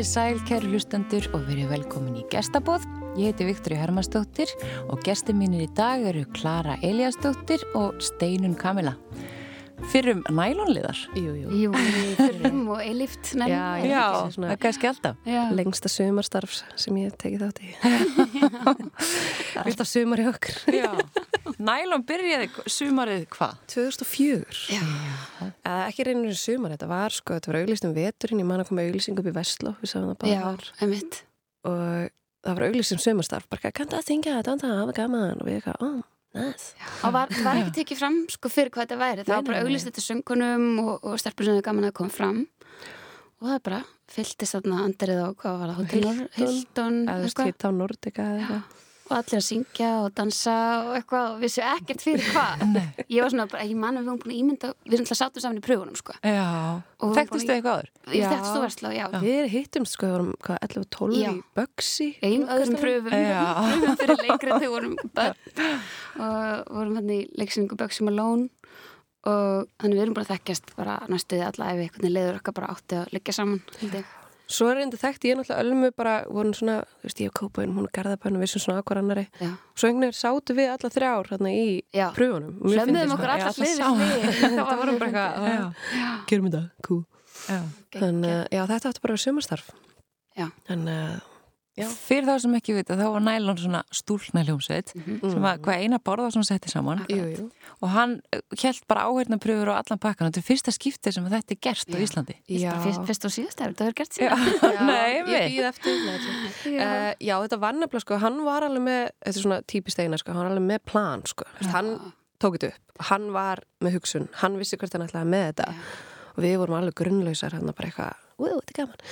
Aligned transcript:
Komiði 0.00 0.16
sæl, 0.16 0.38
kæru 0.48 0.68
hlustendur 0.72 1.26
og 1.36 1.42
verið 1.44 1.74
velkomin 1.74 2.14
í 2.16 2.22
gestabóð. 2.32 2.86
Ég 3.20 3.34
heiti 3.34 3.44
Viktori 3.44 3.76
Hermannsdóttir 3.76 4.48
og 4.88 5.02
gestir 5.04 5.36
mínir 5.36 5.66
í 5.66 5.74
dag 5.76 6.00
eru 6.08 6.22
Klara 6.38 6.78
Eliasdóttir 6.80 7.60
og 7.76 8.00
Steinun 8.00 8.56
Kamila. 8.56 8.94
Fyrrum 9.88 10.20
nælonliðar. 10.30 10.98
Jú, 11.16 11.32
jú. 11.34 11.48
Jú, 11.64 11.70
fyrrum 12.18 12.60
og 12.74 12.82
eilift 12.84 13.32
Já, 13.40 13.46
já. 13.80 13.88
Já, 13.88 14.04
það 14.36 14.50
er 14.52 14.60
kannski 14.62 14.88
alltaf. 14.90 15.16
já. 15.26 15.40
Lengsta 15.56 15.88
sumarstarfs 15.90 16.60
sem 16.78 16.98
ég 17.00 17.08
hef 17.08 17.16
tekið 17.22 17.44
þátt 17.46 17.62
í. 17.64 17.72
Það 17.80 19.64
alltaf 19.64 19.90
sumar 19.90 20.22
í 20.22 20.28
okkur. 20.30 20.60
Já. 20.76 20.90
Nælon 21.60 22.04
byrjaði 22.08 22.50
sumarið 22.70 23.24
hvað? 23.34 23.56
2004. 23.72 24.62
Já. 24.76 24.84
Eða 25.64 25.80
ekki 25.88 26.06
reynir 26.10 26.38
sumar, 26.38 26.76
þetta 26.76 26.90
var 26.92 27.16
sko, 27.16 27.36
þetta 27.40 27.52
var 27.52 27.60
auglýst 27.64 27.88
um 27.88 27.96
veturinn, 27.96 28.44
ég 28.44 28.48
man 28.52 28.62
að 28.62 28.70
koma 28.70 28.86
auglýsing 28.86 29.18
upp 29.20 29.28
í 29.32 29.34
Vestló, 29.36 29.74
við 29.82 29.92
sáum 29.94 30.06
það 30.12 30.16
bara 30.22 30.32
Já, 30.36 30.40
þar. 30.46 30.70
einmitt. 30.86 31.20
Og 31.66 31.76
það 32.46 32.56
var 32.60 32.66
auglýst 32.68 32.94
um 32.96 33.02
sumarstarf, 33.02 33.50
bara 33.50 33.72
kann 33.74 33.90
það 33.90 34.00
að 34.04 34.08
þingja, 34.12 34.38
þetta 34.44 34.72
hafa 34.78 34.96
gaman 35.02 35.40
og 35.42 35.48
við 35.50 35.58
eitthvað, 35.58 35.82
ó, 35.84 35.90
næst. 36.36 36.74
Og 37.06 37.14
var, 37.16 37.32
var 37.44 37.60
ekki 37.60 37.76
tekið 37.80 38.00
fram 38.02 38.18
sko 38.32 38.52
fyrir 38.52 38.72
hvað 38.74 38.86
þetta 38.86 39.00
væri. 39.00 39.24
Það 39.26 39.36
var 39.36 39.48
bara 39.48 39.62
auglist 39.64 39.88
þetta 39.90 40.04
söngunum 40.04 40.68
og, 40.84 40.92
og 41.02 41.22
stelpur 41.22 41.48
sem 41.48 41.58
þau 41.58 41.66
gaman 41.70 41.88
að 41.90 41.96
koma 42.00 42.14
fram. 42.14 42.44
Og 43.40 43.48
það 43.48 43.62
bara 43.70 43.80
fylltist 44.10 44.56
þarna 44.56 44.84
andarið 44.84 45.22
á, 45.24 45.28
hvað 45.40 45.58
var 45.62 45.74
það, 45.74 45.92
Hilton. 45.94 46.22
Hilton, 46.36 47.48
hitt 47.48 47.66
á 47.66 47.70
Nordica 47.72 48.26
eða 48.26 48.40
eitthvað. 48.44 48.86
Og 49.10 49.16
allir 49.16 49.40
að 49.40 49.42
syngja 49.42 49.88
og 50.04 50.12
dansa 50.14 50.52
og 50.86 50.92
eitthvað 50.94 51.24
og 51.32 51.40
vissu 51.42 51.62
ekkert 51.66 52.02
fyrir 52.04 52.28
hvað. 52.30 52.60
Ég 53.10 53.24
var 53.24 53.32
svona 53.32 53.46
bara, 53.50 53.64
ég 53.66 53.74
man 53.74 53.98
að 53.98 54.04
við 54.04 54.10
vorum 54.12 54.20
búin 54.22 54.30
að 54.30 54.38
ímynda, 54.38 54.68
við 54.84 54.94
erum 54.94 55.06
alltaf 55.08 55.18
sátum 55.18 55.42
saman 55.42 55.58
í 55.58 55.64
pröfunum 55.64 55.96
sko. 55.98 56.14
Við 56.22 57.16
Þekktistu 57.18 57.48
vorum 57.48 57.56
eitthvað 57.56 57.80
áður? 57.80 57.88
Ég 58.14 58.36
þú 58.46 58.60
verslá, 58.62 58.88
já. 58.94 59.04
Við 59.24 59.48
hittumst 59.56 59.96
sko, 59.96 60.06
við 60.06 60.14
vorum 60.14 60.30
hvað, 60.46 60.60
11 60.68 60.84
og 60.84 60.88
12 60.94 61.18
Já. 61.18 61.30
í 61.32 61.42
Bugsy. 61.58 62.08
Í 62.22 62.30
öðrum 62.44 62.78
pröfum, 62.84 63.10
pröfum 63.10 63.98
fyrir 64.04 64.22
leikrið 64.28 64.54
þegar 64.60 64.74
vorum 64.76 64.94
börn 65.18 65.36
og 66.20 66.72
vorum 66.78 66.96
hann 67.00 67.12
í 67.16 67.20
leiksynningu 67.40 67.80
Böksum 67.82 68.10
Malone 68.12 68.48
og 69.26 69.66
þannig 69.82 69.98
við 69.98 70.04
erum 70.06 70.16
bara 70.16 70.30
þekkjast 70.30 70.70
bara 70.78 71.00
næstuði 71.10 71.44
alla 71.44 71.74
ef 71.74 71.82
einhvern 71.82 72.06
veginn 72.06 72.16
leiður 72.16 72.38
okkar 72.40 72.56
bara 72.56 72.70
átti 72.72 73.00
að 73.02 73.12
liggja 73.16 73.36
saman 73.36 73.60
held 73.82 73.98
ég. 74.00 74.16
Svo 74.50 74.66
er 74.70 74.80
reynda 74.80 74.98
þekkt, 74.98 75.24
ég 75.28 75.34
er 75.34 75.38
náttúrulega 75.38 75.62
ölmu 75.62 75.90
bara, 75.94 76.14
vorum 76.26 76.54
svona, 76.58 76.80
þú 77.00 77.06
veist, 77.06 77.20
ég 77.22 77.30
og 77.30 77.36
Kópaun, 77.38 77.74
hún 77.76 77.86
og 77.86 77.92
Garðabæn 77.94 78.38
við 78.42 78.50
sem 78.50 78.62
svona 78.64 78.82
akkur 78.82 78.98
annari. 78.98 79.26
Já. 79.38 79.52
Svo 79.78 79.86
einhvern 79.88 80.08
veginn 80.08 80.18
sátu 80.18 80.56
við 80.58 80.72
alla 80.74 80.90
þrjár 80.96 81.30
hérna 81.30 81.52
í 81.54 81.66
Já. 81.94 82.08
pröfunum. 82.16 82.56
Fyndist 82.64 83.14
okkur 83.14 83.22
bara- 83.22 83.36
allar 83.38 83.46
Já, 83.46 83.54
hlið 83.54 83.70
við 83.70 83.78
sá- 83.78 83.94
hlið. 84.00 84.40
Það 84.42 84.66
var 84.66 84.80
vorum 84.82 84.98
bara 84.98 85.10
eitthvað, 85.10 86.26
gerum 86.32 86.50
þetta, 86.50 86.64
kú. 86.88 86.98
Já. 87.46 87.60
Þannig 87.94 88.34
að, 88.34 88.68
þetta 88.74 88.90
átti 88.90 89.00
bara 89.06 89.14
að 89.14 89.16
vera 89.20 89.24
sumarstarf. 89.28 89.70
Já. 90.40 90.46
Þannig 90.66 90.98
að, 91.06 91.20
Já. 91.80 91.88
Fyrir 92.08 92.26
þá 92.28 92.34
sem 92.44 92.54
ekki 92.58 92.74
vita, 92.76 92.96
þá 92.98 93.06
var 93.14 93.20
nælon 93.26 93.58
svona 93.58 93.80
stúlna 93.94 94.42
hljómsveit 94.46 94.92
Mhm. 94.94 95.20
sem 95.32 95.42
að 95.50 95.58
hvað 95.64 95.80
eina 95.84 95.98
borða 95.98 96.30
sem 96.32 96.42
setti 96.44 96.68
saman 96.72 97.04
jú, 97.08 97.24
jú. 97.36 97.50
og 97.82 97.88
hann 97.94 98.20
held 98.60 98.80
bara 98.88 99.06
áheirna 99.08 99.38
pröfur 99.40 99.68
á 99.72 99.80
allan 99.80 99.98
pakkan 99.98 100.30
þetta 100.30 100.38
er 100.42 100.48
fyrsta 100.50 100.70
skiptið 100.76 101.12
sem 101.16 101.24
að 101.26 101.36
þetta 101.38 101.50
er 101.56 101.60
gert 101.66 101.88
á 101.88 101.96
Já. 101.96 102.04
Íslandi. 102.06 102.36
Já. 102.48 102.70
Bara 102.72 102.84
fyrst, 102.84 103.06
fyrst 103.10 103.24
og 103.24 103.34
síðast 103.36 103.60
er 103.60 103.72
þetta 103.72 103.84
hefur 103.88 103.98
gert 104.00 104.18
Já. 104.20 104.30
síðan 104.36 104.86
Nei, 104.90 105.12
ég 105.14 105.26
við. 105.26 105.64
eftir. 105.70 105.94
Uh, 106.66 107.12
já, 107.20 107.34
þetta 107.44 107.58
var 107.60 107.72
nefnilega, 107.76 108.04
sko, 108.04 108.18
hann 108.22 108.40
var 108.44 108.62
alveg 108.66 108.82
með, 108.84 109.02
þetta 109.24 109.36
er 109.38 109.44
svona 109.44 109.60
típist 109.70 109.98
eina, 110.02 110.18
sko, 110.20 110.32
hann 110.34 110.42
var 110.44 110.50
alveg 110.52 110.66
með 110.70 110.80
plan, 110.90 111.22
sko. 111.28 111.44
Hann 111.72 111.90
tók 112.40 112.56
þetta 112.58 112.70
upp, 112.74 113.04
hann 113.10 113.30
var 113.34 113.62
með 113.84 113.96
hugsun, 113.98 114.28
hann 114.42 114.56
vissi 114.60 114.76
hvert 114.80 114.92
hann 114.96 115.06
ætlaði 115.08 115.28
með 115.32 115.46
þetta. 115.52 115.74
og 116.36 116.44
við 116.44 116.56
vorum 116.62 116.76
alveg 116.78 116.94
grunnlausar 117.00 117.52
hann 117.56 117.66
bara 117.74 117.88
eitthvað, 117.90 118.14
wow, 118.40 118.56
þetta 118.60 118.74
er 118.74 118.78
gaman. 118.80 119.04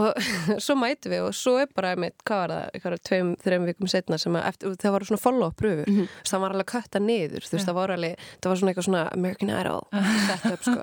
Og 0.00 0.28
svo 0.66 0.76
mætum 0.80 1.14
við 1.14 1.24
og 1.26 1.36
svo 1.36 1.56
er 1.62 1.72
bara 1.76 1.94
einmitt, 1.94 2.18
hvað 2.26 2.42
var 2.42 2.54
það, 2.54 2.68
eitthvað 2.72 2.98
tveim, 3.08 3.32
þreim 3.44 3.66
vikum 3.70 3.90
setna 3.92 4.20
sem 4.20 4.38
að 4.38 4.48
eftir, 4.52 4.76
það 4.82 4.96
var 4.96 5.06
svona 5.10 5.24
follow-up 5.24 5.58
pröfur 5.60 5.90
mm 5.90 5.98
-hmm. 5.98 6.22
það 6.30 6.44
var 6.44 6.56
alveg 6.56 6.70
kötta 6.74 7.02
niður, 7.02 7.48
þú 7.48 7.56
veist, 7.56 7.68
það 7.68 7.78
var 7.80 7.94
alveg 7.96 8.26
það 8.40 8.50
var 8.50 8.60
svona 8.60 8.72
eitthvað 8.72 8.88
svona 8.88 9.04
American 9.12 9.50
Idol 9.50 9.82
set 10.28 10.46
up, 10.52 10.62
sko. 10.62 10.82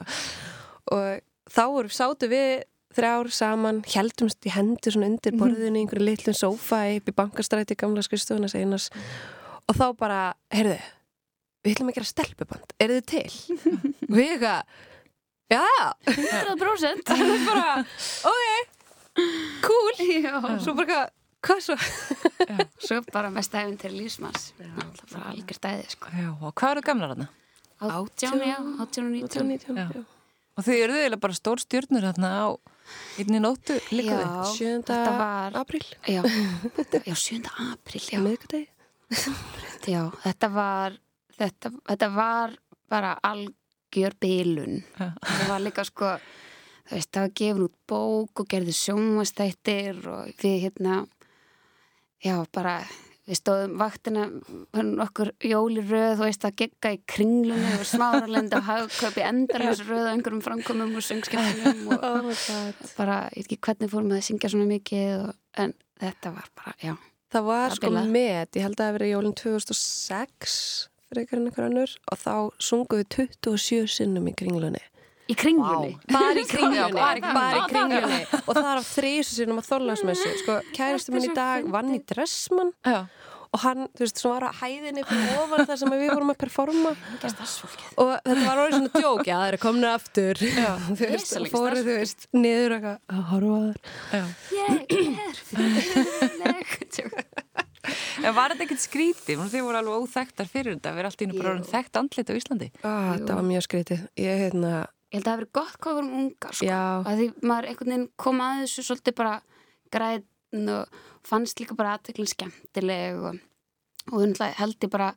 Og 0.94 1.22
þá 1.54 1.64
voru, 1.72 1.90
sátu 1.90 2.30
við 2.32 2.64
þrjár 2.94 3.30
saman, 3.34 3.84
heldumst 3.90 4.46
í 4.46 4.52
hendur 4.54 4.94
svona 4.94 5.10
undir 5.10 5.38
borðinu 5.38 5.80
í 5.80 5.84
einhverju 5.84 6.06
litlum 6.06 6.36
sófa 6.38 6.84
upp 6.98 7.10
í 7.10 7.16
bankastræti 7.18 7.78
gamla 7.80 8.04
skristofuna 8.06 8.50
seinas 8.52 8.92
og 9.68 9.78
þá 9.80 9.88
bara, 9.98 10.20
heyrðu 10.54 10.78
við 11.64 11.78
ætlum 11.78 11.92
að 11.92 11.98
gera 11.98 12.10
stelpuband, 12.10 12.76
eru 12.84 13.00
þið 13.00 13.06
til? 13.14 13.58
og 14.10 14.18
við 14.18 14.34
eitthvað 14.36 14.82
já, 15.54 15.64
100% 16.10 17.04
það 17.08 17.24
er 17.24 17.44
bara 17.48 17.68
ok, 18.30 18.72
cool 19.68 20.02
Já. 20.24 20.34
svo 20.64 20.74
bara, 20.78 21.04
hvað 21.46 21.62
svo? 21.68 21.76
Svo 22.82 23.00
bara 23.14 23.30
mest 23.34 23.54
æfinn 23.56 23.78
til 23.82 23.94
lífsmanns 23.98 24.50
Það 24.58 25.04
bara 25.14 25.32
algjör 25.34 25.60
dæði 25.68 25.88
sko 25.94 26.12
Já, 26.18 26.30
og 26.42 26.54
hvað 26.58 26.76
eru 26.78 26.86
gamlar 26.90 27.14
þarna? 27.14 27.30
Átján, 27.84 28.40
já, 28.48 28.58
átján 28.80 29.08
og 29.10 29.14
nítján 29.14 29.50
19, 29.52 29.78
Já. 29.78 29.88
já. 29.92 30.04
Og 30.54 30.62
þau 30.68 30.76
eru 30.78 30.94
eiginlega 31.00 31.20
bara 31.24 31.34
stór 31.36 31.60
stjórnur 31.64 32.06
þarna 32.06 32.30
á 32.32 32.48
einni 33.18 33.40
nóttu 33.42 33.76
líka 33.96 34.18
við. 34.20 34.28
Já, 34.28 34.44
7. 34.54 34.84
þetta 34.90 35.14
var 35.18 35.56
apríl 35.62 35.86
Já, 36.08 36.22
þetta- 36.78 37.02
já 37.10 37.16
7. 37.18 37.54
apríl 37.74 38.04
já. 38.12 38.20
miðgudegi 38.22 38.70
já, 39.94 40.04
þetta 40.24 40.50
var 40.54 40.96
þetta, 41.40 41.72
þetta 41.90 42.10
var 42.16 42.54
bara 42.94 43.16
algjör 43.94 44.14
bilun. 44.20 44.84
Já. 44.98 45.14
það 45.22 45.48
var 45.50 45.64
líka 45.64 45.86
sko 45.86 46.18
þú 46.84 46.98
veist, 46.98 47.12
það 47.14 47.22
var 47.22 47.34
gefin 47.40 47.64
út 47.64 47.76
bók 47.88 48.44
og 48.44 48.50
gerði 48.50 48.76
sjónvastættir 48.76 50.04
og 50.10 50.32
við 50.42 50.60
hérna 50.66 51.06
já, 52.24 52.46
bara 52.52 52.82
við 53.24 53.40
stóðum 53.40 53.78
vaktina 53.80 54.26
okkur 55.06 55.32
jóli 55.40 55.84
röð, 55.86 56.18
þú 56.20 56.26
veist, 56.26 56.44
að 56.44 56.58
gegga 56.60 56.92
í 56.92 57.00
kringlunni 57.08 57.72
og 57.78 57.86
smáralenda 57.88 58.60
og 58.60 58.68
hagkaupi 58.68 59.24
endarlega 59.24 59.88
röð 59.88 60.10
á 60.10 60.12
einhverjum 60.12 60.44
framkomum 60.44 60.98
og 61.00 61.08
söngskiptunum 61.08 61.94
og 61.96 62.04
oh 62.04 62.30
bara, 62.98 63.30
ég 63.32 63.46
veit 63.46 63.56
ekki 63.56 63.62
hvernig 63.64 63.94
fórum 63.94 64.12
að 64.12 64.26
syngja 64.28 64.52
svona 64.52 64.68
mikið 64.74 65.18
og, 65.22 65.36
en 65.56 65.76
þetta 66.04 66.36
var 66.36 66.52
bara, 66.58 66.76
já. 66.84 66.96
Það 67.34 67.46
var 67.48 67.70
Það 67.72 67.78
sko 67.80 67.92
met, 68.14 68.58
ég 68.58 68.62
held 68.62 68.76
að 68.76 68.82
það 68.82 68.90
hafi 68.90 68.98
verið 69.00 69.14
jólinn 69.16 69.38
2006 69.40 70.58
ykkur 71.22 71.38
en 71.40 71.48
ykkur 71.52 71.68
annur 71.68 71.94
og 72.12 72.18
þá 72.20 72.34
sungu 72.64 73.00
við 73.02 73.08
27 73.46 73.88
sinnum 73.98 74.26
í 74.28 74.34
kringlunni. 74.40 74.82
Í 75.32 75.36
kringlunni? 75.40 75.94
Bara 76.12 76.34
í 76.36 76.44
kringlunni, 76.50 76.98
bara 76.98 77.16
í 77.16 77.22
bara 77.24 77.62
í 77.62 77.68
kringlunni. 77.72 78.00
kringlunni 78.02 78.42
og 78.44 78.58
það 78.58 78.72
er 78.74 78.80
af 78.82 78.90
þrýsu 78.98 79.38
sinnum 79.38 79.62
að 79.62 79.70
þólasmessu 79.70 80.34
sko, 80.42 80.58
kæristu 80.76 81.14
minn 81.16 81.30
í 81.30 81.36
dag 81.38 81.70
vann 81.72 81.94
í 81.96 82.02
Dressmann. 82.12 82.74
Já. 82.84 83.06
og 83.54 83.62
hann, 83.62 83.84
þú 83.94 84.02
veist, 84.02 84.18
sem 84.18 84.32
var 84.34 84.44
að 84.48 84.56
hæðinni 84.64 85.04
fyrir 85.06 85.36
ofan 85.44 85.68
þar 85.70 85.78
sem 85.78 85.92
við 85.94 86.08
vorum 86.10 86.32
að 86.34 86.38
performa. 86.42 86.94
Og 88.02 88.08
þetta 88.26 88.46
var 88.48 88.62
orðið 88.64 88.78
svona 88.80 89.02
djók. 89.04 89.22
Já, 89.30 89.36
það 89.38 89.46
er 89.52 89.58
komin 89.62 89.86
aftur. 89.92 90.42
Já, 90.42 90.72
þú 90.98 91.10
veist, 91.14 91.36
fóru, 91.54 91.84
þú 91.86 91.98
veist, 92.00 92.26
niður 92.34 92.74
og 92.74 92.88
eitthvað 92.90 92.98
að 93.14 93.28
horfa 93.30 93.60
að 93.60 93.68
þar 93.70 93.78
Já. 94.18 94.24
ég 94.58 95.22
er 95.28 95.44
fyrirleg 95.52 96.74
En 98.24 98.36
var 98.36 98.54
þetta 98.54 98.66
ekkert 98.68 98.84
skrítið? 98.84 99.46
Þið 99.52 99.66
voru 99.66 99.80
alveg 99.80 100.04
óþekktar 100.04 100.50
fyrir 100.50 100.78
þetta. 100.78 100.94
Við 100.94 101.04
erum 101.04 101.12
alltaf 101.12 101.38
bara 101.40 101.54
orðin 101.54 101.70
þekkt 101.72 102.00
andlit 102.00 102.32
á 102.32 102.34
Íslandi. 102.40 102.70
ah, 102.84 103.08
þetta 103.14 103.38
var 103.40 103.48
mjög 103.48 103.66
skrítið 103.68 104.04
ég, 104.24 104.44
hérna, 104.44 104.74
ég 105.12 105.18
held 105.18 105.24
að 105.24 105.28
það 105.28 105.34
hafi 105.34 105.42
verið 105.44 105.54
gott 105.60 105.80
hvað 105.80 105.94
við 105.94 106.00
vorum 106.00 106.20
ungar 106.22 106.60
sko. 106.60 106.68
því 107.20 107.28
maður 107.44 107.70
einhvern 107.70 107.94
veginn 107.94 108.10
kom 108.24 108.44
að 108.44 108.62
þessu 108.64 108.86
svolítið 108.88 109.18
bara 109.20 109.36
græn 109.94 110.74
og 110.74 111.02
fannst 111.28 111.60
líka 111.62 111.78
bara 111.78 111.96
aðteklinn 111.98 112.30
skemmtileg 112.30 113.20
og, 113.20 113.40
og 114.12 114.44
held 114.60 114.78
ég 114.86 114.94
bara 114.94 115.14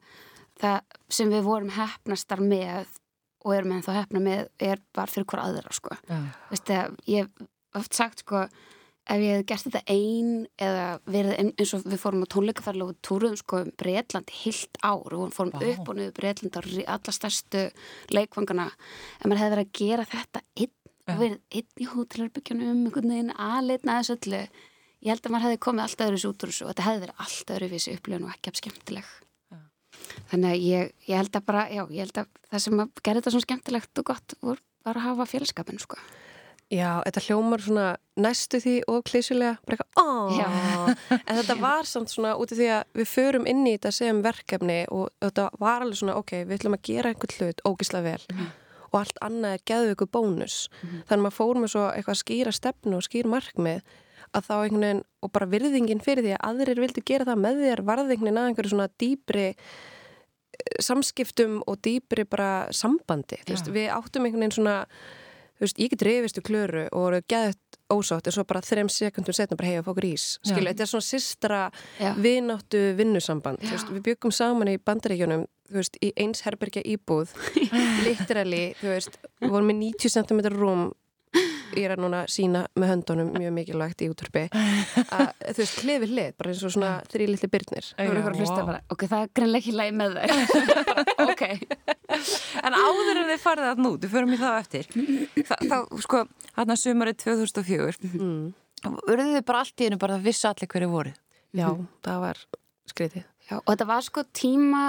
það 0.60 0.78
sem 1.12 1.30
við 1.30 1.44
vorum 1.46 1.74
hefnastar 1.76 2.40
með 2.40 2.86
og 3.46 3.54
erum 3.54 3.76
ennþá 3.76 4.00
hefna 4.00 4.22
með 4.22 4.48
er 4.58 4.80
bara 4.96 5.10
fyrir 5.12 5.28
hver 5.30 5.42
aðra 5.44 5.74
sko. 5.76 5.94
Já. 6.08 6.16
Veistu, 6.50 6.78
ég 7.06 7.28
hef 7.28 7.46
oft 7.78 7.94
sagt 7.94 8.24
sko 8.24 8.46
ef 9.06 9.20
ég 9.22 9.36
hef 9.38 9.44
gert 9.46 9.66
þetta 9.68 9.82
ein 9.92 10.30
eða 10.58 10.86
verið 11.06 11.34
ein- 11.38 11.52
eins 11.58 11.72
og 11.76 11.84
við 11.86 12.00
fórum 12.02 12.24
á 12.26 12.32
tónleikaferðlu 12.34 12.88
og 12.90 12.96
túruðum 13.06 13.36
sko 13.38 13.60
um 13.62 13.70
Breitlandi 13.78 14.34
heilt 14.44 14.80
ár 14.82 15.12
og 15.14 15.32
fórum 15.36 15.52
Vá. 15.54 15.62
upp 15.72 15.88
og 15.88 15.96
niður 16.00 16.14
Breitlandi 16.18 16.82
á 16.86 16.94
alla 16.96 17.12
stærstu 17.14 17.66
leikvangana 18.10 18.70
en 19.20 19.30
maður 19.30 19.42
hefði 19.44 19.54
verið 19.56 19.66
að 19.66 19.76
gera 19.80 20.04
þetta 20.10 20.42
einn 20.56 20.72
Já. 21.06 21.12
og 21.14 21.20
verið 21.22 21.38
einn 21.54 21.84
í 21.84 21.86
hótelarbyggjunum 21.92 22.80
einhvern 22.86 23.12
veginn 23.14 23.30
aðleitna 23.38 24.00
þessu 24.00 24.16
öllu 24.18 24.42
ég 25.06 25.12
held 25.12 25.22
að 25.28 25.30
maður 25.36 25.46
hefði 25.46 25.62
komið 25.68 25.84
allt 25.86 26.04
öðru 26.06 26.22
út 26.32 26.42
úr 26.42 26.50
þessu 26.50 26.64
og 26.66 26.70
þetta 26.74 26.86
hefði 26.88 27.04
verið 27.06 27.22
allt 27.26 27.54
öðru 27.54 27.68
við 27.70 27.78
þessu 27.78 27.94
upplifun 28.00 28.26
og 28.26 28.34
ekki 28.34 28.50
af 28.50 28.58
skemmtileg 28.58 29.06
Já. 29.52 29.58
þannig 30.32 30.50
að 30.50 30.64
ég, 30.66 30.92
ég 31.06 31.16
held 31.22 31.36
að 31.38 31.46
bara 31.46 31.62
já, 31.70 31.82
ég 31.94 32.00
held 32.06 32.18
að 32.24 32.26
það 32.50 32.64
sem 32.66 32.80
að 32.82 32.90
gera 33.06 33.20
þetta 33.20 33.34
svona 33.36 33.46
skemmtilegt 33.46 33.98
og 34.02 34.08
gott 34.10 34.34
var, 34.42 34.58
var 34.86 34.98
að 34.98 35.06
hafa 35.06 35.26
félskapin 35.30 35.78
sko. 35.82 35.96
Já, 36.72 37.02
þetta 37.06 37.22
hljómar 37.28 37.62
svona 37.62 37.86
næstu 38.18 38.58
því 38.62 38.74
og 38.90 39.04
klísulega 39.06 39.56
bara 39.66 39.76
eitthvað, 39.76 41.20
en 41.20 41.40
þetta 41.40 41.56
var 41.60 41.88
samt 41.88 42.10
svona 42.10 42.34
út 42.40 42.52
af 42.52 42.58
því 42.58 42.68
að 42.74 42.84
við 43.00 43.10
förum 43.12 43.46
inn 43.46 43.66
í 43.66 43.74
þetta 43.76 43.92
sem 43.94 44.22
verkefni 44.24 44.78
og 44.90 45.10
þetta 45.22 45.50
var 45.62 45.84
alveg 45.84 46.00
svona, 46.00 46.16
ok, 46.18 46.32
við 46.46 46.56
ætlum 46.58 46.78
að 46.78 46.86
gera 46.88 47.12
einhvern 47.12 47.36
hlut 47.38 47.62
ógislega 47.68 48.08
vel. 48.12 48.24
Mhm. 48.32 48.54
og 48.86 49.00
allt 49.02 49.18
annað 49.20 49.54
er 49.56 49.62
geðu 49.66 49.92
ykkur 49.92 50.08
bónus 50.14 50.56
þannig 50.80 51.18
að 51.18 51.22
maður 51.24 51.34
fór 51.36 51.58
með 51.60 51.70
svo 51.72 51.80
eitthvað 51.90 52.20
skýra 52.20 52.52
stefnu 52.54 52.96
og 52.96 53.02
skýr 53.04 53.26
markmið 53.28 53.80
að 54.32 54.46
þá 54.46 54.54
einhvern 54.56 54.84
veginn, 54.86 55.02
og 55.22 55.32
bara 55.34 55.48
virðingin 55.50 56.00
fyrir 56.02 56.24
því 56.24 56.32
að 56.36 56.46
aðrir 56.48 56.80
vildu 56.80 57.02
gera 57.06 57.26
það 57.28 57.42
með 57.42 57.60
þér 57.64 57.82
varði 57.88 58.14
einhvern 58.14 58.26
veginn 58.28 58.40
að 58.40 58.48
einhverju 58.50 58.72
svona 58.72 58.88
dýpri 59.02 59.44
eh, 59.50 60.80
samskiptum 60.86 61.60
og 61.66 61.78
dýpri 61.84 62.24
bara 62.30 62.50
sambandi, 62.74 63.38
þú 63.44 63.54
veist, 63.54 63.70
við 63.74 63.90
áttum 63.94 64.26
einhvern 64.26 64.46
veginn 64.46 64.56
svona, 64.56 64.76
þú 65.56 65.66
veist, 65.66 65.80
ég 65.80 65.92
get 65.92 66.04
reyfist 66.06 66.40
við 66.40 66.46
klöru 66.50 66.84
og 66.90 67.06
voru 67.06 67.22
geðið 67.32 67.58
ósátt 67.92 68.26
en 68.26 68.34
svo 68.34 68.44
bara 68.48 68.62
þrem 68.66 68.90
sekundum 68.90 69.36
setna 69.36 69.58
bara 69.58 69.72
heiða 69.72 69.84
fókur 69.86 70.08
ís 70.08 70.26
skilu, 70.42 70.68
þetta 70.70 70.86
er 70.86 70.90
svona 70.90 71.06
sistra 71.06 71.60
Já. 72.00 72.10
vináttu 72.18 72.82
vinnusamband, 72.98 73.62
þú 73.62 73.74
veist, 73.76 73.92
við 73.94 74.04
byggum 74.10 74.34
saman 74.34 74.72
í 74.72 74.76
bandaríkjunum, 74.82 75.46
þú 75.70 75.80
veist, 75.80 75.98
í 76.02 76.12
eins 76.18 76.42
herbergja 76.46 76.82
íbúð, 76.82 77.34
literally 78.06 78.64
þú 78.80 78.92
veist, 78.92 79.20
við 79.42 79.54
vorum 79.54 79.70
með 79.70 79.82
90 79.84 80.16
cm 80.18 80.46
rúm 80.56 80.88
ég 81.74 81.86
er 81.86 81.94
að 81.96 82.02
núna 82.04 82.22
sína 82.30 82.64
með 82.78 82.92
höndunum 82.92 83.32
mjög 83.34 83.54
mikilvægt 83.56 84.04
í 84.04 84.08
útvarpi. 84.12 84.44
Að 84.52 85.30
þú 85.42 85.56
veist, 85.62 85.80
hlifi 85.82 86.10
hlið, 86.12 86.30
bara 86.38 86.52
eins 86.52 86.64
og 86.66 86.74
svona 86.76 86.92
þrý 87.12 87.28
litli 87.32 87.50
byrnir 87.52 87.90
að 88.02 88.60
bara, 88.70 88.80
ok, 88.94 89.06
það 89.06 89.24
er 89.24 89.32
greinlega 89.38 89.62
ekki 89.62 89.76
læg 89.76 89.96
með 90.00 90.18
þær. 90.18 90.30
ok. 91.30 91.44
En 92.62 92.76
áður 92.76 93.22
en 93.22 93.30
þið 93.32 93.42
farið 93.42 93.70
að 93.70 93.82
nú, 93.84 93.94
þið 94.02 94.14
förum 94.16 94.36
í 94.36 94.40
það 94.40 94.58
eftir. 94.60 94.90
Þa, 95.40 95.58
þá, 95.62 95.78
sko, 96.06 96.22
hann 96.58 96.74
að 96.74 96.82
sumarið 96.82 97.20
2004 97.24 98.12
mm. 98.12 98.46
Urðu 98.86 99.30
þið 99.32 99.46
bara 99.48 99.62
allt 99.64 99.82
í 99.82 99.88
einu 99.88 99.98
bara 100.00 100.18
að 100.18 100.28
vissu 100.28 100.46
allir 100.50 100.70
hverju 100.70 100.90
voru? 100.92 101.12
Já, 101.56 101.70
það 102.04 102.22
var 102.22 102.42
skritið 102.90 103.24
Já, 103.46 103.60
og 103.60 103.68
þetta 103.70 103.86
var 103.88 104.04
sko 104.06 104.24
tíma, 104.34 104.82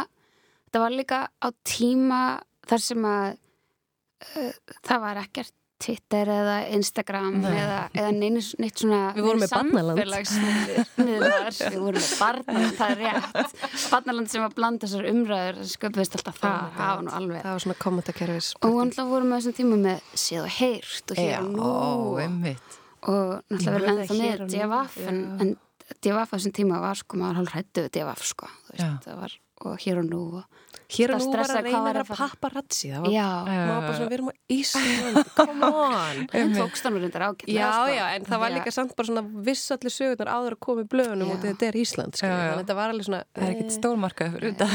þetta 0.67 0.81
var 0.81 0.95
líka 0.95 1.19
á 1.29 1.47
tíma 1.67 2.21
þar 2.67 2.83
sem 2.83 3.05
að 3.05 3.27
uh, 3.37 4.53
það 4.87 5.03
var 5.03 5.21
ekkert 5.21 5.53
Twitter 5.77 6.29
eða 6.31 6.55
Instagram 6.73 7.35
Nei. 7.43 7.51
eða, 7.61 7.77
eða 7.93 8.13
neins, 8.15 8.49
neitt 8.57 8.81
svona 8.81 9.01
Við 9.13 9.27
vorum 9.27 9.43
með 9.43 9.51
barnaland. 9.53 9.99
við 10.97 11.77
vorum 11.77 11.99
með 11.99 12.09
barnaland, 12.17 12.73
það 12.79 12.93
er 12.93 13.03
rétt. 13.03 13.61
Barnaland 13.91 14.31
sem 14.33 14.47
að 14.47 14.55
blanda 14.57 14.87
þessar 14.87 15.09
umræður 15.11 15.61
sköpðist 15.73 16.17
alltaf 16.17 16.41
það, 16.41 16.73
það 16.79 16.91
var 16.95 17.05
nú 17.05 17.13
alveg 17.19 17.45
Það 17.45 17.55
var 17.57 17.65
svona 17.67 17.79
kommentakerfis 17.83 18.49
og 18.57 18.73
við 18.73 18.81
alltaf 18.87 19.13
vorum 19.13 19.31
með 19.31 19.41
þessum 19.41 19.57
tíma 19.61 19.79
með 19.85 20.11
séð 20.25 20.43
og 20.43 20.57
heyrt 20.57 21.13
og 21.13 21.21
hér 21.21 21.37
og 21.39 21.49
nú 21.53 21.71
og 23.07 23.33
náttúrulega 23.53 23.77
verið 23.77 23.87
Já, 23.87 24.01
ennþá 24.01 24.19
með 24.21 24.45
DFF 24.53 25.01
en, 25.07 25.19
en 25.43 25.57
DFF 26.03 26.31
á 26.31 26.35
þessum 26.35 26.55
tíma 26.57 26.79
var 26.83 26.99
sko, 26.99 27.19
maður 27.21 27.43
hálf 27.43 27.53
hrættu 27.53 27.85
við 27.85 27.91
DFF 27.95 28.31
sko, 28.33 28.49
veist, 28.73 29.07
var 29.07 29.37
og 29.65 29.77
hér 29.81 30.01
og 30.01 30.09
nú 30.09 30.21
og, 30.41 30.63
Hér 30.87 31.11
og 31.11 31.19
Það 31.19 31.25
nú 31.27 31.31
var 31.35 31.51
að 31.51 31.65
reyna 31.67 31.91
að 31.91 32.07
fara- 32.07 32.27
paparazzi 32.31 32.89
Það 32.93 33.01
var, 33.03 33.11
já, 33.11 33.27
maður 33.43 33.67
var 33.67 33.81
bara 33.83 33.95
svona, 33.97 34.07
við 34.07 34.17
erum 34.17 34.29
á 34.31 34.35
Ísland 34.55 35.31
Come 35.35 35.69
on. 35.87 36.21
Hún 36.31 36.53
tókst 36.55 36.85
hann 36.87 36.95
reyndar 37.01 37.25
ágætlega 37.27 37.57
Já, 37.57 37.71
sko. 37.75 37.95
já, 37.97 38.05
en 38.15 38.27
það 38.29 38.39
var 38.43 38.53
líka 38.55 38.71
samt 38.71 38.93
bara 38.95 39.07
svona 39.09 39.23
viss 39.47 39.65
allir 39.75 39.91
sögurnar 39.97 40.31
áður 40.31 40.55
að 40.55 40.61
koma 40.63 40.85
í 40.85 40.87
blöðunum 40.93 41.27
Já. 41.27 41.33
og 41.35 41.43
þetta 41.43 41.67
er 41.67 41.79
Ísland, 41.81 42.15
Já, 42.15 42.23
já. 42.23 42.31
Þannig 42.37 42.53
að 42.53 42.61
þetta 42.63 42.77
var 42.79 42.93
alveg 42.95 43.07
svona 43.09 43.21
Það 43.35 43.43
er 43.43 43.53
ekkert 43.57 43.75
stórmarkað 43.75 44.31
fyrir 44.37 44.55
þetta 44.55 44.69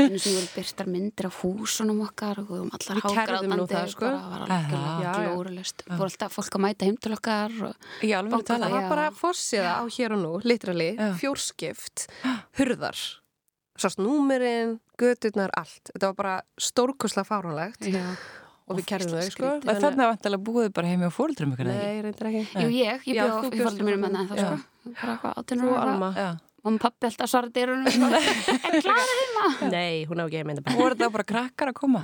einu 0.00 0.18
sem 0.24 0.32
voru 0.38 0.48
byrtar 0.56 0.86
myndir 0.88 1.26
af 1.28 1.38
húsunum 1.44 1.98
okkar 2.06 2.38
og 2.40 2.46
við 2.48 2.56
vorum 2.56 2.72
allar 2.78 3.02
hágrátandi 3.04 3.66
það, 3.68 3.90
sko. 3.92 4.06
bara 4.08 4.32
var 4.32 4.44
alveg 4.46 4.72
Já, 4.72 4.96
já. 5.04 5.12
glórulust 5.20 5.84
fór 5.90 6.06
alltaf 6.08 6.38
fólk 6.40 6.56
að 6.56 6.64
mæta 6.64 6.88
heim 6.88 6.96
til 7.04 7.12
okkar 7.18 7.58
og, 7.68 7.88
Í 8.00 8.14
alveg 8.16 8.46
Það 8.48 8.64
var 8.64 8.80
Já. 8.80 8.88
bara 8.88 9.06
fórsiða 9.12 9.74
á 9.76 9.84
hér 9.92 10.16
og 10.16 10.22
nú, 10.24 10.32
literally, 10.48 10.94
Já. 10.96 11.10
fjórskipt, 11.20 12.06
hurðar, 12.56 12.96
sást 13.82 14.02
númerinn, 14.02 14.76
göturnar, 15.00 15.52
allt. 15.58 15.90
Þetta 15.94 16.10
var 16.12 16.18
bara 16.20 16.34
stórkosla 16.60 17.24
fáránlegt 17.28 17.88
já. 17.88 18.04
og 18.68 18.78
við 18.78 18.86
kærðum 18.92 19.16
þau, 19.16 19.30
sko. 19.34 19.54
Og 19.60 19.80
þannig 19.86 20.04
að 20.04 20.12
vantilega 20.14 20.44
búið 20.50 20.70
bara 20.76 20.92
heimi 20.92 21.08
á 21.08 21.12
fóruldrum 21.14 21.56
ykkur 21.56 21.72
eða 21.72 21.88
Nei, 21.88 22.04
reyndir 22.04 22.30
ekki. 22.30 22.44
Jú, 22.60 22.68
ég, 22.76 23.08
ég 23.08 23.18
bjóð 23.18 23.48
í 23.56 23.64
fólkið 23.64 23.88
mér 23.88 23.98
með 24.04 24.20
það 24.20 24.44
sko. 24.44 24.54
bara 25.00 25.16
eitthvað 25.16 25.58
Þú 25.64 25.74
ára 25.74 25.96
Alma. 25.96 26.12
og 26.60 26.68
maður 26.68 26.82
pappi 26.84 27.08
alltaf 27.08 27.30
svara 27.32 27.48
dyrunum 27.56 27.88
sko. 27.88 28.08
en 28.68 28.82
klára 28.84 29.06
heima 29.08 29.70
Nei, 29.72 30.04
hún 30.10 30.20
á 30.20 30.24
ekki 30.26 30.42
að 30.42 30.48
mynda 30.50 30.64
bara. 30.66 30.76
Voru 30.76 30.96
þetta 30.98 31.10
bara 31.14 31.26
krakkar 31.32 31.72
að 31.72 31.78
koma? 31.80 32.02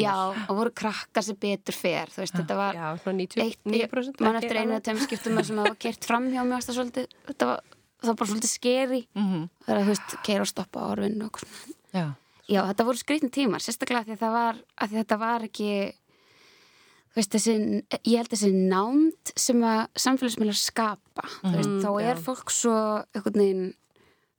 Já, 0.00 0.14
og 0.32 0.52
voru 0.56 0.72
krakkar 0.82 1.26
sem 1.26 1.36
betur 1.36 1.76
fer 1.76 2.08
þú 2.14 2.22
veist, 2.24 2.38
þetta 2.40 2.56
var 2.56 2.78
Já, 2.80 2.86
svona 3.04 3.26
eitt, 3.28 3.60
99%. 3.68 4.24
mann 4.24 4.40
eftir 4.40 4.56
einu 4.56 4.64
alveg. 4.64 4.78
eða 4.78 4.86
tveim 4.88 5.02
skiptum 5.04 5.42
sem 5.44 5.60
það 5.60 5.68
var 5.68 5.78
kert 5.84 6.08
fram 6.08 6.30
hjá 6.32 6.40
mig 6.40 6.64
það, 6.64 6.78
svolítið, 6.78 7.16
þetta 7.28 7.50
var, 7.52 7.76
það 8.02 8.10
var 8.10 8.18
bara 8.20 8.32
svolítið 8.32 8.52
skeri 8.52 9.00
Mm 9.14 9.48
það 9.62 9.72
er 9.72 9.78
að, 9.78 9.82
þú 9.82 9.94
veist, 9.94 10.14
keira 10.26 10.44
og 10.44 10.50
stoppa 10.50 10.82
á 10.82 10.90
orðinu 10.90 11.24
og 11.24 11.30
eitthvað 11.30 11.48
svona. 11.52 11.78
Já. 11.92 12.06
já, 12.48 12.60
þetta 12.68 12.86
voru 12.88 13.00
skrýtni 13.00 13.32
tímar, 13.32 13.62
sérstaklega 13.62 14.06
því 14.08 14.16
að 14.16 14.22
það 14.22 14.36
var 14.36 14.62
að 14.76 14.88
því 14.88 14.96
að 14.96 15.02
þetta 15.02 15.18
var 15.22 15.46
ekki 15.46 15.72
þú 17.12 17.20
veist, 17.20 17.34
þessi, 17.36 17.54
ég 18.08 18.22
held 18.22 18.32
þessi 18.32 18.52
nánd 18.56 19.32
sem 19.36 19.64
að 19.68 19.82
samfélagsmiðlar 20.04 20.58
skapa, 20.58 21.26
þú 21.42 21.56
veist, 21.58 21.74
þá 21.84 21.90
já. 21.92 22.06
er 22.08 22.22
fólk 22.24 22.54
svo 22.54 22.76
einhvern 23.12 23.42
veginn 23.42 23.66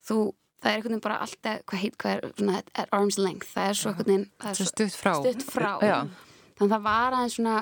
þú, 0.04 0.18
það 0.64 0.70
er 0.72 0.80
einhvern 0.80 0.96
veginn 0.96 1.06
bara 1.06 1.20
alltaf, 1.28 1.62
hvað 1.70 1.84
heit, 1.84 1.98
hvað 2.02 2.16
er, 2.16 2.28
svona, 2.40 2.64
er 2.82 2.94
arm's 2.98 3.20
length, 3.22 3.52
það 3.54 3.70
er 3.70 3.80
svo 3.80 3.94
einhvern 3.94 4.12
veginn 4.12 4.58
stutt 4.74 4.98
frá. 4.98 5.14
stutt 5.22 5.46
frá 5.46 5.72
Já. 5.86 5.98
þannig 6.58 6.66
að 6.66 6.74
það 6.76 6.86
var 6.90 7.18
aðeins 7.20 7.38
svona 7.38 7.58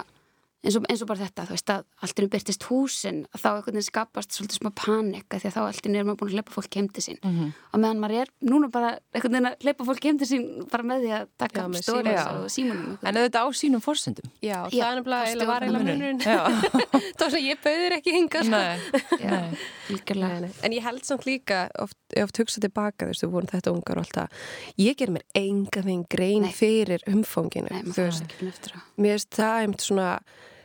eins 0.61 0.75
og, 0.77 0.83
eins 0.89 1.01
og 1.01 1.07
bara 1.09 1.19
þetta, 1.25 1.45
þú 1.49 1.55
veist 1.55 1.71
að 1.73 1.83
allt 2.05 2.19
er 2.19 2.25
um 2.27 2.29
byrtist 2.29 2.63
húsin, 2.69 3.21
þá 3.33 3.47
einhvern 3.51 3.73
veginn 3.73 3.87
skapast 3.87 4.35
svolítið 4.35 4.59
smá 4.61 4.69
panika 4.77 5.39
því 5.41 5.47
að 5.49 5.55
þá 5.55 5.61
allt 5.65 5.87
er 5.89 6.03
maður 6.05 6.19
búin 6.21 6.29
að 6.29 6.35
hleypa 6.37 6.53
fólk 6.53 6.75
heim 6.77 6.89
til 6.93 7.03
sín 7.07 7.17
Mhm. 7.23 7.47
og 7.73 7.79
meðan 7.81 7.99
maður 8.03 8.21
er 8.21 8.27
núna 8.45 8.69
bara 8.71 8.91
einhvern 9.15 9.31
veginn 9.33 9.49
að 9.49 9.57
hleypa 9.65 9.85
fólk 9.89 10.03
heim 10.05 10.17
til 10.21 10.27
sín 10.29 10.69
bara 10.69 10.83
með 10.83 11.01
því 11.01 11.11
að 11.17 11.25
taka 11.41 11.65
stóris 11.81 12.13
símanum. 12.13 12.43
og 12.43 12.49
símanum 12.53 12.97
En 13.01 13.15
auðvitað 13.15 13.41
á 13.41 13.47
sínum 13.61 13.81
fórsendum. 13.81 14.29
Já, 14.41 14.69
Já, 14.69 14.83
það 14.85 14.91
er 14.91 15.01
nefnilega, 15.01 15.47
var 15.47 15.61
eiginlega 15.61 15.81
stjórnar 15.81 15.81
munurinn. 15.81 16.19
Var 16.21 17.29
svona, 17.31 17.41
ég 17.41 17.57
bauðir 17.65 17.91
ekki 17.97 18.11
hinga, 18.13 18.43
sko. 18.43 18.51
Nei. 18.51 18.77
Já, 19.17 19.31
Nei. 19.31 19.57
líkjörlega 19.89 20.29
Nei, 20.29 20.39
nei. 20.45 20.51
En 20.63 20.71
ég 20.77 20.81
held 20.85 21.03
samt 21.05 21.25
líka, 21.25 21.69
oft, 21.79 21.97
ég 22.15 22.23
oft 22.23 22.37
hugsa 22.37 22.61
tilbaka, 22.61 23.05
þú 23.05 23.11
veist, 23.15 23.23
við 23.25 23.31
vorum 23.33 23.49
þetta 23.49 23.73
ungar 23.73 23.97
og 23.97 24.05
alltaf, 24.05 24.29
ég 24.77 24.95
ger 24.97 25.07
mér 25.09 25.23
enga 25.33 25.81
þing 25.81 26.05
grein 26.07 26.41
Nei. 26.45 26.51
fyrir 26.53 27.01
umfanginu, 27.07 27.71
Nei, 27.71 27.81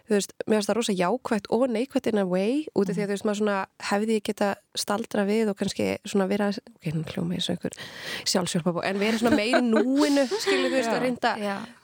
þú 0.06 0.14
veist, 0.14 0.34
mér 0.46 0.58
finnst 0.58 0.68
það 0.68 0.72
það 0.72 0.78
rosa 0.78 0.94
jákvætt 0.96 1.48
og 1.54 1.64
neikvætt 1.72 2.08
in 2.10 2.20
a 2.20 2.26
way, 2.26 2.66
út 2.76 2.90
af 2.90 2.96
því 2.96 3.02
að 3.02 3.08
þú 3.08 3.14
veist, 3.14 3.26
maður 3.26 3.40
svona 3.40 3.56
hefði 3.90 4.18
ég 4.18 4.26
geta 4.28 4.50
staldra 4.78 5.24
við 5.26 5.50
og 5.50 5.56
kannski 5.60 5.86
svona 6.06 6.28
vera, 6.30 6.50
ok, 6.52 6.84
hljóma 7.12 7.36
ég 7.36 7.42
svo 7.44 7.52
einhver 7.56 7.74
sjálfsjálfabó, 8.26 8.80
en 8.86 9.00
vera 9.02 9.20
svona 9.20 9.38
meiri 9.38 9.58
í 9.58 9.64
núinu, 9.66 10.26
skilur 10.42 10.70
þú 10.70 10.76
veist, 10.78 10.92
að 10.92 11.02
reynda, 11.06 11.32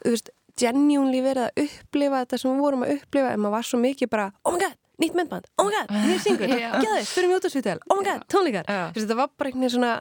þú 0.04 0.14
veist, 0.14 0.28
genuinely 0.60 1.20
verið 1.24 1.48
að 1.48 1.52
upplifa 1.66 2.22
þetta 2.22 2.40
sem 2.42 2.52
við 2.52 2.62
vorum 2.66 2.86
að 2.86 2.94
upplifa, 2.98 3.28
en 3.32 3.42
maður 3.42 3.56
var 3.56 3.68
svo 3.70 3.78
mikið 3.82 4.12
bara, 4.12 4.26
oh 4.44 4.52
my 4.54 4.60
god, 4.62 4.76
nýtt 5.02 5.16
myndband, 5.18 5.48
oh 5.58 5.64
my 5.66 5.72
god, 5.74 5.86
nýr 6.06 6.20
singur, 6.26 6.52
Já. 6.52 6.70
geðið, 6.76 7.06
fyrir 7.10 7.28
mjög 7.32 7.42
útastvítal, 7.42 7.78
oh 7.88 7.96
my 7.98 8.04
god, 8.06 8.26
tónleikar. 8.30 8.68
Þú 8.68 8.98
veist, 8.98 9.06
þetta 9.06 9.18
var 9.18 9.32
bara 9.34 9.50
einhvern 9.50 9.64
veginn 9.66 9.76
svona 9.78 9.94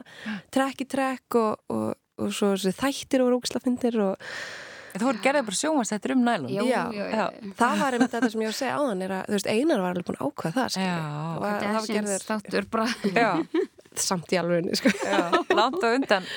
trekk 0.54 0.84
í 0.84 0.86
trekk 0.92 1.28
og, 1.40 1.52
og, 1.72 1.88
og 2.22 2.36
svo 2.36 2.52
þessi 2.54 2.76
og 4.92 4.96
og 4.96 5.00
Þú 5.02 5.08
voru 5.08 5.22
gerðið 5.24 5.46
bara 5.48 5.58
sjónvastættir 5.58 6.12
um 6.14 6.24
nælum. 6.26 6.48
já, 6.52 6.62
Já, 6.62 6.82
já, 6.92 7.04
já. 7.08 7.16
já. 7.16 7.52
það 7.58 7.78
var 7.82 7.92
einmitt 7.96 8.12
þetta 8.16 8.30
sem 8.32 8.40
ég 8.42 8.50
var 8.50 8.52
að 8.54 8.58
segja 8.60 8.76
áðan 8.78 9.02
er 9.06 9.14
að, 9.16 9.22
þú 9.28 9.36
veist, 9.38 9.46
Einar 9.52 9.80
var 9.80 9.90
alveg 9.94 10.06
búin 10.10 10.18
að 10.20 10.26
ákveða 10.28 10.52
það, 10.58 10.76
Já. 10.82 10.96
og 11.36 11.40
var 11.42 11.56
Kardashians 11.62 11.88
gerður 11.96 12.26
þáttur 12.28 12.68
bara 12.70 12.86
Já. 13.16 13.30
samt 14.08 14.32
í 14.32 14.40
alveg, 14.40 14.68
sko 14.76 14.92
Já. 15.00 15.22
Langt 15.56 15.82
á 15.84 15.88
undan. 15.92 16.28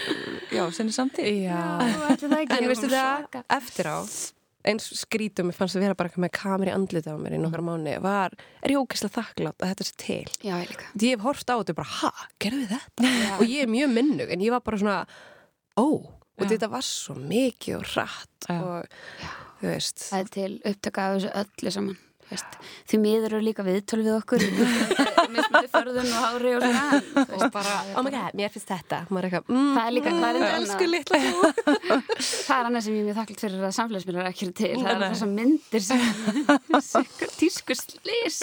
Já, 0.52 0.64
sinni 0.76 0.96
samtíð. 0.96 1.30
Já, 1.46 1.62
en 1.84 2.68
veistu 2.72 2.90
það, 2.92 3.44
eftir 3.60 3.92
á 3.92 3.98
eins 4.66 4.88
skrítum, 4.98 5.52
ég 5.52 5.58
fannst 5.58 5.78
að 5.78 5.84
vera 5.86 5.94
bara 5.98 6.10
eitthvað 6.10 6.24
með 6.26 6.32
kamer 6.40 6.70
í 6.72 6.74
andlita 6.74 7.14
á 7.14 7.18
mér 7.22 7.36
í 7.38 7.42
nokkar 7.42 7.62
mánu 7.62 7.92
var, 8.02 8.34
er 8.66 8.74
ég 8.74 8.82
ógeðslega 8.82 9.14
þakklátt 9.20 9.62
að 9.62 9.72
þetta 9.72 9.86
sé 9.86 9.94
til 10.02 10.24
Já, 10.42 10.56
ég 10.58 10.72
líka 10.72 10.88
því 10.96 11.12
ég 11.12 11.20
hef 11.20 11.26
hort 11.28 11.46
á 11.46 11.56
þetta 11.60 11.76
og 11.76 11.78
bara, 11.78 11.92
ha, 12.02 12.12
gerðu 12.42 12.64
við 12.64 12.74
þetta? 12.74 13.12
og 13.38 13.44
ég 13.46 13.62
er 13.62 13.70
mjög 13.76 13.94
minnug, 13.94 14.34
en 14.34 14.42
ég 14.46 14.56
var 14.56 14.64
bara 14.66 14.82
svona 14.82 14.98
ó, 15.78 15.86
og 16.36 16.50
þetta 16.52 16.70
var 16.72 16.86
svo 16.86 17.16
mikið 17.20 17.78
og 17.80 17.86
hratt 17.94 18.50
Já. 18.50 18.58
og 18.60 19.30
þú 19.62 19.70
veist 19.72 20.08
Það 20.10 20.20
er 20.20 20.34
til 20.36 20.52
upptaka 20.72 21.06
af 21.06 21.16
þessu 21.18 21.34
öllu 21.42 21.76
saman 21.78 21.98
þú 22.26 22.32
veist. 22.34 22.58
Því 22.90 23.02
miður 23.06 23.36
eru 23.38 23.46
líka 23.46 23.66
viðtöl 23.68 24.02
við 24.04 24.16
okkur 24.18 24.46
mismundi 25.36 25.70
förðun 25.76 26.10
og 26.10 26.26
hári 26.26 26.52
og 26.56 26.66
svona 26.66 27.46
og 27.46 27.52
bara, 27.56 27.76
oh 27.96 28.04
my 28.06 28.12
god, 28.16 28.36
mér 28.40 28.54
finnst 28.54 28.70
þetta. 28.72 29.02
Maður 29.10 29.28
er 29.28 29.30
eitthvað, 29.30 29.54
mm, 29.56 29.72
Það 29.76 29.86
er 29.90 29.96
líka- 29.98 30.14
það 30.16 30.26
er 30.26 30.36
mm, 30.36 30.46
enda 30.46 30.52
elsku 30.60 30.90
litla 30.92 31.22
þú 31.26 31.34
það 32.48 32.58
er 32.58 32.70
annað 32.70 32.86
sem 32.86 32.96
ég 32.96 33.02
er 33.02 33.08
mjög 33.10 33.18
þakklátt 33.20 33.44
fyrir 33.46 33.66
að 33.70 33.76
samfélagsmiðlar 33.80 34.30
ekki 34.32 34.46
eru 34.48 34.56
til. 34.62 34.74
Það 34.82 34.92
er 34.96 35.16
þessar 35.16 35.32
myndir 35.36 35.86
sem 35.86 36.02
tísku 37.40 37.78
slís 37.80 38.40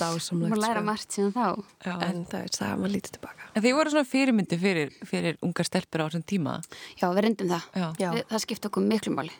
dásamlegt 0.00 0.50
maður 0.50 0.62
læra 0.62 0.80
sko. 0.80 0.86
margt 0.86 1.16
síðan 1.16 1.32
þá. 1.36 1.46
Já. 1.86 1.94
en 2.06 2.22
það 2.30 2.40
er 2.46 2.52
það 2.56 2.68
að 2.70 2.80
maður 2.82 2.94
lítið 2.96 3.16
tilbaka. 3.16 3.48
En 3.56 3.64
þið 3.64 3.76
voru 3.78 3.92
svona 3.92 4.08
fyrirmyndi 4.10 4.58
fyrir, 4.60 4.92
fyrir 5.08 5.38
ungar 5.44 5.68
stelpur 5.68 6.04
á 6.04 6.06
þessum 6.08 6.24
tíma. 6.28 6.56
Já, 7.00 7.06
við 7.12 7.22
reyndum 7.26 7.50
það. 7.52 7.66
Já. 7.76 7.88
Við, 8.16 8.22
það 8.32 8.44
skipti 8.46 8.70
okkur 8.70 8.86
miklu 8.90 9.14
máli. 9.16 9.34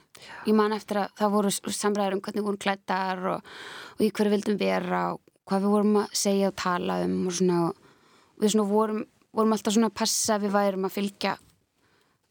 Ég 0.48 0.56
man 0.56 0.72
eftir 0.76 1.02
að 1.02 1.10
það 1.20 1.34
voru 1.36 1.52
samræður 1.76 2.16
um 2.16 2.22
hvernig 2.24 2.40
við 2.42 2.46
vorum 2.48 2.62
klættar 2.62 3.24
og, 3.34 3.50
og 3.98 4.04
í 4.06 4.10
hverju 4.16 4.32
vildum 4.32 4.60
vera 4.60 5.02
og 5.14 5.20
hvað 5.46 5.64
við 5.64 5.74
vorum 5.76 5.98
að 6.02 6.16
segja 6.22 6.50
og 6.50 6.56
tala 6.60 7.00
um 7.06 7.18
og 7.26 7.36
svona 7.38 7.60
og 7.70 8.42
við 8.42 8.54
svona 8.54 8.68
vorum, 8.70 9.02
vorum 9.32 9.56
alltaf 9.56 9.76
svona 9.76 9.90
að 9.92 9.98
passa 10.02 10.38
við 10.42 10.54
værum 10.56 10.86
að 10.88 10.96
fylgja 10.96 11.36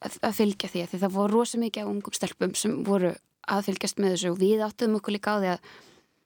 að, 0.04 0.20
að 0.22 0.38
fylgja 0.40 0.72
því 0.72 0.86
því 0.92 1.02
það 1.04 1.18
voru 1.18 1.40
rosa 1.40 1.62
mikið 1.62 1.92
ungum 1.92 2.16
stelpum 2.16 2.56
sem 2.60 2.78
voru 2.88 3.16
að 3.46 3.68
fylgjast 3.70 4.02
með 4.02 4.16
þessu 4.16 4.32
og 4.32 4.40
við 4.42 4.64
áttuðum 4.66 4.98
okkur 5.00 5.16
líka 5.16 5.36
á 5.36 5.42
því 5.42 5.52
að 5.54 5.68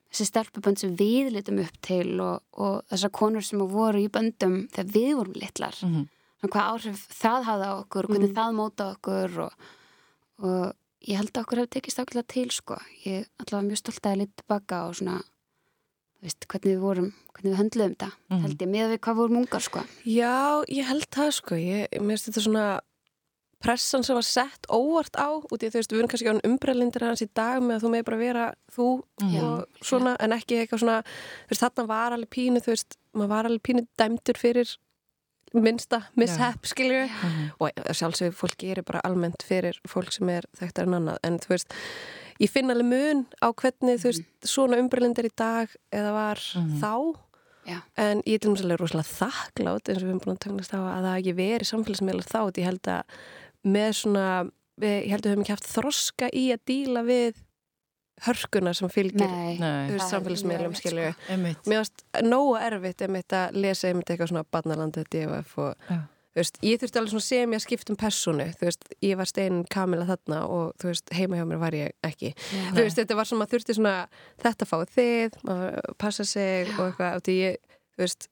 þessi 0.10 0.28
stelpubönd 0.30 0.82
sem 0.82 0.94
við 0.98 1.34
litum 1.36 1.60
upp 1.62 1.82
til 1.86 2.20
og, 2.24 2.46
og 2.58 2.80
þessar 2.90 3.14
konur 3.20 3.46
sem 3.46 3.62
voru 3.70 4.02
í 4.02 4.12
böndum 4.12 4.62
þegar 4.74 4.94
við 4.96 5.12
vorum 5.20 5.38
litlar 5.38 5.82
mm. 5.86 5.96
-hmm. 5.96 6.50
hvað 6.50 6.70
áhrif 6.74 7.04
það 7.14 7.50
hafði 7.50 7.68
á 7.70 7.74
okkur 7.78 8.10
hvernig 8.10 8.38
það 8.38 8.56
móta 8.58 8.92
okkur 8.96 9.40
og, 9.46 9.68
og 10.42 10.64
ég 11.06 11.20
held 11.20 11.34
að 11.34 11.44
okkur 11.44 11.62
hefur 11.62 11.74
tekist 11.76 12.00
ákveðlega 12.02 12.34
til 12.34 12.50
sko, 12.52 12.80
ég 13.06 13.28
allavega 13.40 13.68
mjög 13.68 13.82
stolt 13.84 14.06
að 14.06 14.22
lítið 14.24 14.42
tilbaka 14.42 14.82
og 14.88 14.96
svona 15.00 15.20
veist, 16.24 16.46
hvernig 16.52 16.76
við 16.76 16.80
vorum, 16.84 17.14
hvernig 17.34 17.54
við 17.54 17.60
höndluðum 17.62 17.96
þetta 17.96 18.12
Mhm. 18.30 18.42
held 18.42 18.58
ég 18.66 18.70
með 18.70 18.92
við 18.94 19.00
hvað 19.00 19.16
vorum 19.16 19.38
ungar 19.44 19.62
sko 19.62 19.84
Já, 20.06 20.64
ég 20.68 20.86
held 20.86 21.08
það 21.12 21.32
sko 21.40 21.56
ég, 21.56 21.88
mér 22.00 22.18
finnst 22.18 22.30
þetta 22.30 22.44
svona 22.48 22.80
pressan 23.60 24.04
sem 24.08 24.16
var 24.16 24.24
sett 24.24 24.68
óvart 24.72 25.16
á 25.20 25.28
út 25.36 25.64
í 25.64 25.68
þú 25.68 25.80
veist, 25.82 25.92
við 25.92 26.00
erum 26.00 26.08
kannski 26.12 26.32
á 26.32 26.40
umbrellindir 26.48 27.04
hans 27.04 27.22
í 27.22 27.28
dag 27.36 27.60
með 27.62 27.76
að 27.76 27.82
þú 27.84 27.90
með 27.92 28.04
bara 28.08 28.18
vera 28.22 28.46
þú 28.72 28.86
Já. 29.20 29.42
og 29.44 29.66
svona, 29.84 30.16
en 30.20 30.32
ekki 30.32 30.60
eitthvað 30.62 30.80
svona 30.84 31.00
þú 31.04 31.50
veist, 31.52 31.64
þarna 31.66 31.88
var 31.88 32.12
alveg 32.16 32.30
pínu, 32.30 32.62
þú 32.64 32.72
veist 32.72 32.96
maður 33.14 33.28
var 33.34 33.46
alveg 33.50 33.64
pínu 33.68 33.88
dæmdur 34.00 34.38
fyrir 34.40 34.78
minnsta 35.58 36.04
mishepp, 36.20 36.68
skiljur 36.70 37.10
og 37.60 37.72
sjálfsögur 37.96 38.36
fólk 38.38 38.60
gerir 38.62 38.86
bara 38.86 39.02
almennt 39.08 39.44
fyrir 39.46 39.80
fólk 39.90 40.12
sem 40.14 40.30
er 40.30 40.46
þekktar 40.60 40.90
en 40.90 41.00
annað. 41.00 41.18
En 41.26 41.40
þú 41.42 41.54
veist, 41.56 41.74
ég 42.40 42.52
finn 42.54 42.74
alveg 42.74 42.90
mun 42.90 43.26
á 43.42 43.48
hvernig, 43.50 44.02
þú 44.04 44.12
veist, 44.12 44.30
svona 44.46 44.80
umbrellindir 44.82 45.30
í 45.30 45.34
dag 45.38 45.74
eða 45.96 46.14
var 46.16 46.44
þá. 46.82 46.94
Já. 47.70 47.82
En 48.02 48.24
ég 48.26 48.38
er 48.38 48.42
til 48.42 48.50
dæmis 48.50 48.64
alveg 48.66 48.80
rosalega 48.82 49.10
þakklátt 49.10 49.90
eins 49.92 50.00
og 50.00 50.08
við 50.08 50.14
hefum 50.14 50.24
búin 50.24 50.38
að 50.38 50.46
tönglast 50.46 50.74
á 50.74 50.80
að 50.80 51.04
það 51.06 51.18
ekki 51.20 51.36
verið 51.38 51.70
samfélagsmiðlar 51.70 52.30
þá 52.30 52.40
ég 52.50 52.66
held 52.70 52.90
að 52.94 53.20
með 53.70 53.92
svona 54.00 54.26
við, 54.80 54.96
ég 54.96 55.12
held 55.14 55.20
að 55.20 55.28
við 55.28 55.34
höfum 55.36 55.44
ekki 55.44 55.56
haft 55.56 55.70
þroska 55.74 56.30
í 56.34 56.46
að 56.56 56.64
díla 56.72 57.04
við 57.06 57.44
hörkuna 58.28 58.74
sem 58.78 58.92
fylgir 58.92 59.34
samfélagsmiðlum 60.10 60.78
skilju 60.78 61.10
erfitt, 61.10 61.28
einmitt. 61.34 61.68
mér 61.70 61.84
varst 61.84 62.06
nógu 62.26 62.56
erfitt 62.60 63.04
að 63.08 63.60
lesa 63.60 63.92
einmitt 63.92 64.10
eitthvað 64.10 64.34
svona 64.34 64.48
barnalandið 64.52 65.12
DFF 65.14 65.60
og 65.64 65.76
þú 65.90 66.42
veist, 66.42 66.60
ég 66.64 66.82
þurfti 66.82 67.00
alveg 67.02 67.14
svona 67.14 67.28
sem 67.28 67.54
ég 67.56 67.64
skipt 67.64 67.92
um 67.92 68.00
personu, 68.00 68.50
þú 68.60 68.68
veist, 68.70 68.90
ég 69.04 69.20
var 69.20 69.30
steinin 69.30 69.64
Kamila 69.72 70.08
þarna 70.10 70.42
og 70.48 70.74
þú 70.82 70.92
veist, 70.92 71.14
heima 71.18 71.40
hjá 71.40 71.46
mér 71.50 71.62
var 71.62 71.78
ég 71.78 71.96
ekki. 72.06 72.34
Þú 72.70 72.84
veist, 72.84 73.00
þetta 73.02 73.18
var 73.18 73.30
svona, 73.30 73.44
maður 73.44 73.56
þurfti 73.58 73.78
svona 73.80 73.96
þetta 74.44 74.68
fáið 74.70 74.94
þið, 74.98 75.40
maður 75.50 75.96
passa 76.06 76.28
sig 76.30 76.76
og 76.78 76.84
eitthvað, 76.92 77.18
og 77.18 77.26
því 77.26 77.38
ég, 77.40 77.80
þú 77.96 78.06
veist 78.06 78.30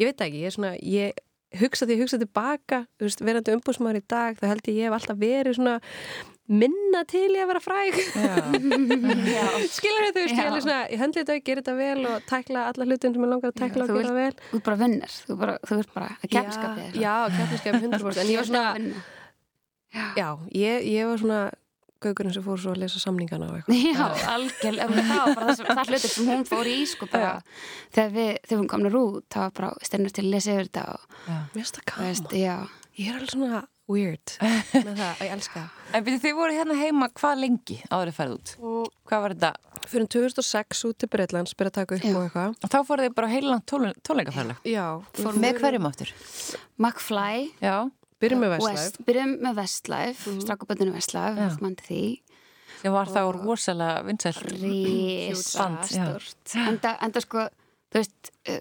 ég 0.00 0.10
veit 0.10 0.26
ekki, 0.26 0.42
ég 0.42 0.50
er 0.50 0.56
svona, 0.58 0.74
ég 0.80 1.24
hugsa 1.60 1.88
því, 1.88 1.98
hugsa 2.02 2.20
tilbaka, 2.20 2.84
þú 2.98 3.08
veist, 3.08 3.24
verandi 3.24 3.56
umbúsmaður 3.56 4.00
í 4.00 4.04
dag, 4.10 4.38
þá 4.40 4.46
held 4.50 4.70
ég 4.70 4.78
ég 4.80 4.88
hef 4.88 4.96
alltaf 4.98 5.20
verið 5.20 5.58
svona 5.58 5.74
minna 6.44 7.00
til 7.08 7.30
ég 7.32 7.40
að 7.40 7.50
vera 7.54 7.62
fræg. 7.64 7.98
Já. 8.20 8.34
skilur 9.72 10.10
veist, 10.12 10.68
ég 10.68 11.00
höndli 11.00 11.22
þetta, 11.22 11.38
gera 11.46 11.62
þetta 11.62 11.76
vel 11.78 12.06
og 12.10 12.28
tækla 12.28 12.66
alla 12.72 12.88
hlutin 12.88 13.16
sem 13.16 13.24
ég 13.24 13.32
langar 13.32 13.54
að 13.54 13.60
tækla 13.62 13.86
Já, 13.86 13.88
og 13.88 14.00
gera 14.02 14.14
vel. 14.18 14.30
Þú 14.50 14.60
ert 14.60 14.68
bara 14.68 14.80
vinnir, 14.82 15.18
þú, 15.24 15.38
bara, 15.40 15.58
þú 15.64 15.80
ert 15.80 15.94
bara 15.96 16.10
að 16.18 16.32
keppskapið 16.36 16.98
Já, 17.00 17.14
keppniskapið 17.38 17.88
100% 17.88 18.22
en 18.24 18.32
ég 18.34 18.42
var 18.42 18.50
svona, 18.50 19.04
já, 20.20 20.28
ég, 20.52 20.88
ég 20.92 21.12
var 21.12 21.22
svona 21.24 21.42
gaukurinn 22.04 22.34
sem 22.36 22.44
fór 22.46 22.60
svo 22.62 22.74
að 22.76 22.80
lesa 22.84 23.02
samningana 23.02 23.50
og 23.50 23.58
eitthvað 23.58 23.82
Já, 23.88 24.06
algjörlega, 24.34 24.88
það 25.10 25.20
var 25.24 25.34
bara 25.34 25.48
það, 25.50 25.58
sem- 25.60 25.68
það 25.72 25.92
hlutir 25.92 26.14
sem 26.14 26.30
hún 26.32 26.46
fór 26.52 26.70
í 26.72 26.78
sko 26.94 27.10
bara 27.12 27.34
þegar 27.96 28.16
við, 28.16 28.32
þegar 28.48 28.62
hún 28.62 28.72
komnar 28.76 28.98
út 29.02 29.28
það 29.34 29.46
var 29.48 29.54
bara 29.60 29.90
stennur 29.90 30.14
til 30.16 30.24
að 30.26 30.32
lesa 30.36 30.54
yfir 30.56 30.70
þetta 30.70 30.86
og 30.94 31.06
Mér 31.28 31.54
finnst 31.60 31.80
það 32.32 32.40
já 32.44 32.56
Ég 32.94 33.08
er 33.10 33.16
alveg 33.18 33.32
svona 33.34 33.60
weird 33.90 34.32
með 34.86 34.92
það, 34.96 35.08
að 35.10 35.22
ég 35.26 35.32
elska 35.34 35.60
það. 35.60 35.80
En 35.98 36.04
byrju, 36.06 36.18
þið 36.22 36.36
voru 36.38 36.54
hérna 36.56 36.76
heima 36.78 37.08
hvað 37.18 37.40
lengi 37.42 37.74
áður 37.90 38.10
þið 38.12 38.14
færið 38.20 38.36
út? 38.36 38.52
Hvað 39.10 39.24
var 39.24 39.34
þetta? 39.34 39.50
Fyrir 39.90 40.06
2006 40.14 40.84
út 40.88 40.98
til 41.02 41.08
Breitlands, 41.12 41.56
byrja 41.58 41.72
að 41.72 41.76
taka 41.80 41.98
upp 41.98 42.06
Já. 42.06 42.14
og 42.14 42.22
eitthvað. 42.28 42.54
Og 42.64 42.72
þá 42.72 42.78
fóruð 42.88 43.08
þið 43.08 43.16
bara 43.18 43.32
heilan 43.34 43.64
tónleikaferðlag. 43.68 44.62
Já, 44.70 44.86
fórum 45.18 45.42
Með 45.42 45.58
hverjum 45.60 45.90
áttur? 45.90 46.14
McFly 46.78 47.50
Já. 47.60 47.76
Byrjum 48.24 48.44
með 48.44 48.54
West, 48.56 48.66
Westlife. 48.68 49.06
byrjum 49.08 49.34
með 49.44 49.58
Westlife 49.62 50.30
mm. 50.32 50.38
strakkuböndinu 50.46 50.94
Westlife, 50.96 51.34
Já. 51.38 51.48
við 51.52 51.64
mandi 51.66 51.88
því 51.88 52.04
Sem 52.84 52.92
var 52.92 53.08
þá 53.08 53.20
rosalega 53.32 54.02
vinsælt. 54.04 54.40
Rísa 54.60 55.68
stort 55.88 56.56
enda, 56.68 56.96
enda 57.06 57.22
sko, 57.24 57.44
þú 57.92 58.00
veist 58.02 58.32
uh, 58.50 58.58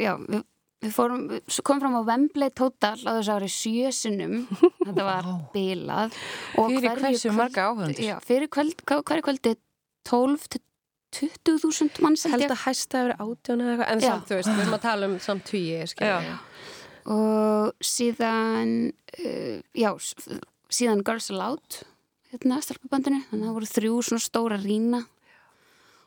já, 0.00 0.12
við, 0.22 0.44
við 0.86 0.94
fórum 0.96 1.24
við 1.34 1.58
komum 1.66 1.82
fram 1.84 1.98
á 2.00 2.02
Wembley 2.08 2.52
Total 2.56 2.94
á 3.04 3.10
þessu 3.18 3.34
ári 3.36 3.50
sjösunum, 3.52 4.36
þetta 4.86 5.08
var 5.10 5.28
Vá. 5.28 5.34
bilað 5.52 6.16
og 6.56 6.70
Fyrir 6.72 7.02
hversu 7.02 7.28
kvöld- 7.28 7.40
marga 7.42 7.66
áhörundur? 7.68 8.06
Já, 8.06 8.16
fyrir 8.24 8.48
kvöld, 8.52 8.80
hverju 8.88 9.26
kvöldi 9.28 9.56
12 10.08 10.48
til 10.54 10.62
20.000 11.16 12.02
manns 12.04 12.24
held 12.26 12.34
Held 12.36 12.44
ég 12.44 12.52
að 12.52 12.62
hæsta 12.66 13.00
yfir 13.04 13.14
átján 13.22 13.62
eða 13.62 13.72
eitthvað, 13.72 13.90
en 13.92 14.00
Já. 14.02 14.08
samt, 14.10 14.26
þú 14.28 14.36
veist, 14.38 14.50
við 14.50 14.62
erum 14.64 14.76
að 14.76 14.82
tala 14.84 15.08
um 15.08 15.14
samt 15.22 15.44
tugi, 15.48 15.78
skilja. 15.92 16.16
Og 17.06 17.86
síðan 17.86 18.72
uh, 18.90 19.58
já, 19.76 19.90
síðan 20.74 21.04
Girls 21.06 21.30
Aloud 21.30 21.82
hérna, 22.32 22.58
stelpubandinu, 22.64 23.20
þannig 23.30 23.44
að 23.44 23.50
það 23.50 23.58
voru 23.60 23.68
þrjú 23.70 24.00
svona 24.08 24.24
stóra 24.24 24.58
rína 24.60 25.04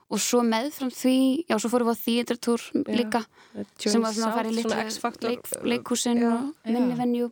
og 0.10 0.22
svo 0.22 0.42
meðfram 0.44 0.90
því, 0.94 1.18
já, 1.48 1.56
svo 1.62 1.70
fórum 1.72 1.92
við 1.92 2.00
á 2.00 2.04
þýjendartúr 2.04 2.64
líka, 2.98 3.22
sem 3.78 4.02
var 4.02 4.16
svona 4.16 4.32
að 4.32 4.38
fara 4.40 4.50
í 4.50 4.56
Svona 4.56 4.80
litlu 4.80 4.88
X-faktor. 4.90 5.30
leik, 5.36 5.52
leikhúsin 5.70 6.24
Já. 6.24 6.32
og 6.34 6.72
minni 6.74 6.98
venju 6.98 7.30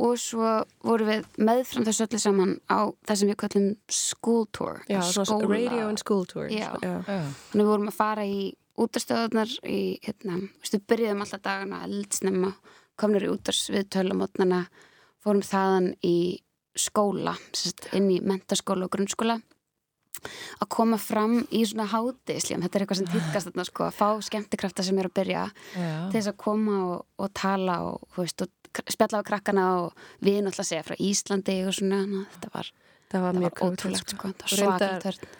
og 0.00 0.14
svo 0.18 0.50
vorum 0.82 1.10
við 1.12 1.26
meðfram 1.38 1.84
þessu 1.86 2.06
öllu 2.06 2.20
saman 2.22 2.54
á 2.66 2.90
það 3.06 3.20
sem 3.20 3.30
við 3.30 3.38
kallum 3.42 3.68
school 3.92 4.46
tour 4.56 4.80
Já, 4.88 5.00
svona 5.06 5.48
radio 5.50 5.88
and 5.90 6.00
school 6.00 6.24
tour. 6.26 6.48
Já. 6.50 6.72
Þannig 6.80 7.60
við 7.60 7.70
vorum 7.70 7.90
að 7.92 7.98
fara 7.98 8.24
í 8.26 8.54
útastöðunar 8.80 9.52
í, 9.68 9.80
hérna, 10.02 10.40
veistu, 10.62 10.80
byrjuðum 10.88 11.24
alltaf 11.26 11.42
dagana 11.44 11.82
eldsnemma, 11.84 12.54
komnir 13.00 13.26
í 13.26 13.32
útars 13.32 13.64
við 13.72 13.88
tölamotnana, 13.96 14.64
fórum 15.24 15.42
þaðan 15.44 15.92
í 16.06 16.16
skóla, 16.78 17.34
sérst, 17.56 17.88
inn 17.98 18.10
í 18.14 18.20
mentaskóla 18.22 18.86
og 18.86 18.92
grunnskóla 18.94 19.40
að 20.60 20.68
koma 20.74 20.98
fram 21.00 21.38
í 21.54 21.62
svona 21.64 21.86
hátislíðan, 21.88 22.64
þetta 22.66 22.76
er 22.78 22.82
eitthvað 22.84 22.98
sem 23.00 23.10
týðkast 23.14 23.48
þarna 23.50 23.64
sko, 23.68 23.86
að 23.88 23.96
fá 23.96 24.08
skemmtikrafta 24.26 24.84
sem 24.84 24.98
er 25.00 25.08
að 25.08 25.14
byrja 25.16 25.44
til 25.72 25.82
Já. 25.84 25.92
þess 26.14 26.30
að 26.32 26.38
koma 26.44 26.78
og, 26.90 27.04
og 27.24 27.30
tala 27.40 27.76
og, 27.88 28.04
veist, 28.18 28.44
og 28.44 28.82
spjalla 28.92 29.22
á 29.24 29.28
krakkana 29.30 29.64
og 29.80 30.02
við 30.22 30.42
náttúrulega 30.44 30.68
segja 30.68 30.84
frá 30.86 30.98
Íslandi 31.00 31.56
og 31.66 31.74
svona, 31.78 32.02
þetta 32.36 32.52
var, 32.54 32.72
var 33.14 33.40
var 33.46 33.56
ótrúlegt 33.66 34.12
sko, 34.14 34.30
þetta 34.34 34.46
Og 34.46 34.52
var 34.52 34.60
reyndar- 34.60 34.84
svakalt 34.90 35.06
törn. 35.08 35.38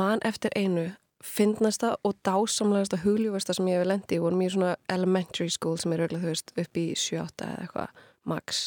Man 0.00 0.22
eftir 0.24 0.54
einu, 0.56 0.86
fyndnasta 1.24 1.94
og 2.04 2.14
dásamlegasta 2.24 2.96
hugljúfasta 3.04 3.54
sem 3.54 3.66
ég 3.68 3.78
hef 3.80 3.86
lendi 3.90 4.16
í 4.16 4.22
vorum 4.22 4.40
í 4.40 4.48
svona 4.52 4.76
elementary 4.88 5.50
school 5.52 5.76
sem 5.78 5.92
er 5.92 6.06
auðvitað, 6.06 6.22
þú 6.24 6.30
veist, 6.32 6.52
upp 6.62 6.80
í 6.80 6.86
7-8 6.96 7.46
eða 7.46 7.62
eitthvað, 7.66 7.88
max. 8.24 8.60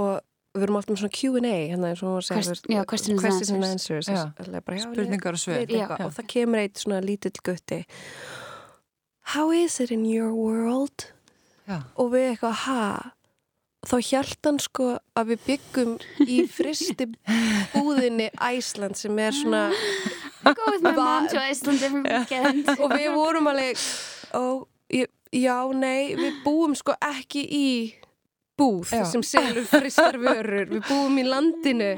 Og 0.00 0.20
við 0.56 0.64
erum 0.66 0.76
oft 0.80 0.88
með 0.90 1.02
svona 1.02 1.14
Q&A, 1.14 1.52
hérna 1.70 1.90
eins 1.92 2.02
og 2.02 2.08
hún 2.14 2.24
segja, 2.26 2.40
Quest- 2.40 2.48
þú 2.48 2.54
veist, 2.56 2.70
já, 2.74 2.84
questions 2.86 3.10
and 3.12 3.20
questions 3.26 3.50
and 3.54 3.64
answers. 3.68 4.08
answers. 4.08 4.48
Bara, 4.64 4.76
já, 4.78 4.86
Spurningar 4.88 5.32
og 5.36 5.42
svör. 5.44 5.58
veit 5.60 5.68
eitthvað. 5.70 5.98
Já. 6.00 6.04
Og 6.06 6.12
það 6.16 6.26
kemur 6.34 6.58
eitt 6.64 6.78
svona 6.78 7.00
lítill 7.04 7.40
gutti. 7.44 7.84
How 9.34 9.50
is 9.52 9.80
it 9.80 9.90
in 9.90 10.04
your 10.06 10.32
world? 10.34 11.12
Já. 11.68 11.82
og 11.94 12.10
við 12.10 12.24
eitthvað, 12.32 12.54
ha 12.66 13.12
þá 13.86 13.96
hjælt 14.02 14.44
hann 14.44 14.58
sko 14.58 14.86
að 15.16 15.28
við 15.30 15.44
byggum 15.46 15.92
í 16.26 16.40
fristi 16.56 17.06
búðinni 17.76 18.26
Æsland 18.42 18.96
sem 18.98 19.18
er 19.22 19.30
svona 19.32 19.70
Go 20.44 20.66
with 20.72 20.82
my 20.82 20.92
mom 20.96 21.28
to 21.28 21.38
Iceland 21.38 21.82
every 21.82 22.02
weekend. 22.02 22.68
Og 22.80 22.92
við 22.94 23.14
vorum 23.14 23.50
alveg 23.50 23.80
ég, 24.96 25.08
já, 25.36 25.56
nei, 25.76 26.16
við 26.18 26.40
búum 26.44 26.76
sko 26.78 26.96
ekki 26.96 27.44
í 27.44 27.68
búð 28.60 28.92
Já. 28.92 29.04
sem 29.08 29.24
selur 29.24 29.66
fristar 29.68 30.18
vörur. 30.20 30.68
Við 30.72 30.84
búum 30.88 31.20
í 31.20 31.24
landinu 31.28 31.94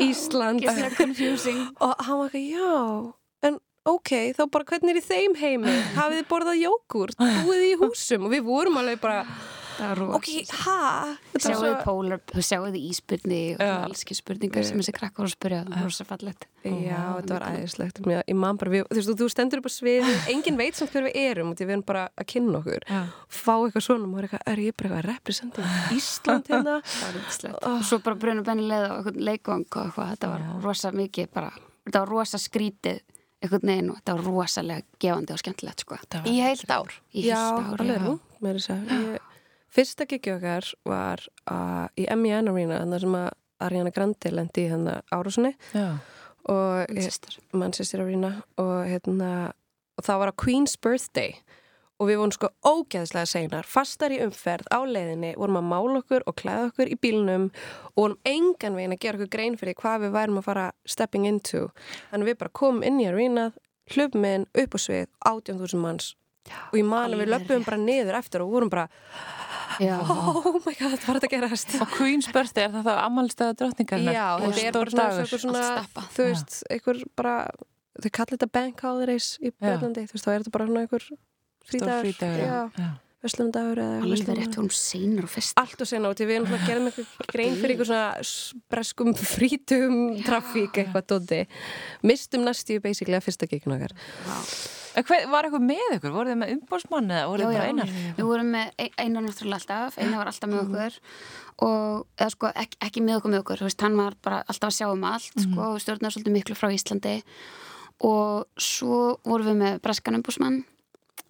Ísland. 0.00 0.64
Confusing. 0.96 1.66
Og 1.80 1.96
hann 2.06 2.22
var 2.22 2.30
ekki, 2.32 2.44
já 2.56 3.16
en 3.46 3.56
ok, 3.88 4.12
þá 4.36 4.44
bara 4.52 4.68
hvernig 4.68 4.94
er 4.94 5.00
í 5.00 5.04
þeim 5.04 5.36
heimi? 5.40 5.76
Hafið 5.96 6.20
þið 6.20 6.28
borðað 6.30 6.60
jógurt, 6.60 7.16
búið 7.18 7.66
í 7.70 7.72
húsum? 7.80 8.26
Og 8.28 8.34
við 8.34 8.44
vorum 8.46 8.78
alveg 8.80 9.00
bara 9.02 9.24
ok, 10.16 10.28
ha? 10.64 10.76
Þetta 11.32 11.50
var 11.50 11.56
Sjáuðu 11.56 11.72
pólar, 11.84 12.20
sjáuðu 12.46 12.80
íspyrni 12.90 13.40
og 13.56 13.62
Já. 13.64 13.72
alls 13.86 14.04
ekki 14.04 14.16
spurningar 14.18 14.66
sem 14.68 14.80
þessi 14.80 14.94
krakkar 14.96 15.22
voru 15.24 15.30
að 15.30 15.36
spyrja 15.36 15.60
það 15.68 15.84
var 15.86 15.94
svo 15.96 16.06
fallegt. 16.08 16.46
Já, 16.60 16.98
þetta 17.16 17.36
var 17.36 17.44
æðislegt. 17.48 18.00
Þú 18.00 18.96
veist, 18.98 19.12
þú 19.20 19.28
stendur 19.32 19.62
upp 19.62 19.68
á 19.68 19.72
svið 19.72 20.08
engin 20.34 20.58
veit 20.60 20.76
samt 20.76 20.92
hver 20.92 21.06
við 21.08 21.16
erum 21.22 21.52
og 21.52 21.56
því 21.60 21.68
við 21.70 21.74
erum 21.76 21.84
bara 21.88 22.02
að 22.20 22.28
kynna 22.34 22.58
okkur. 22.60 22.84
Já. 22.90 23.00
fá 23.40 23.54
eitthvað 23.56 23.86
svona 23.86 24.04
og 24.04 24.10
maður 24.12 24.26
er 24.26 24.28
eitthvað, 24.28 24.44
er 24.52 24.62
ég 24.66 24.76
bara 24.76 24.90
eitthvað 24.90 25.08
representing 25.08 25.96
Ísland 25.96 26.50
hérna? 26.52 26.74
Það 26.90 27.06
var 27.06 27.20
yndislegt. 27.22 27.62
Og 27.70 27.86
svo 27.88 28.00
bara 28.04 28.20
bruna 28.26 28.44
benni 28.44 28.66
leið 28.68 28.84
og 28.90 28.98
eitthvað 29.00 29.22
leikvang 29.30 29.64
og 29.70 29.86
eitthvað, 29.86 30.12
þetta 30.16 30.32
var 30.34 30.44
rosa 30.66 30.92
mikið 30.92 31.32
bara, 31.38 31.54
þetta 31.88 32.04
var 32.04 32.14
rosa 32.18 32.40
skrítið 32.42 33.00
eitthvað 33.40 33.64
neginn 33.70 33.90
og 33.94 34.00
þetta 34.02 34.18
var 34.18 34.26
rosalega 34.28 34.84
gefandi 35.00 35.32
og 35.32 35.40
skemmtilegt 35.40 35.86
sko. 35.86 35.96
Í 36.28 36.36
heilt 36.44 36.68
ár. 36.68 36.92
í 37.16 37.24
Já, 37.24 37.40
fyrsta 37.40 37.72
ári 37.72 37.88
alveg 37.96 39.29
að 39.70 39.76
Fyrsta 39.76 40.06
gigi 40.10 40.32
okkar 40.34 40.66
var 40.88 41.22
uh, 41.50 41.86
í 41.94 42.08
MEN 42.10 42.50
Arena 42.50 42.80
þannig 42.82 43.04
sem 43.04 43.14
að 43.20 43.30
Ariana 43.60 43.92
Grande 43.94 44.32
lendi 44.34 44.66
í 44.66 44.70
þannig 44.72 45.14
árásunni 45.14 45.52
Já. 45.74 46.00
og 46.50 46.90
Manchester. 47.52 48.02
Arena 48.02 48.32
og 48.58 48.76
hérna 48.88 49.30
og 49.98 50.06
það 50.06 50.22
var 50.22 50.32
á 50.32 50.40
Queen's 50.40 50.76
Birthday 50.80 51.36
og 52.00 52.08
við 52.08 52.18
vorum 52.18 52.32
sko 52.32 52.48
ógeðslega 52.64 53.28
seinar 53.28 53.68
fastar 53.68 54.14
í 54.14 54.20
umferð 54.24 54.70
á 54.72 54.80
leiðinni 54.88 55.34
vorum 55.36 55.60
að 55.60 55.68
mála 55.68 56.00
okkur 56.00 56.24
og 56.26 56.38
klæða 56.40 56.70
okkur 56.70 56.90
í 56.90 56.96
bílnum 56.96 57.50
og 57.92 57.98
vorum 58.00 58.20
engan 58.28 58.78
veginn 58.78 58.96
að 58.96 59.02
gera 59.04 59.20
okkur 59.20 59.34
grein 59.34 59.58
fyrir 59.60 59.76
hvað 59.78 60.06
við 60.06 60.14
værum 60.16 60.40
að 60.40 60.48
fara 60.48 60.70
stepping 60.88 61.28
into 61.28 61.66
þannig 62.10 62.32
við 62.32 62.40
bara 62.40 62.58
komum 62.62 62.86
inn 62.88 63.02
í 63.04 63.10
arenað 63.10 63.60
hlupum 63.92 64.24
inn 64.24 64.48
upp 64.64 64.74
á 64.74 64.78
svið 64.80 65.06
18.000 65.28 65.82
manns 65.84 66.14
og 66.48 66.76
ég 66.78 66.86
man 66.88 67.12
að 67.12 67.22
við 67.22 67.32
löpum 67.34 67.66
bara 67.66 67.80
niður 67.80 68.18
eftir 68.20 68.44
og 68.44 68.54
vorum 68.54 68.72
bara 68.72 68.88
Já, 69.80 69.96
oh 70.04 70.58
my 70.60 70.74
god, 70.76 70.96
það 71.00 71.06
var 71.06 71.16
þetta 71.16 71.28
að 71.28 71.32
gerast? 71.32 71.74
Og 71.80 71.92
Queen's 71.94 72.26
Birthday, 72.34 72.66
er 72.66 72.72
það 72.74 72.88
þá 72.90 72.94
ammálstæða 73.06 73.54
drottningarnar? 73.62 74.16
Já, 74.16 74.26
og 74.36 74.56
þetta 74.56 74.66
er 74.68 74.74
bara 74.76 74.92
stór 74.92 74.98
svona, 75.00 75.14
dagur. 75.14 75.42
svona, 75.44 75.62
svona 75.86 76.08
þú 76.16 76.26
veist, 76.26 76.56
einhver 76.74 77.04
bara 77.16 77.36
þau 78.00 78.10
kallir 78.18 78.34
þetta 78.36 78.50
bank 78.58 78.82
holidays 78.84 79.28
í 79.40 79.52
Breitlandi 79.54 80.04
þú 80.08 80.16
veist, 80.16 80.26
þá 80.26 80.32
er 80.32 80.42
þetta 80.42 80.52
bara 80.56 80.66
svona 80.68 80.82
einhver 80.84 81.06
frídagur, 83.20 83.80
eða 83.84 84.00
alveg 84.00 84.28
rétt, 84.32 84.48
við 84.48 84.56
vorum 84.56 84.70
seinar 84.72 85.26
og 85.26 85.32
fyrst. 85.34 85.58
allt 85.60 85.82
og 85.84 85.88
sena 85.90 86.12
út, 86.12 86.20
við 86.24 86.38
erum 86.38 86.46
svona 86.48 86.60
að 86.62 86.70
gera 86.70 86.84
með 86.84 87.00
eitthvað 87.02 87.32
grein 87.34 87.56
fyrir 87.60 87.74
eitthvað 87.74 87.90
svona 87.90 88.62
breskum 88.72 89.10
frítum 89.20 89.96
trafík 90.24 90.80
eitthvað 90.80 91.08
dóti 91.12 91.40
mistum 92.08 92.46
næstíu 92.48 92.80
basically 92.80 93.18
að 93.18 93.26
fyrsta 93.28 93.48
gigin 93.50 93.76
okkar. 93.76 93.92
En 93.92 94.79
hver, 94.94 95.26
var 95.30 95.46
eitthvað 95.46 95.66
með 95.68 95.92
ykkur? 95.96 96.12
Voruð 96.14 96.32
þið 96.32 96.38
með 96.40 96.52
umbósmann 96.56 97.10
eða 97.14 97.28
voruð 97.30 97.44
Já, 97.44 97.48
þið 97.50 97.58
bara 97.58 97.66
já. 97.66 97.70
einar? 97.74 97.92
Við 98.16 98.26
vorum 98.30 98.50
með 98.54 98.72
ein- 98.84 98.96
einar 99.04 99.22
náttúrulega 99.26 99.58
alltaf, 99.60 99.98
einar 100.02 100.18
var 100.20 100.30
alltaf 100.32 100.50
með 100.50 100.62
okkur. 100.64 100.98
Og, 101.60 102.06
eða 102.18 102.30
sko, 102.34 102.50
ekki, 102.64 102.76
ekki 102.88 103.02
með 103.04 103.18
okkur 103.20 103.30
með 103.34 103.42
okkur, 103.44 103.60
þú 103.60 103.68
veist, 103.68 103.80
hann 103.86 103.96
var 104.00 104.16
bara 104.24 104.38
alltaf 104.48 104.70
að 104.70 104.76
sjá 104.80 104.86
um 104.92 105.04
allt, 105.04 105.32
sko, 105.44 105.60
og 105.74 105.80
stjórnar 105.84 106.14
svolítið 106.14 106.36
miklu 106.38 106.56
frá 106.58 106.68
Íslandi. 106.74 107.14
Og 108.00 108.46
svo 108.56 109.00
vorum 109.28 109.50
við 109.50 109.58
með 109.60 109.80
breskan 109.84 110.16
umbúsmann, 110.16 110.62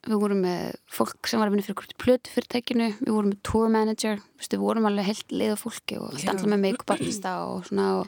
við 0.06 0.20
vorum 0.22 0.40
með 0.46 0.76
fólk 0.88 1.26
sem 1.28 1.40
var 1.42 1.50
að 1.50 1.56
vinna 1.56 1.66
fyrir 1.66 1.98
plötu 2.00 2.30
fyrirtækinu, 2.32 2.86
við 3.02 3.10
vorum 3.12 3.32
með 3.34 3.42
tour 3.42 3.68
manager, 3.68 4.22
við 4.40 4.62
vorum 4.62 4.86
alveg 4.88 5.04
heilt 5.10 5.34
lið 5.34 5.52
af 5.56 5.64
fólki 5.66 5.98
og 6.00 6.14
alltaf 6.14 6.46
með 6.46 6.62
make-up 6.62 6.94
artista 6.94 7.34
og 7.50 7.66
svona 7.68 7.88
og, 8.00 8.06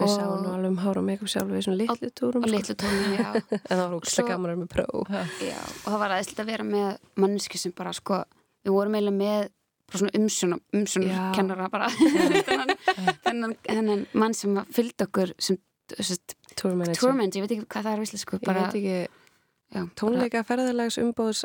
við 0.00 0.06
og, 0.08 0.12
sáum 0.16 0.42
nú 0.44 0.50
alveg 0.54 0.72
um 0.72 0.80
hára 0.82 1.02
og 1.02 1.06
make-up 1.06 1.30
sjálf 1.32 1.52
við 1.54 1.64
svona 1.66 1.78
litlu 1.80 2.10
túrum 2.20 2.42
og 2.44 2.48
sko. 2.48 2.56
litlu 2.56 2.76
tónum, 2.82 3.14
já. 3.16 3.30
En 3.70 3.76
það 3.76 3.86
var 3.94 4.10
Svo- 4.14 4.26
gaman 4.28 4.40
að 4.40 4.50
vera 4.50 4.60
með 4.64 4.70
pró. 4.74 4.86
Já, 5.44 5.56
og 5.60 5.88
það 5.88 5.98
var 6.04 6.14
aðeinslega 6.16 6.44
að 6.46 6.52
vera 6.54 6.68
með 6.72 6.90
manneski 7.24 7.60
sem 7.62 7.74
bara 7.76 7.94
sko, 7.96 8.20
við 8.66 8.76
vorum 8.76 8.98
eiginlega 8.98 9.20
með 9.20 9.48
bara 9.90 10.02
svona 10.04 10.14
umsjónum, 10.20 10.60
umsjónum 10.80 11.32
kennara 11.34 11.68
bara. 11.72 11.88
Þennan, 12.48 12.74
þennan, 13.26 13.56
þennan 13.66 14.04
mann 14.22 14.36
sem 14.38 14.60
fylgd 14.76 15.06
okkur 15.08 15.32
sem 15.42 15.58
túrmanager 16.60 17.00
tourmanager, 17.00 17.40
ég 17.40 17.46
veit 17.48 17.54
ekki 17.56 17.66
hvað 17.74 17.86
það 17.88 17.96
er 17.96 18.02
visslega 18.04 18.22
sko, 18.22 18.38
ég 18.38 18.46
bara, 18.46 18.66
veit 18.68 18.76
ekki, 18.78 19.19
já, 19.70 19.82
tónleika 19.98 20.42
ferðarlegs 20.48 20.96
umbóðs 21.02 21.40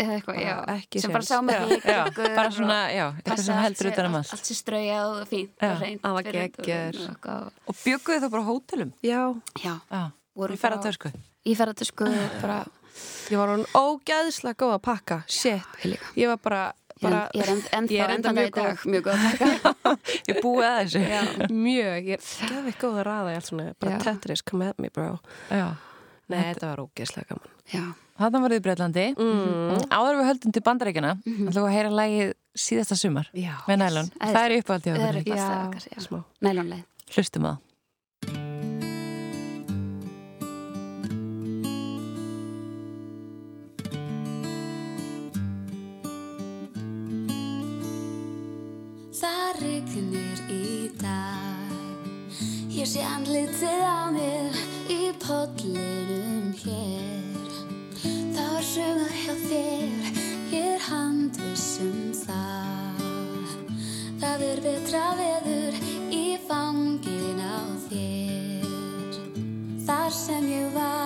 eða 0.00 0.14
eitthvað, 0.16 0.38
já, 0.40 0.54
ekki 0.76 1.02
sem 1.02 1.12
bara 1.12 1.26
sá 1.28 1.36
því 1.44 1.78
já, 1.84 1.98
bara 2.36 2.50
svona, 2.56 2.78
já, 2.94 3.04
eitthvað 3.18 3.42
sem 3.44 3.60
heldur 3.62 3.90
utan 3.92 4.08
um 4.10 4.16
allt, 4.20 4.32
allt. 4.36 4.48
sér 4.50 4.58
straujað 4.62 5.12
og 5.12 5.26
Já, 5.60 5.72
og 6.10 6.30
geggjör. 6.30 7.00
og 7.66 7.76
bjögguðu 7.82 8.22
það 8.24 8.32
bara 8.36 8.46
hótelum? 8.48 8.94
já, 9.60 9.74
í 10.56 10.58
ferðartösku? 10.60 11.12
í 11.46 11.54
ferðartösku 11.58 12.08
bara, 12.40 12.58
ég 13.30 13.38
var 13.38 13.52
hún 13.54 13.68
ógæðslega 13.76 14.56
góð 14.64 14.74
að 14.78 14.82
pakka. 14.88 15.20
Shit, 15.28 15.62
ég 15.84 15.92
líka. 15.94 16.10
Var 16.32 16.40
bara, 16.42 16.62
bara 17.02 17.20
ég 17.36 17.42
er 17.44 17.50
enda 17.76 17.94
enda 18.16 18.32
mjög 18.32 18.54
dag. 18.56 18.84
mjög 18.88 19.04
góð 19.04 19.16
að 19.26 19.98
Ég 20.26 20.38
búið 20.42 20.66
að 20.66 20.78
þessu? 20.80 21.02
Mjög, 21.52 22.08
ég 22.08 22.16
er 22.16 22.48
geðveikt 22.50 22.80
góð 22.80 22.96
að 23.02 23.04
svona, 23.50 23.66
bara 23.78 23.92
Já. 23.92 23.98
Tetris, 24.06 24.42
come 24.42 24.68
at 24.72 24.78
me 24.80 24.88
bro. 24.88 25.18
Já. 25.52 25.66
Nei, 26.32 26.40
þetta 26.52 26.70
var 26.72 26.82
ógeðslega 26.86 27.28
gaman 27.30 27.54
já, 27.72 27.84
Þarna 28.16 28.40
var 28.40 28.50
þið 28.54 28.56
í 28.60 28.64
Breitlandi. 28.64 29.02
mm. 29.20 29.82
Áður 29.92 30.14
við 30.20 30.28
höldum 30.30 30.52
til 30.56 30.62
bandarækjana, 30.64 31.10
mm 31.20 31.48
ætlum 31.50 31.66
við 31.66 31.68
að 31.68 31.74
heyra 31.76 31.90
lagið 31.98 32.30
síðasta 32.56 32.96
sumar 32.96 33.28
já, 33.36 33.52
með 33.68 33.76
nælun. 33.82 34.08
Það 34.22 34.42
er 34.46 34.54
uppáhaldið 34.60 34.96
Það 34.96 35.06
er 35.08 35.08
okkur. 35.08 35.20
upp- 35.20 35.28
já, 35.28 35.36
Basta 35.36 35.66
okkar, 35.68 35.88
já. 35.92 36.00
smá 36.06 36.24
nælónleið 36.48 36.84
Hlustum 37.16 37.44
á 37.46 37.52
það. 37.52 38.66
Það 49.16 49.60
rignir 49.62 50.40
í 50.52 50.88
dag 51.00 52.40
Ég 52.76 52.88
sé 52.90 53.04
andlitið 53.06 53.84
á 53.88 54.12
mér 54.12 54.58
í 54.92 55.00
pollinum 55.22 56.15
þér 59.50 60.24
Ég 60.56 60.62
er 60.62 60.82
handviss 60.86 61.80
um 61.82 62.12
það. 62.14 63.00
Það 64.22 64.44
er 64.46 64.60
betra 64.64 65.02
veður 65.18 65.80
í 66.14 66.22
fangin 66.46 67.42
á 67.42 67.58
þér. 67.88 69.18
Þar 69.88 70.14
sem 70.14 70.48
ég 70.54 70.70
var 70.76 71.05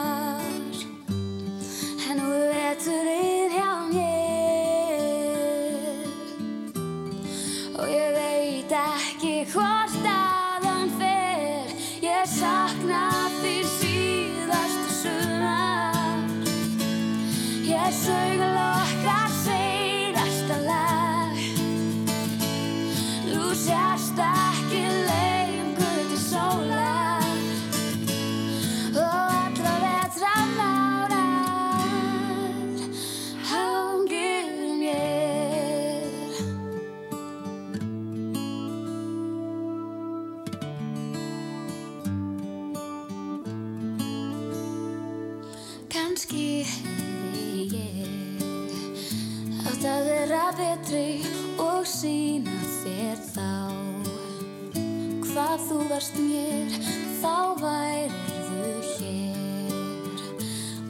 þú 55.69 55.79
varst 55.91 56.17
mér 56.21 56.75
þá 57.21 57.35
værirðu 57.61 58.73
hér. 58.95 60.23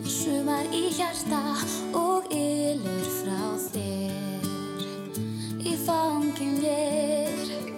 Og 0.00 0.10
sumar 0.10 0.70
í 0.74 0.84
hjarta 0.98 1.42
og 1.96 2.30
ylur 2.34 3.08
frá 3.20 3.42
þér. 3.70 4.50
Í 5.60 5.74
fangin 5.86 6.58
mér 6.62 7.69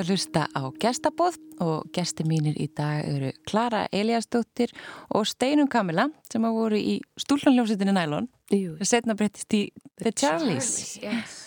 að 0.00 0.12
hlusta 0.12 0.46
á 0.54 0.62
gestabóð 0.80 1.36
og 1.64 1.88
gesti 1.94 2.24
mínir 2.28 2.56
í 2.60 2.68
dag 2.76 3.02
eru 3.08 3.32
Klara 3.48 3.86
Eliasdóttir 3.94 4.72
og 5.14 5.26
Steinum 5.28 5.68
Kamila 5.70 6.08
sem 6.30 6.44
hafa 6.46 6.56
voru 6.56 6.78
í 6.78 6.98
stúlnarljómsveitinni 7.20 7.94
Nælon 7.96 8.28
sem 8.50 8.88
setna 8.92 9.16
breyttist 9.18 9.52
í 9.58 9.64
The 10.00 10.12
Charlies. 10.14 10.98
yes. 11.02 11.44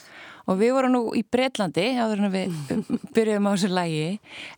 Og 0.50 0.58
við 0.60 0.74
vorum 0.76 0.96
nú 0.96 1.02
í 1.16 1.22
Breitlandi 1.24 1.84
áður 2.02 2.26
en 2.26 2.34
við 2.34 2.56
byrjuðum 3.16 3.48
á 3.48 3.52
þessu 3.54 3.70
lægi 3.72 4.08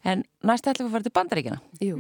en 0.07 0.23
næst 0.47 0.69
ætlum 0.71 0.87
við 0.87 0.89
að 0.89 0.95
fara 0.97 1.07
til 1.07 1.15
Bandaríkjana. 1.19 1.59
Jú. 1.83 1.99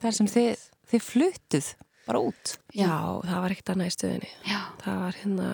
Þar 0.00 0.16
sem 0.18 0.30
þið, 0.30 0.64
þið 0.92 1.04
fluttuð 1.08 1.68
bara 2.06 2.20
út. 2.20 2.54
Já, 2.76 2.94
það 3.24 3.38
var 3.44 3.54
ekkert 3.54 3.74
annað 3.74 3.90
í 3.90 3.94
stöðinni. 3.96 4.30
Já. 4.48 4.60
Það 4.84 4.98
var 5.02 5.18
hérna, 5.20 5.50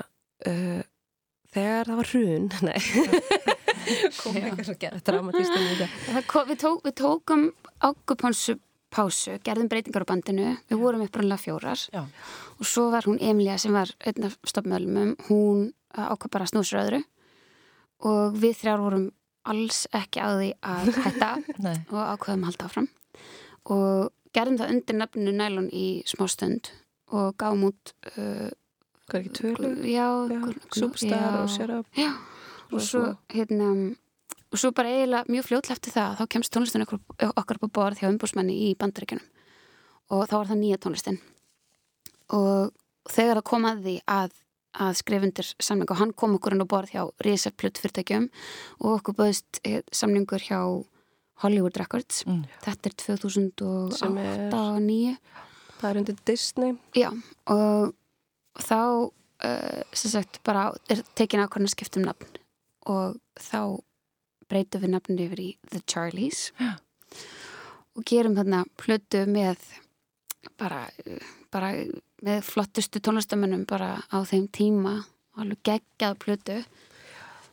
uh, 0.51 0.81
þegar 1.55 1.91
það 1.91 2.01
var 2.01 2.11
hrun, 2.13 2.49
nei, 2.69 2.79
kom 4.21 4.37
eitthvað 4.41 4.67
svo 4.71 4.77
gerð 4.83 5.03
kom- 6.31 6.49
Við, 6.51 6.59
tók, 6.65 6.83
við 6.87 6.95
tókum 7.01 7.47
águpánsu 7.81 8.59
pásu, 8.91 9.37
gerðum 9.47 9.69
breytingar 9.71 10.03
á 10.03 10.11
bandinu, 10.11 10.49
við 10.71 10.81
vorum 10.83 11.05
upprannlega 11.07 11.39
fjórar. 11.45 11.79
Já. 11.95 12.03
og 12.59 12.67
svo 12.67 12.89
var 12.91 13.07
hún 13.07 13.21
Emilia 13.23 13.57
sem 13.59 13.73
var 13.73 13.89
einn 14.07 14.25
af 14.27 14.35
stopmöðlumum, 14.51 15.13
hún 15.29 15.73
ákvað 15.95 16.31
bara 16.35 16.45
að 16.49 16.53
snúsra 16.55 16.83
öðru. 16.87 17.03
Og 18.03 18.35
við 18.41 18.57
þrjár 18.63 18.81
vorum 18.83 19.07
alls 19.51 19.85
ekki 19.97 20.21
á 20.21 20.29
því 20.37 20.51
að 20.63 20.91
hætta 21.05 21.31
og 21.91 22.01
ákveðum 22.17 22.43
að 22.43 22.49
halda 22.51 22.67
áfram. 22.71 22.89
Og 23.71 24.11
gerðum 24.35 24.59
það 24.61 24.73
undir 24.75 24.99
nafninu 24.99 25.33
Nælon 25.37 25.71
í 25.73 25.87
smá 26.09 26.27
stund 26.31 26.71
og 27.11 27.35
gáum 27.41 27.65
út 27.71 27.95
uh, 28.17 28.51
Hvað 29.11 29.17
er 29.19 29.23
ekki 29.25 29.33
tvölu? 29.41 29.71
já, 29.91 30.07
Já, 30.31 30.41
já. 31.11 31.41
og 31.43 31.51
Up. 31.81 31.87
Já, 31.99 32.11
og 32.71 32.79
Og 32.79 32.85
svo, 32.87 33.03
hérna, 33.33 33.71
og 34.51 34.59
svo 34.59 34.71
bara 34.77 34.93
eiginlega 34.93 35.31
mjög 35.31 35.49
fljótlega 35.49 35.77
eftir 35.77 35.95
það, 35.95 36.19
þá 36.21 36.25
kemst 36.35 36.53
tónlistin 36.55 36.85
okkur, 36.87 37.01
okkar 37.31 37.59
upp 37.59 37.67
á 37.71 37.77
borð 37.79 38.03
hjá 38.03 38.11
umbúsmanni 38.11 38.57
í 38.69 38.77
bandaríkjunum. 38.79 39.27
Og 40.11 40.25
þá 40.27 40.37
var 40.37 40.51
það 40.51 40.63
nýja 40.63 40.79
tónlistin. 40.83 41.19
Og 42.35 42.71
þegar 43.11 43.41
það 43.41 43.49
kom 43.51 43.69
að 43.69 43.91
að, 44.07 44.33
að 44.87 44.97
skrifundir 45.03 45.53
samning 45.59 45.91
og 45.91 46.01
hann 46.01 46.15
kom 46.15 46.35
okkur 46.39 46.55
inn 46.57 46.65
á 46.67 46.73
borð 46.73 46.95
hjá 46.95 47.03
Rísa 47.27 47.51
Plutt 47.55 47.79
fyrirtækjum 47.79 48.29
og 48.81 48.99
okkur 48.99 49.19
böðist 49.23 49.63
samningur 49.95 50.43
hjá 50.47 50.61
Hollywood 51.41 51.79
Records. 51.81 52.25
Mm. 52.27 52.43
þetta 52.65 52.91
er 52.91 52.99
2008 53.01 53.97
Sem 53.97 54.19
er- 54.19 54.45
og 54.51 54.51
2009 54.53 55.17
Það 55.81 55.91
er 55.91 55.99
undir 56.03 56.17
Disney. 56.29 56.75
Já, 56.93 57.09
og 57.49 57.95
þá 58.61 58.81
uh, 59.41 59.81
sem 59.97 60.13
sagt 60.13 60.43
bara 60.45 60.67
er 60.93 61.01
tekin 61.17 61.41
ákvæmna 61.41 61.73
skiptum 61.73 62.05
nafn 62.05 62.40
og 62.89 63.19
þá 63.39 63.81
breytum 64.51 64.83
við 64.83 64.95
nafninu 64.95 65.27
yfir 65.29 65.43
í 65.45 65.51
The 65.71 65.83
Charlies. 65.87 66.51
Já. 66.59 66.77
og 67.97 68.07
gerum 68.07 68.37
þarna 68.39 68.65
plötu 68.79 69.25
með 69.29 69.61
bara, 70.61 70.87
bara 71.53 71.73
með 72.25 72.45
flottustu 72.47 73.03
tónlistamönnum 73.03 73.67
bara 73.69 73.99
á 74.09 74.19
þeim 74.25 74.47
tíma. 74.49 75.01
Alveg 75.41 75.61
geggjað 75.67 76.19
plötu 76.25 76.57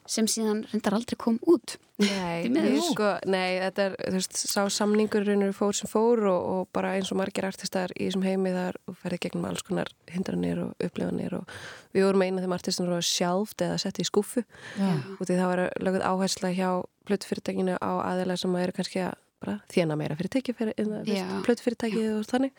sem 0.09 0.27
síðan 0.29 0.63
reyndar 0.71 0.95
aldrei 0.97 1.17
kom 1.19 1.37
út. 1.49 1.75
Nei, 1.97 2.45
sko, 2.85 3.15
nei, 3.25 3.57
þetta 3.57 3.85
er, 3.87 3.95
veist, 4.13 4.37
sá 4.37 4.67
samningur 4.69 5.25
raunur 5.25 5.53
fór 5.57 5.73
sem 5.73 5.89
fór 5.89 6.21
og, 6.29 6.43
og 6.53 6.67
bara 6.75 6.93
eins 6.97 7.09
og 7.13 7.17
margir 7.17 7.47
artistar 7.47 7.93
í 7.95 8.05
þessum 8.05 8.25
heimi 8.27 8.51
þar 8.53 8.77
og 8.85 8.99
ferði 9.01 9.19
gegnum 9.25 9.47
alls 9.49 9.65
konar 9.65 9.89
hindranir 10.13 10.61
og 10.61 10.85
upplifanir 10.85 11.39
og 11.39 11.55
við 11.97 12.05
vorum 12.05 12.25
eina 12.27 12.37
af 12.37 12.45
þeim 12.45 12.55
artistum 12.59 12.85
sem 12.85 12.93
var 12.93 13.07
sjálft 13.09 13.65
eða 13.65 13.79
sett 13.81 14.01
í 14.03 14.05
Já. 14.05 14.91
og 15.17 15.23
því 15.25 15.33
það 15.33 15.49
var 15.53 15.63
löguð 15.87 16.05
áhersla 16.11 16.53
hjá 16.53 16.69
plötufyrirtækinu 17.09 17.79
á 17.81 17.91
aðeila 18.11 18.37
sem 18.37 18.55
eru 18.61 18.77
kannski 18.77 19.01
að 19.07 19.17
bara 19.41 19.57
þjena 19.73 19.97
meira 19.97 20.19
fyrir 20.19 20.33
tekið 20.37 20.61
fyrir 20.61 21.09
Já. 21.09 21.25
plötufyrirtækið 21.49 22.13
og 22.13 22.29
þannig. 22.29 22.53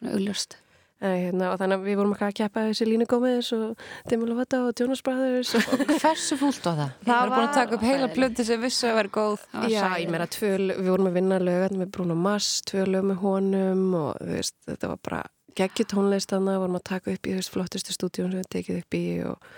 Svona 0.00 0.16
augljóst 0.16 0.56
hérna, 1.00 1.46
og 1.52 1.58
þannig 1.60 1.78
að 1.78 1.86
við 1.88 1.96
vorum 2.00 2.12
að 2.16 2.34
keppa 2.36 2.64
þessi 2.68 2.86
Línu 2.90 3.06
Gómez 3.08 3.48
og 3.56 3.84
Demi 4.10 4.28
Lovato 4.28 4.60
og 4.68 4.74
Jonas 4.82 5.00
Brothers 5.06 5.54
og 5.56 5.84
Hversu 6.02 6.36
fúlt 6.40 6.60
var 6.68 6.76
það? 6.82 6.94
Það 7.06 7.20
var 7.22 7.32
búin 7.34 7.46
að 7.48 7.54
taka 7.56 7.78
upp 7.78 7.86
heila 7.88 8.08
plöti 8.12 8.44
sem 8.50 8.60
vissu 8.60 8.86
að 8.90 8.98
vera 9.00 9.12
góð. 9.16 9.46
Já, 9.72 9.84
ég 10.02 10.12
meira 10.12 10.26
tvö, 10.28 10.50
lög- 10.60 10.80
við 10.84 10.90
vorum 10.92 11.10
að 11.10 11.16
vinna 11.20 11.38
lög 11.40 11.76
með 11.80 11.90
Bruno 11.96 12.14
Mars, 12.20 12.50
tvö 12.68 12.84
lög 12.92 13.08
með 13.10 13.22
honum 13.24 13.84
og 14.04 14.20
veist, 14.28 14.56
þetta 14.68 14.92
var 14.92 15.00
bara 15.08 15.22
geggjur 15.56 15.88
tónlist 15.94 16.30
þannig, 16.36 16.60
vorum 16.62 16.76
að 16.78 16.88
taka 16.92 17.14
upp 17.16 17.26
í 17.26 17.36
veist, 17.40 17.50
flottustu 17.56 17.96
stúdíun 17.96 18.30
sem 18.36 18.42
við 18.44 18.50
tekið 18.58 18.82
upp 18.84 18.94
í 19.00 19.04
og 19.26 19.50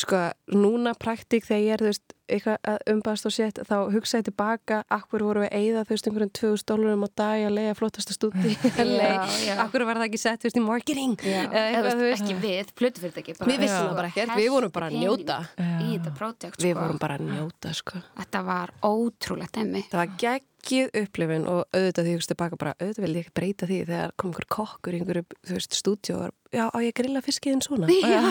sko, 0.00 0.24
núna 0.56 0.94
praktík 0.98 1.44
þegar 1.46 1.62
ég 1.62 1.76
er, 1.76 1.84
þú 1.84 1.92
veist, 1.92 2.13
eitthvað 2.28 2.58
að 2.72 2.78
umbast 2.94 3.26
og 3.28 3.32
sett, 3.34 3.58
þá 3.68 3.74
hugsa 3.92 4.20
ég 4.20 4.26
tilbaka 4.30 4.82
akkur 4.94 5.24
voru 5.26 5.42
við 5.44 5.50
að 5.50 5.58
eyða, 5.60 5.82
þú 5.88 5.94
veist, 5.94 6.08
einhverjum 6.08 6.32
2000 6.40 6.68
dólarum 6.70 7.04
á 7.04 7.08
dag 7.20 7.44
að 7.48 7.54
leiða 7.58 7.74
flottasta 7.78 8.16
stúdí 8.16 8.54
já. 9.48 9.54
akkur 9.64 9.84
var 9.88 10.00
það 10.00 10.06
ekki 10.08 10.20
sett, 10.24 10.40
þú 10.42 10.48
veist, 10.48 10.60
í 10.60 10.64
marketing 10.64 11.14
Já, 11.24 11.42
Eða 11.50 11.84
þú 11.90 11.94
þú 12.00 12.08
veist, 12.08 12.24
ekki 12.24 12.38
við, 12.44 12.72
plötufyrirtæki 12.80 13.36
bara- 13.38 13.50
Við 13.52 13.60
vissum 13.64 13.76
Já. 13.76 13.84
það 13.90 13.98
bara 14.00 14.10
ekkert, 14.14 14.34
við 14.40 14.50
vorum 14.56 14.74
bara 14.78 14.88
að 14.90 14.98
njóta 15.02 15.38
í 15.60 15.92
þetta 15.94 16.14
projekt 16.18 16.58
Við 16.64 16.72
sko. 16.74 16.80
vorum 16.80 16.98
bara 17.04 17.18
að 17.20 17.28
njóta, 17.30 17.74
sko 17.80 18.02
Þetta 18.22 18.44
var 18.48 18.74
ótrúlegt 18.88 19.60
emmi 19.60 19.84
Það 19.90 20.00
var 20.04 20.14
geggið 20.24 20.94
upplifin 20.96 21.44
og 21.50 21.66
auðvitað 21.76 22.06
því 22.06 22.12
ég 22.14 22.20
hugst 22.22 22.30
tilbaka 22.32 22.56
bara, 22.56 22.72
auðvitað 22.80 23.04
vil 23.04 23.16
ég 23.18 23.26
ekki 23.26 23.34
breyta 23.36 23.66
því 23.68 23.78
þegar 23.84 24.14
kom 24.16 24.30
einhver 24.32 24.46
kokkur 24.54 24.94
í 24.96 25.00
einhverju, 25.02 25.24
þú 25.44 25.58
veist, 25.58 25.76
stúdíu 25.76 26.14
og 26.16 26.30
já, 26.56 26.64
á 26.72 26.78
ég 26.80 26.94
grilla 26.96 27.20
fiskiðin 27.20 27.60
svona? 27.66 27.88
Já, 27.92 28.22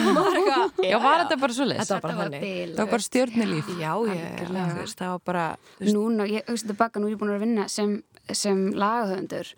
Já, 0.81 0.97
var 1.03 1.21
þetta 1.23 1.37
bara 1.43 1.53
svo 1.53 1.67
leys? 1.69 1.83
Þetta 1.83 1.93
var 1.93 2.01
bara 2.01 2.13
þetta 2.13 2.17
var 2.17 2.25
þannig. 2.25 2.41
bilað. 2.41 2.73
Það 2.73 2.83
var 2.83 2.91
bara 2.95 3.05
stjórnilíf. 3.05 3.69
Já, 3.83 3.91
ég, 4.09 4.39
þú 4.47 4.79
veist, 4.79 4.99
það 4.99 5.13
var 5.13 5.25
bara, 5.29 5.45
þú 5.75 5.83
veist, 5.83 5.97
Núna, 5.97 6.27
ég 6.31 6.49
hugsa 6.49 6.69
tilbaka, 6.71 7.01
nú 7.01 7.09
er 7.09 7.15
ég 7.15 7.21
búin 7.21 7.33
að 7.35 7.45
vinna 7.45 7.67
sem, 7.71 7.97
sem 8.31 8.65
lagahöfundur 8.71 9.51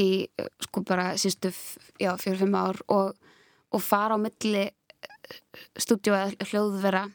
í, 0.00 0.08
eh, 0.38 0.48
sko 0.68 0.84
bara, 0.86 1.10
sístu, 1.20 1.52
fimm 2.40 2.56
ár 2.58 2.80
og, 2.88 3.14
og 3.74 3.82
fara 3.82 4.16
á 4.16 4.18
milli 4.22 4.68
stúdíu 5.80 6.14
eða 6.14 6.48
hljóðvera 6.50 7.06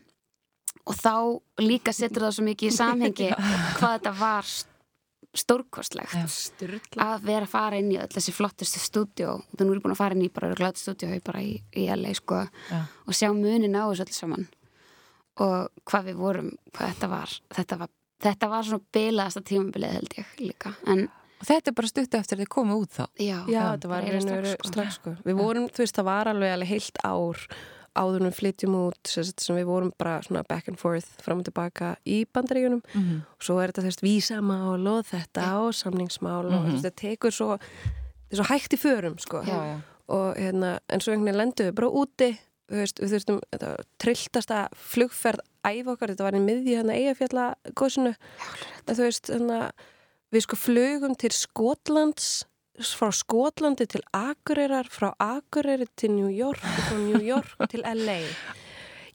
og 0.89 0.97
þá 0.97 1.13
líka 1.61 1.93
setur 1.93 2.27
það 2.27 2.35
svo 2.37 2.47
mikið 2.47 2.71
í 2.71 2.75
samhengi 2.81 3.29
hvað 3.35 3.95
þetta 3.95 4.13
var 4.19 4.51
stórkostlegt 5.37 6.63
að 6.97 7.25
vera 7.27 7.45
að 7.45 7.51
fara 7.51 7.79
inn 7.79 7.91
í 7.93 7.99
öll 8.01 8.09
þessi 8.09 8.33
flottustu 8.33 8.81
stúdíó. 8.81 9.35
Þannig 9.53 9.67
nú 9.67 9.73
er 9.75 9.77
ég 9.77 9.83
búin 9.83 9.93
að 9.93 9.99
fara 9.99 10.17
inn 10.17 10.25
í 10.25 10.31
bara 10.33 10.53
bara 10.55 11.43
í, 11.45 11.51
í 11.77 11.85
LA 11.93 12.15
sko 12.17 12.39
Já. 12.41 12.79
og 13.05 13.13
sjá 13.17 13.29
munin 13.35 13.77
á 13.77 13.85
þessu 13.91 14.07
öll 14.07 14.15
saman 14.17 14.47
og 15.39 15.69
hvað 15.89 16.09
við 16.11 16.19
vorum 16.19 16.51
hvað 16.73 16.91
þetta 16.93 17.09
var 17.13 17.37
þetta 17.55 17.77
var, 17.79 17.89
þetta 18.25 18.49
var 18.51 18.67
svona 18.67 18.85
bilaðasta 18.97 19.41
tímabilið 19.47 19.95
held 19.99 20.19
ég 20.19 20.35
líka 20.43 20.75
en 20.87 21.07
Og 21.39 21.47
þetta 21.47 21.71
er 21.71 21.75
bara 21.77 21.87
stutt 21.87 22.15
eftir 22.17 22.35
að 22.35 22.41
þið 22.43 22.47
komið 22.51 22.79
út 22.81 22.89
þá. 22.91 23.05
já, 23.15 23.37
Já, 23.47 23.59
þetta 23.71 23.87
var 23.87 24.01
strax, 24.03 24.23
strax, 24.27 24.49
sko. 24.59 24.67
strax, 24.67 24.95
sko. 24.99 25.11
Við 25.23 25.37
vorum, 25.39 25.67
þú 25.71 25.83
veist, 25.85 25.95
það 25.95 26.07
var 26.09 26.27
alveg 26.27 26.51
alveg 26.51 26.67
heilt 26.67 26.97
ár 27.07 27.37
áður 27.95 28.19
en 28.19 28.27
við 28.27 28.35
flytjum 28.39 28.75
út, 28.75 28.99
sem, 29.07 29.55
við 29.55 29.69
vorum 29.69 29.93
bara 29.97 30.17
svona 30.25 30.43
back 30.49 30.67
and 30.67 30.77
forth, 30.81 31.07
fram 31.23 31.39
og 31.39 31.47
tilbaka 31.47 31.93
í 32.05 32.25
bandaríunum 32.27 32.81
Mm 32.93 33.01
-hmm. 33.03 33.21
og 33.37 33.41
svo 33.47 33.59
er 33.63 33.71
þetta, 33.71 33.83
veist, 33.87 34.03
vísamál 34.03 34.87
og 34.87 35.05
þetta 35.05 35.45
og 35.63 35.73
samningsmál 35.73 36.45
og 36.45 36.51
þú 36.51 36.71
veist, 36.71 36.83
þetta 36.83 37.01
tekur 37.01 37.31
svo, 37.31 37.57
þetta 37.57 38.31
er 38.31 38.35
svo 38.35 38.47
hægt 38.53 38.73
í 38.73 38.77
förum, 38.77 39.17
sko. 39.19 39.41
Já. 39.41 39.63
já. 39.63 39.81
og 40.09 40.35
hérna, 40.35 40.79
en 40.89 40.99
svo 40.99 41.11
einhvern 41.13 41.25
veginn 41.25 41.37
lendum 41.37 41.67
við 41.67 41.75
bara 41.75 41.87
úti 41.87 42.37
veist, 42.69 42.99
við 43.01 43.13
þurftum, 43.15 43.39
trilltasta 44.01 44.59
flugferð 44.77 45.41
æf 45.65 45.87
okkar, 45.93 46.13
þetta 46.13 46.27
var 46.27 46.37
í 46.37 46.43
miðji 46.43 46.75
hérna 46.77 46.97
eigafjalla 46.97 47.47
góðsunu 47.77 48.13
en 48.13 48.95
þú 48.95 49.01
veist, 49.07 49.31
hérna 49.33 49.59
við 50.33 50.45
sko 50.45 50.59
flugum 50.59 51.15
til 51.19 51.31
Skotlands 51.33 52.29
frá 52.95 53.09
Skotlandi 53.11 53.87
til 53.91 54.01
Akureyrar 54.15 54.87
frá 54.93 55.09
Akureyri 55.19 55.89
til 55.99 56.13
New 56.15 56.29
York 56.31 56.61
frá 56.63 56.95
New 56.99 57.19
York 57.25 57.57
til 57.71 57.81
LA 57.83 58.21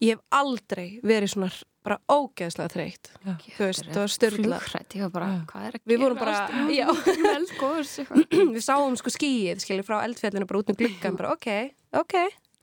ég 0.03 0.17
hef 0.19 0.25
aldrei 0.35 0.99
verið 1.07 1.33
svona 1.37 1.53
bara 1.85 1.99
ógeðslega 2.09 2.73
þreytt. 2.73 3.09
Já. 3.27 3.33
þú 3.59 3.67
veist, 3.69 3.83
það 3.93 3.99
var 4.01 4.07
að 4.09 5.75
Við 5.85 6.01
vorum 6.01 6.17
bara- 6.17 6.47
við 8.57 8.63
sáum 8.65 8.97
sko 8.97 9.13
skíið, 9.13 9.61
skilur 9.61 9.85
frá 9.85 9.99
eldfjallinu 10.07 10.49
bara 10.49 10.63
út 10.63 10.73
um 10.73 10.79
gluggan, 10.81 11.19
bara 11.21 11.35
ok, 11.37 11.49
ok 12.01 12.17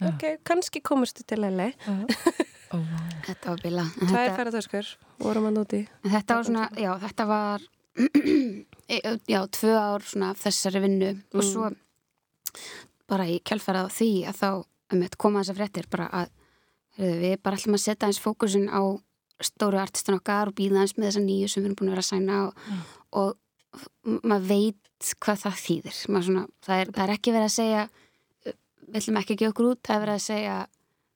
ok, 0.10 0.24
kannski 0.48 0.82
komust 0.82 1.22
til 1.28 1.42
LA 1.46 1.70
Ó, 2.72 2.78
vá. 2.80 3.00
þetta 3.28 3.52
var 3.52 3.62
bila 3.66 3.84
tvær 4.00 4.30
ferðartöskur, 4.38 4.90
vorum 5.20 5.50
hann 5.50 5.60
úti 5.60 5.82
en 6.06 6.12
þetta 6.14 6.38
var 6.40 6.46
svona, 6.48 6.68
já, 6.80 6.92
þetta 7.04 7.26
var 7.28 7.66
e- 8.96 9.02
já, 9.28 9.40
tvö 9.52 9.74
ár 9.76 10.06
svona 10.08 10.30
af 10.32 10.40
þessari 10.46 10.80
vinnu. 10.86 11.10
Og 11.36 11.44
svo 11.44 11.68
bara 13.12 13.26
í 13.28 13.40
kjálfærað 13.44 13.90
á 13.92 13.96
því 13.96 14.10
að 14.32 14.38
þá 14.40 14.48
um 14.92 15.02
þetta 15.04 15.20
koma 15.24 15.42
þessar 15.44 15.58
fréttir 15.60 15.90
bara 15.92 16.08
að 16.22 16.30
heyrðu, 16.98 17.20
við 17.26 17.36
bara 17.44 17.60
ætlum 17.60 17.76
að 17.78 17.84
setja 17.86 18.08
eins 18.10 18.22
fókusin 18.24 18.68
á 18.72 18.82
stóru 19.42 19.80
artistin 19.82 20.16
okkar 20.20 20.52
og 20.52 20.56
býða 20.58 20.84
eins 20.84 20.96
með 20.98 21.10
þessa 21.10 21.24
nýju 21.26 21.50
sem 21.52 21.64
við 21.64 21.70
erum 21.72 21.78
búin 21.82 21.92
að 21.92 21.96
vera 21.98 22.06
að 22.06 22.10
sæna 22.12 22.40
og, 22.46 22.66
og 23.12 23.38
m- 24.08 24.22
maður 24.32 24.48
veit 24.52 25.12
hvað 25.24 25.40
það 25.44 25.60
þýðir. 25.66 25.96
Svona, 25.98 26.44
það, 26.64 26.76
er, 26.86 26.92
það 26.96 27.04
er 27.08 27.14
ekki 27.16 27.34
verið 27.36 27.50
að 27.50 27.56
segja 27.58 27.84
við 28.91 29.01
ætlum 29.01 29.19
ekki 29.21 29.36
að 29.36 29.41
gefa 29.41 29.54
okkur 29.56 29.69
út 29.71 29.82
það 29.88 29.95
er 29.97 30.04
verið 30.06 30.17
að 30.19 30.25
segja 30.27 30.56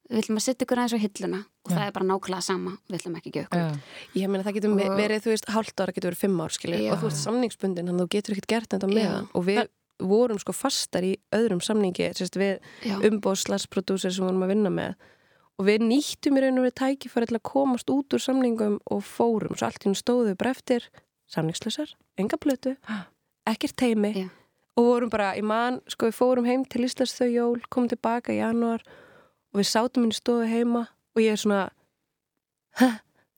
við 0.05 0.19
ætlum 0.21 0.37
að 0.39 0.45
setja 0.45 0.65
ykkur 0.65 0.81
aðeins 0.81 0.95
á 0.95 1.03
hilluna 1.05 1.39
og 1.65 1.71
Já. 1.71 1.75
það 1.75 1.85
er 1.87 1.93
bara 1.95 2.05
nákvæmlega 2.11 2.45
sama, 2.45 2.73
við 2.89 2.97
ætlum 2.99 3.15
ekki 3.19 3.29
að 3.31 3.35
gefa 3.39 3.47
ykkur 3.47 3.63
Já. 3.63 4.19
Ég 4.21 4.29
meina 4.29 4.43
það 4.45 4.57
getur 4.59 4.75
Og- 4.75 4.99
verið, 4.99 5.23
þú 5.25 5.31
veist, 5.33 5.49
hálft 5.55 5.81
ára 5.81 5.93
getur 5.95 6.11
verið 6.11 6.21
fimm 6.25 6.41
ár, 6.45 6.53
skilju, 6.53 6.81
Já. 6.85 6.91
og 6.93 6.99
þú 7.01 7.07
ert 7.09 7.21
samningsbundin, 7.23 7.87
þannig 7.89 8.01
að 8.01 8.05
þú 8.05 8.13
getur 8.15 8.35
ekkert 8.35 8.47
gert 8.53 8.69
þetta 8.75 8.87
með 8.91 9.01
Já. 9.01 9.09
hann. 9.15 9.27
Og 9.33 9.45
við 9.45 9.67
vorum 10.05 10.37
sko 10.39 10.51
fastar 10.53 11.01
í 11.07 11.15
öðrum 11.33 11.61
samningi, 11.63 12.09
sérst, 12.13 12.35
við 12.37 12.59
umbóðslagsproducer 13.09 14.11
sem 14.13 14.25
vorum 14.27 14.43
að 14.45 14.51
vinna 14.53 14.69
með. 14.69 14.95
Og 15.57 15.65
við 15.69 15.85
nýttum 15.87 16.35
í 16.37 16.41
raun 16.43 16.59
og 16.59 16.65
við 16.67 16.75
tækifæri 16.81 17.29
til 17.31 17.37
að 17.39 17.45
komast 17.47 17.89
út 17.89 18.11
úr 18.13 18.19
samningum 18.21 18.79
og 18.91 19.01
fórum. 19.07 19.55
Svo 19.55 19.69
allt 19.69 19.85
í 19.85 19.89
hún 19.89 19.95
stóðu 19.97 20.35
bara 20.37 20.51
eftir 20.51 20.83
samningslösar, 21.31 21.93
enga 22.19 22.37
plötu, 22.37 22.75
ekkert 23.47 23.75
teimi. 23.79 24.29
Og 24.75 24.83
vorum 24.83 25.09
bara, 25.09 25.29
í 25.39 25.41
mann, 25.45 25.79
sko, 25.87 26.09
við 26.09 26.17
fórum 26.17 26.45
heim 26.49 26.65
til 26.67 26.83
Íslands 26.83 27.13
þau 27.15 27.29
jól, 27.31 27.61
komum 27.71 27.87
tilbaka 27.89 28.33
í 28.35 28.41
janúar 28.41 28.81
og 29.53 29.61
við 29.61 29.69
sátum 29.71 30.09
í 30.11 30.15
stofu 30.17 30.43
heima 30.51 30.87
og 31.15 31.21
ég 31.23 31.31
er 31.31 31.39
svona, 31.39 31.61
hæ, 32.81 32.89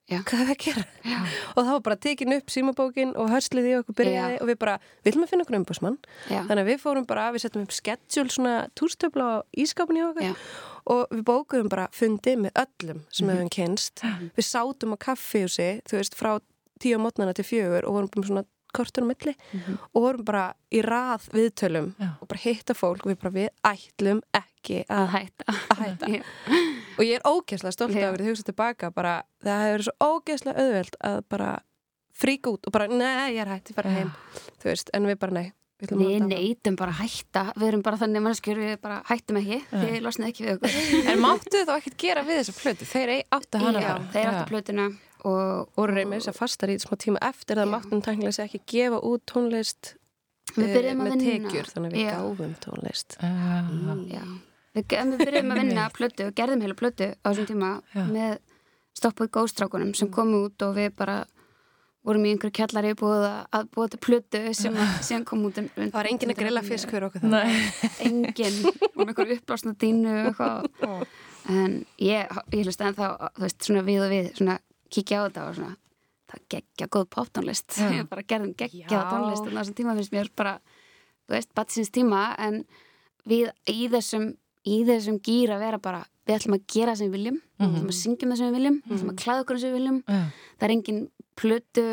hvað 0.09 0.39
er 0.39 0.47
það 0.47 0.51
að 0.53 0.61
gera? 0.63 0.83
já, 1.05 1.17
og 1.53 1.59
þá 1.67 1.69
var 1.75 1.81
bara 1.85 1.97
tekin 2.07 2.33
upp 2.37 2.49
símabókin 2.53 3.11
og 3.19 3.29
hörslið 3.29 3.67
í 3.69 3.75
okkur 3.81 3.97
byrjaði 3.99 4.37
Já. 4.37 4.41
og 4.41 4.49
við 4.49 4.57
bara, 4.63 4.75
við 5.03 5.11
ætlum 5.11 5.25
að 5.27 5.31
finna 5.33 5.45
okkur 5.45 5.57
umbúsmann 5.59 5.97
þannig 6.31 6.63
að 6.63 6.69
við 6.71 6.81
fórum 6.87 7.07
bara, 7.09 7.27
við 7.35 7.43
settum 7.45 7.65
upp 7.67 7.75
schedule 7.75 8.33
svona 8.33 8.55
túrstöfla 8.79 9.27
á 9.29 9.35
ískapin 9.61 9.99
hjá 9.99 10.07
okkur 10.09 10.25
Já. 10.29 10.33
og 10.95 11.13
við 11.13 11.23
bókuðum 11.27 11.69
bara 11.69 11.87
fundi 11.93 12.33
með 12.39 12.55
öllum 12.63 13.03
sem 13.11 13.27
Mhm. 13.27 13.35
hefum 13.35 13.53
kynst 13.59 14.01
við 14.33 14.47
sátum 14.47 14.95
á 14.95 14.97
kaffihúsi, 14.97 15.69
þú 15.85 15.99
veist, 16.01 16.15
frá 16.17 16.39
tíu 16.79 16.97
á 16.97 17.03
mótnana 17.03 17.33
til 17.35 17.45
fjögur 17.45 17.83
og 17.85 17.93
vorum 17.93 18.09
bara 18.15 18.25
svona 18.31 18.45
kortur 18.77 19.03
á 19.03 19.09
milli 19.09 19.33
Mhm. 19.53 19.77
og 19.93 20.01
vorum 20.05 20.25
bara 20.27 20.45
í 20.71 20.81
rað 20.85 21.27
viðtölum 21.35 21.91
Já. 21.99 22.09
og 22.21 22.27
bara 22.27 22.43
hitta 22.45 22.73
fólk 22.77 23.05
og 23.05 23.11
við 23.11 23.19
bara, 23.23 23.33
við 23.33 23.49
ætlum 23.65 24.21
ekki 24.37 24.83
að 24.89 25.07
hætta 25.15 25.43
að 25.51 25.83
hætta 25.83 26.11
Já. 26.13 26.21
og 26.97 27.03
ég 27.05 27.15
er 27.19 27.27
ógeðslega 27.27 27.73
stolt 27.75 27.95
Já. 27.95 28.07
af 28.09 28.15
því 28.17 28.23
að 28.25 28.29
hugsa 28.31 28.47
tilbaka 28.51 28.91
bara, 28.93 29.15
það 29.43 29.61
hefur 29.65 29.77
verið 29.77 29.87
svo 29.89 30.11
ógeðslega 30.13 30.65
auðvelt 30.65 30.95
að 31.11 31.21
bara 31.29 31.51
fríka 32.17 32.49
út 32.49 32.65
og 32.65 32.73
bara, 32.73 32.87
nei, 32.89 33.35
ég 33.35 33.41
er 33.45 33.51
hætt, 33.53 33.69
ég 33.69 33.75
fara 33.77 33.89
heim 33.93 34.11
þú 34.61 34.71
veist, 34.71 34.89
en 34.93 35.05
við 35.05 35.19
bara, 35.21 35.31
nei 35.41 35.51
við 35.77 36.23
neytum 36.25 36.73
bara 36.75 36.89
að 36.89 37.03
hætta 37.05 37.41
Við 37.53 37.67
erum 37.67 37.81
bara 37.85 37.97
þannig 38.01 38.23
mannskjur, 38.25 38.57
við 38.57 38.79
bara 38.81 38.95
hættum 39.05 39.37
ekki 39.37 39.59
Þið 39.69 39.97
losnið 40.01 40.31
ekki 40.31 40.45
við 40.47 40.55
okkur 40.55 41.11
En 41.13 41.19
máttu 41.21 41.59
þá 41.69 41.73
ekkert 41.77 41.97
gera 42.01 42.23
við 42.25 42.39
þessa 42.39 42.55
plötu? 42.57 42.87
Þeir 42.89 43.09
ei- 43.13 43.25
áttu 43.37 43.59
hana 43.61 43.83
Já, 43.83 43.91
bara. 43.91 44.07
þeir 44.15 44.25
áttu 44.31 44.47
plötuna 44.49 44.87
og 45.25 45.69
og 45.77 45.87
reymið 45.89 46.19
þess 46.21 46.31
að 46.33 46.37
fastar 46.41 46.69
í 46.73 46.77
smá 46.81 46.97
tíma 47.01 47.21
eftir 47.29 47.57
það 47.61 47.71
máttum 47.73 48.01
tæknilega 48.05 48.45
ekki 48.45 48.61
gefa 48.73 48.99
út 49.01 49.23
tónlist 49.31 49.93
að 50.57 50.67
með 50.97 51.13
vinna. 51.13 51.15
tekjur, 51.21 51.71
þannig 51.73 51.91
að 51.91 51.95
við 51.97 52.03
Já. 52.05 52.11
gáfum 52.17 52.53
tónlist. 52.63 53.17
Ah. 53.21 53.71
Já, 54.07 54.21
við, 54.77 54.85
við 54.87 55.23
byrjum 55.25 55.51
að 55.55 55.59
vinna 55.63 55.87
plötu 55.93 56.27
og 56.29 56.35
gerðum 56.37 56.61
heila 56.65 56.77
plötu 56.79 57.09
á 57.13 57.27
þessum 57.31 57.49
tíma 57.51 57.71
Já. 57.95 58.03
með 58.11 58.37
stoppuð 58.97 59.29
góðstrákunum 59.37 59.95
sem 59.95 60.09
komu 60.09 60.45
út 60.47 60.61
og 60.65 60.75
við 60.77 60.93
bara 60.97 61.17
vorum 62.07 62.23
í 62.23 62.29
einhverju 62.31 62.55
kjallari 62.55 62.93
búið 62.95 63.25
að, 63.27 63.39
að 63.51 63.65
búið 63.75 63.89
til 63.93 63.99
plötu 64.07 64.41
sem 64.55 64.77
að- 64.79 64.99
síðan 65.09 65.25
kom 65.27 65.41
út 65.49 65.57
um, 65.59 65.67
það 65.75 65.91
var 65.97 66.07
enginn 66.07 66.31
að 66.31 66.39
grilla 66.39 66.63
fisk 66.63 66.89
fyrir 66.93 67.09
okkur 67.09 67.25
það 67.25 67.33
Nei. 67.35 67.57
enginn. 68.07 68.59
Og 68.95 69.01
með 69.01 69.09
einhverju 69.11 69.37
uppblásna 69.41 69.73
dínu 69.81 70.13
og 70.21 70.29
eitthvað. 70.31 71.07
En 71.47 71.85
ég, 72.03 72.27
ég 72.51 72.65
hlust 72.67 72.81
en 72.83 72.91
þá 72.97 73.05
þú 73.37 73.39
veist, 73.45 73.61
svona 73.63 73.81
við 73.87 74.01
og 74.03 74.09
við, 74.11 74.25
svona 74.35 74.57
kíkja 74.93 75.21
á 75.21 75.25
þetta 75.27 75.45
og 75.49 75.55
svona, 75.59 75.77
það 76.31 76.43
geggja 76.55 76.89
góð 76.95 77.07
poptónlist. 77.15 77.77
Ég 77.93 78.07
bara 78.11 78.25
gerðum 78.27 78.53
geggja 78.57 79.05
tónlist 79.11 79.45
og 79.45 79.55
þessum 79.55 79.77
tíma 79.77 79.95
finnst 79.97 80.15
mér 80.15 80.31
bara 80.35 80.57
þú 81.27 81.35
veist, 81.35 81.53
batsins 81.57 81.91
tíma 81.93 82.29
en 82.39 82.61
við 83.27 83.51
í 83.71 83.87
þessum 83.91 84.31
í 84.67 84.81
þessum 84.87 85.19
gýr 85.23 85.53
að 85.55 85.63
vera 85.63 85.79
bara 85.83 86.01
við 86.27 86.35
ætlum 86.37 86.57
að 86.57 86.65
gera 86.71 86.93
það 86.93 86.99
sem 86.99 87.07
við 87.07 87.17
viljum 87.17 87.37
við 87.57 87.67
ætlum 87.67 87.91
að 87.91 87.99
syngja 88.01 88.27
það 88.27 88.39
sem 88.39 88.47
við 88.49 88.57
viljum 88.57 88.79
við 88.83 88.95
ætlum 88.97 89.11
að 89.13 89.21
klæða 89.23 89.43
okkur 89.43 89.59
sem 89.61 89.71
við 89.71 89.77
viljum. 89.79 89.99
Já. 90.07 90.23
það 90.57 90.67
er 90.67 90.73
engin 90.75 91.01
plötu 91.37 91.85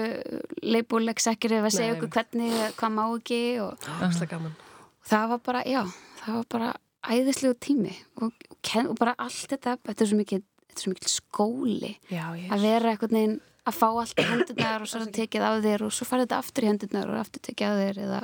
leipúleg 0.64 1.20
sekir 1.22 1.54
ef 1.58 1.68
að 1.68 1.76
segja 1.76 1.94
okkur 1.98 2.10
hvernig 2.16 2.56
hvað 2.78 2.94
má 2.96 3.02
ekki 3.04 3.40
og 3.62 3.86
ógeðslega 3.98 4.30
gaman. 4.32 4.56
Það 5.04 5.26
var 5.34 5.40
bara, 5.44 5.62
já, 5.68 5.82
það 6.22 6.38
var 6.38 6.46
bara 6.54 6.70
æðislegu 7.04 7.56
tími 7.60 7.92
og, 8.16 8.32
og, 8.32 8.58
og 8.88 8.94
bara 8.96 9.14
allt 9.20 9.50
þetta, 9.52 9.76
þetta 9.84 10.04
er 10.06 10.10
svo 10.10 10.20
mikið 10.22 10.44
þetta 10.74 10.82
er 10.82 10.84
svo 10.84 10.94
mikið 10.94 11.12
skóli 11.14 11.92
já, 12.10 12.24
að 12.50 12.64
vera 12.66 12.90
einhvern 12.92 13.18
veginn 13.18 13.36
að 13.64 13.76
fá 13.78 13.86
allt 13.88 14.18
í 14.20 14.24
hendurnar 14.28 14.82
og 14.84 14.90
svo 14.90 15.06
tekið 15.14 15.44
af 15.48 15.62
þér 15.64 15.86
og 15.86 15.92
svo 15.96 16.04
farið 16.10 16.26
þetta 16.26 16.40
aftur 16.42 16.64
í 16.66 16.68
hendurnar 16.68 17.12
og 17.14 17.20
aftur 17.22 17.44
tekið 17.46 17.70
af 17.70 17.78
þér 17.80 18.00
eða, 18.04 18.20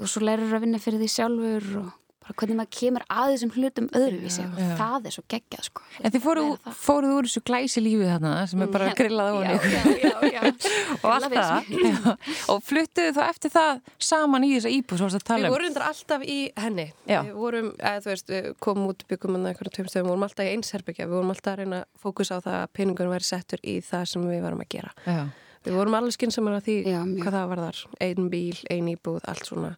og 0.00 0.08
svo 0.08 0.22
lærur 0.24 0.54
að 0.56 0.62
vinna 0.64 0.80
fyrir 0.80 1.02
því 1.02 1.08
sjálfur 1.12 1.66
og 1.82 1.90
hvernig 2.40 2.56
maður 2.58 2.72
kemur 2.76 3.04
að 3.10 3.30
þessum 3.32 3.52
hlutum 3.56 3.86
öðruvísi. 3.96 4.44
Og 4.46 4.60
Já. 4.60 4.68
það 4.80 5.06
er 5.08 5.14
svo 5.16 5.24
geggjað 5.32 5.64
sko. 5.68 5.84
En 6.02 6.14
þið 6.14 6.24
fóruð 6.26 6.68
fóruð 6.80 7.14
úr 7.16 7.28
þessu 7.28 7.42
glæsi 7.48 7.82
lífið 7.84 8.10
þarna 8.12 8.32
sem 8.50 8.64
er 8.66 8.72
bara 8.74 8.88
grillað 8.98 9.30
á 9.30 9.34
henni 9.36 9.70
já, 9.72 9.82
já, 10.02 10.16
já. 10.36 10.42
og 11.02 11.08
allt 11.14 11.36
það. 11.36 12.10
og 12.52 12.60
fluttuðu 12.66 13.14
þá 13.16 13.22
eftir 13.26 13.54
það 13.56 13.80
saman 14.10 14.46
í 14.46 14.52
þessa 14.56 14.74
íbúð 14.76 15.00
svo 15.02 15.08
að 15.10 15.16
Við 15.16 15.26
tala 15.30 15.48
um? 15.48 15.54
vorum 15.56 15.66
reyndar 15.68 15.86
alltaf 15.88 16.26
í 16.26 16.38
henni. 16.66 16.86
Já. 17.08 17.20
Við 17.26 17.40
vorum, 17.40 17.72
eða 17.80 18.04
þú 18.04 18.12
veist, 18.12 18.34
við 18.34 18.50
komum 18.66 18.90
út 18.92 19.06
byggum 19.10 19.36
hann 19.38 19.48
eitthvað 19.52 19.72
tveim 19.78 19.88
stöðum, 19.90 20.06
við 20.06 20.12
vorum 20.14 20.28
alltaf 20.28 20.46
í 20.46 20.52
einsherbyggja 20.56 21.06
Við 21.08 21.16
vorum 21.16 21.32
alltaf 21.34 21.52
að 21.54 21.58
reyna 21.62 21.80
að 21.82 22.04
fókusa 22.04 22.38
á 22.38 22.44
það 22.44 22.60
að 22.60 22.70
peningunum 22.76 23.14
væri 23.16 23.28
settur 23.30 23.62
í 23.64 23.78
það 23.86 24.06
sem 24.12 24.28
við 24.28 24.44
varum 24.44 24.62
að 24.64 24.70
gera. 24.76 24.92
Já. 25.06 25.20
Við 25.66 25.74
vorum 25.80 25.96
alveg 25.98 26.14
skynnsamar 26.14 26.60
að 26.60 26.68
því 26.68 26.76
hvað 27.24 27.34
það 27.34 27.48
var 27.50 27.62
þar. 27.64 27.80
Ein 28.06 28.28
bíl, 28.30 28.58
ein 28.70 28.90
íbúð, 28.92 29.18
allt 29.26 29.48
svona 29.48 29.72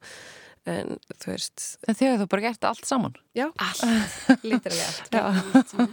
En 0.69 0.95
þú 1.23 1.31
veist, 1.33 1.65
En 1.89 1.97
þið 1.99 2.07
hefur 2.09 2.21
þá 2.23 2.31
bara 2.35 2.43
gert 2.45 2.67
allt 2.69 2.87
saman? 2.89 3.15
Já, 3.39 3.47
allt, 3.65 3.83
lítilega 4.49 4.87
allt. 4.89 5.13
Já. 5.15 5.87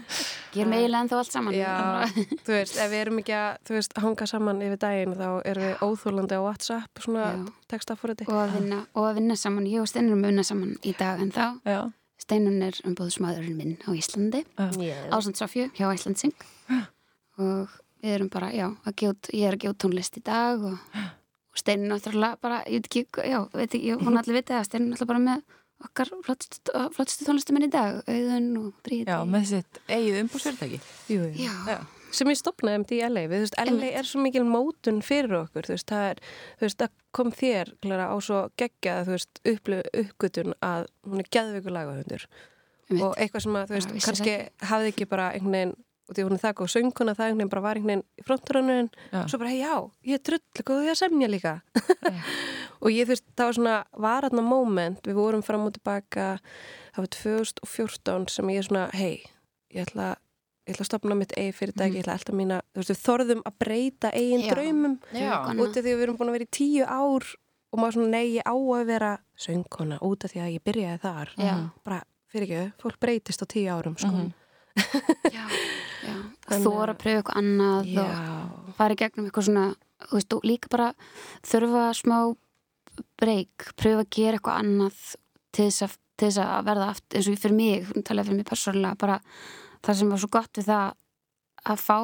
gerum 0.56 0.76
eiginlega 0.78 1.02
en 1.06 1.12
þá 1.12 1.16
allt 1.20 1.32
saman. 1.36 1.58
Já, 1.58 1.74
þú 2.46 2.56
veist, 2.58 2.78
ef 2.84 2.92
við 2.94 3.02
erum 3.06 3.22
ekki 3.24 3.36
að, 3.40 3.60
þú 3.70 3.78
veist, 3.78 3.98
hanga 4.06 4.28
saman 4.32 4.64
yfir 4.68 4.82
daginn 4.86 5.16
þá 5.20 5.28
erum 5.52 5.68
við 5.70 5.84
óþúlandi 5.90 6.40
á 6.40 6.42
WhatsApp 6.46 7.04
svona 7.06 7.28
textafóriti 7.72 8.28
og 8.30 8.40
að 8.44 8.56
vinna, 8.60 8.82
og 8.96 9.10
að 9.10 9.20
vinna 9.22 9.38
saman. 9.40 9.70
Ég 9.72 9.84
og 9.86 9.90
Steinar 9.92 10.12
erum 10.14 10.26
að 10.26 10.34
vinna 10.34 10.48
saman 10.52 10.76
í 10.84 10.96
dag 11.00 11.22
en 11.24 11.32
þá 11.36 11.46
Já. 11.68 11.80
Steinun 12.26 12.62
er 12.64 12.78
umbúðsmaðurinn 12.88 13.58
minn 13.60 13.74
á 13.86 13.92
Íslandi 13.92 14.46
yeah. 14.80 15.10
Ásand 15.14 15.36
Sofju 15.38 15.68
hjá 15.76 15.90
Íslandsing. 15.94 16.32
Og 17.44 17.74
við 18.02 18.14
erum 18.16 18.30
bara, 18.32 18.48
já, 18.56 18.70
að 18.88 18.96
út- 19.12 19.30
ég 19.36 19.50
er 19.50 19.58
að 19.58 19.66
út 19.74 19.80
tónlist 19.84 20.16
í 20.18 20.24
dag 20.26 20.64
og, 20.64 20.78
og 21.56 21.62
Steinun 21.62 21.94
náttúrulega 21.94 22.40
bara, 22.44 22.62
ég 22.68 22.84
veit 22.84 22.90
ekki, 22.92 23.06
já, 23.32 23.40
veit 23.56 23.70
ekki, 23.72 23.96
hún 24.02 24.18
allir 24.20 24.42
viti 24.42 24.56
að 24.56 24.68
Steinun 24.68 24.92
náttúrulega 24.92 25.14
bara 25.14 25.26
með 25.30 25.62
okkar 25.86 26.12
flottstu, 26.26 27.26
tónlistuminn 27.28 27.68
í 27.68 27.72
dag, 27.72 28.00
Auðun 28.08 28.48
og 28.62 28.72
Bríði. 28.86 29.12
Já, 29.12 29.20
með 29.28 29.46
sitt 29.52 29.80
eigið 29.92 30.22
umbúrsfyrirtæki 30.24 30.80
Jú. 31.12 31.28
Já, 31.36 31.52
Já. 31.68 31.78
sem 32.16 32.32
ég 32.32 32.40
stopnaði 32.40 32.80
um 32.80 32.86
því 32.90 33.00
LA 33.10 33.24
við, 33.28 33.36
þú 33.36 33.46
veist, 33.46 33.60
LA 33.72 33.92
er 34.00 34.10
svo 34.10 34.24
mikil 34.24 34.46
mótun 34.48 35.02
fyrir 35.06 35.36
okkur 35.44 35.68
þú 35.68 35.76
veist, 35.76 35.92
það 35.92 36.08
er, 36.14 36.24
þú 36.56 36.68
veist, 36.68 36.80
það 36.82 36.96
kom 37.20 37.32
þér 37.36 37.74
Klara, 37.86 38.08
á 38.08 38.16
svo 38.24 38.42
geggjað, 38.62 39.04
þú 39.08 39.16
veist, 39.18 39.42
upplu, 39.54 39.82
uppgötun 40.04 40.56
að 40.72 40.88
hún 41.08 41.24
er 41.24 41.32
geðveikur 41.38 41.76
lagahundur 41.76 42.28
og 43.02 43.16
eitthvað 43.18 43.46
sem 43.48 43.60
að, 43.60 43.68
þú 43.68 43.78
veist, 43.80 43.96
kannski 44.06 44.38
hafði 44.72 44.92
ekki 44.94 45.10
bara 45.12 45.32
einhvern 45.36 45.58
veginn, 45.60 45.76
og 46.06 46.14
því 46.16 46.24
hún 46.28 46.36
er 46.38 46.42
það 46.44 46.54
góð 46.60 46.72
sönguna, 46.76 47.14
það 47.18 47.26
einhvern 47.26 47.40
veginn 47.40 47.52
bara 47.54 47.64
var 47.66 47.80
einhvern 47.80 47.92
veginn 48.02 48.04
í 48.22 48.26
fronturönnun 48.28 48.90
Já. 49.12 49.22
svo 49.32 49.40
bara, 49.42 49.50
hey, 49.50 49.62
já, 49.64 49.76
ég 50.06 50.20
er 50.20 50.26
drull 50.30 50.66
góð 50.68 50.82
því 50.84 50.92
að 50.94 51.00
semja 51.02 51.30
líka 51.32 51.54
og 52.84 52.90
ég, 52.94 53.08
veist, 53.10 53.26
það 53.36 53.50
var 53.50 53.58
svona 53.58 53.78
varatna 54.06 54.44
moment, 54.46 55.02
við 55.08 55.18
vorum 55.18 55.42
fram 55.46 55.66
og 55.70 55.74
tilbaka 55.80 56.28
það 56.96 57.02
var 57.06 57.10
2014 57.18 58.30
sem 58.36 58.52
ég 58.54 58.68
svona, 58.68 58.86
hei, 58.94 59.16
ég 59.74 59.88
ætla 59.88 60.12
ég 60.66 60.74
ætla 60.74 60.82
að 60.86 60.90
stopna 60.90 61.16
mitt 61.18 61.34
eigi 61.38 61.54
fyrirtæki, 61.60 62.00
ég 62.00 62.06
ætla 62.06 62.14
alltaf 62.18 62.38
mína, 62.38 62.62
þú 62.74 62.82
veist, 62.82 62.94
við 62.94 63.02
þorðum 63.06 63.42
að 63.46 63.58
breyta 63.62 64.10
eigin 64.18 64.46
Já. 64.46 64.52
draumum 64.56 64.96
Já. 65.14 65.34
Út 65.58 65.76
af 65.78 65.82
því 65.82 65.92
að 65.92 66.00
við 66.00 66.06
erum 66.08 66.18
búin 66.22 66.32
að 66.32 66.38
vera 66.40 66.48
í 66.48 66.54
tíu 66.58 66.86
ár 66.90 67.28
og 67.76 67.82
maður 67.82 67.98
svona, 68.00 68.14
nei, 68.16 68.26
ég 68.38 68.46
á 68.50 68.56
að 68.56 68.86
vera 68.90 69.12
söngkona 69.46 70.00
út 70.06 70.26
af 70.26 70.34
því 70.34 70.42
að 70.46 70.54
ég 70.56 70.64
byrjaði 70.70 71.02
þar 71.06 71.34
Já. 71.38 71.54
bara, 71.86 72.00
fyrir 72.34 72.48
ekki, 72.50 72.74
fólk 72.82 72.98
breytist 73.06 73.42
á 73.42 73.48
tíu 73.50 73.70
árum, 73.74 73.98
sko 74.02 74.14
Mhm. 74.16 74.34
Þóra 76.46 76.94
að 76.94 77.02
pröfa 77.02 77.22
eitthvað 77.22 77.42
annað 77.42 77.92
Já, 77.92 78.06
og 78.06 78.74
fara 78.78 78.96
í 78.96 79.00
gegnum 79.00 79.28
eitthvað 79.28 79.48
svona, 79.50 79.66
veist, 80.12 80.36
líka 80.46 80.72
bara 80.74 80.90
þurfa 81.46 81.86
smá 81.98 82.18
breyk, 83.20 83.70
pröfa 83.80 84.06
að 84.06 84.12
gera 84.16 84.40
eitthvað 84.40 84.60
annað 84.62 85.00
til 85.56 85.68
þess 85.70 85.86
að, 85.88 85.98
til 86.16 86.30
þess 86.30 86.42
að 86.46 86.70
verða 86.70 86.90
aftur, 86.94 87.20
eins 87.20 87.30
og 87.32 87.42
fyrir 87.42 87.58
mig, 87.58 87.94
talaði 88.08 88.30
fyrir 88.30 88.42
mig 88.42 88.50
persónulega, 88.50 89.00
bara 89.02 89.20
það 89.86 90.00
sem 90.00 90.14
var 90.14 90.24
svo 90.24 90.32
gott 90.36 90.60
við 90.60 90.70
það 90.70 90.96
að 91.66 91.84
fá 91.86 91.98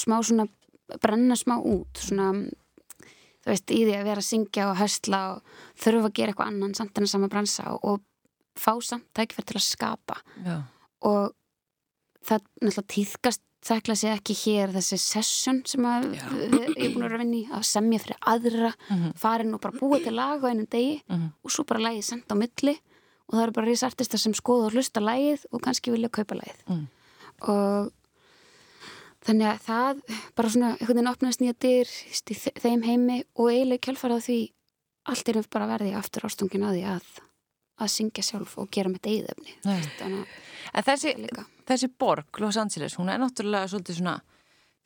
smá 0.00 0.16
svona, 0.22 0.46
brenna 1.00 1.38
smá 1.38 1.56
út, 1.58 2.02
svona 2.02 2.30
þú 3.40 3.52
veist, 3.52 3.72
í 3.72 3.80
því 3.86 3.96
að 3.96 4.06
vera 4.10 4.22
að 4.22 4.28
syngja 4.28 4.68
og 4.68 4.78
höstla 4.80 5.20
og 5.32 5.58
þurfa 5.80 6.10
að 6.10 6.16
gera 6.18 6.34
eitthvað 6.34 6.52
annan 6.52 6.76
samt 6.76 6.98
en 6.98 7.06
að 7.06 7.12
sama 7.14 7.30
bransa 7.32 7.66
og, 7.72 7.80
og 7.88 8.58
fá 8.60 8.72
samt 8.84 9.08
tækifæri 9.16 9.48
til 9.48 9.60
að 9.60 9.66
skapa. 9.66 10.18
Já. 10.44 10.56
og 11.08 11.36
það 12.26 12.40
náttúrulega 12.62 12.86
tíðkast 12.94 13.40
þekla 13.60 13.94
sig 14.00 14.10
ekki 14.16 14.34
hér 14.40 14.70
þessi 14.72 14.96
session 14.98 15.62
sem 15.68 15.84
að 15.84 16.06
við, 16.10 16.68
ég 16.76 16.84
er 16.86 16.94
búin 16.94 17.04
að 17.04 17.08
vera 17.10 17.18
að 17.18 17.24
vinna 17.24 17.36
í 17.36 17.48
að 17.52 17.64
semja 17.68 17.98
fyrir 18.00 18.16
aðra 18.32 18.70
Mhm. 18.88 19.10
farin 19.20 19.54
og 19.54 19.60
bara 19.60 19.78
búa 19.78 19.98
til 20.02 20.14
lag 20.16 20.40
á 20.40 20.48
einum 20.48 20.66
degi 20.66 21.02
Mhm. 21.08 21.32
og 21.44 21.50
svo 21.50 21.64
bara 21.66 21.80
lagið 21.80 22.04
sendt 22.04 22.32
á 22.32 22.34
milli 22.40 22.78
og 23.28 23.34
það 23.34 23.42
eru 23.42 23.52
bara 23.52 23.66
risartistar 23.66 24.18
sem 24.18 24.32
skoða 24.32 24.66
og 24.66 24.72
hlusta 24.72 25.00
lagið 25.00 25.44
og 25.52 25.60
kannski 25.62 25.92
vilja 25.92 26.08
kaupa 26.08 26.34
lagið 26.40 26.60
Mm. 26.68 26.86
og 27.48 27.92
þannig 29.24 29.46
að 29.52 29.60
það 29.66 30.00
bara 30.34 30.48
svona 30.48 30.70
einhvern 30.78 30.96
veginn 30.96 31.12
opnaðist 31.12 31.42
nýja 31.44 31.54
dyr 31.60 31.84
í 31.84 32.34
þe- 32.40 32.56
þeim 32.64 32.84
heimi 32.84 33.24
og 33.36 33.50
eiginlega 33.52 33.84
kjálfarað 33.86 34.24
því 34.24 34.38
allt 35.06 35.28
er 35.28 35.42
bara 35.50 35.66
verði 35.78 35.92
aftur 35.96 36.22
ástungin 36.28 36.64
að 36.64 36.78
því 36.78 36.84
að 36.96 37.02
að 37.80 37.92
syngja 37.94 38.24
sjálf 38.26 38.56
og 38.60 38.70
gera 38.74 38.92
með 38.92 39.02
þannig 39.98 40.36
En 40.70 40.86
þessi, 40.86 41.14
þessi 41.66 41.88
borg, 41.98 42.28
Los 42.38 42.58
Angeles, 42.60 42.94
hún 43.00 43.10
er 43.10 43.18
náttúrulega 43.18 43.70
svolítið 43.72 43.96
svona, 43.98 44.20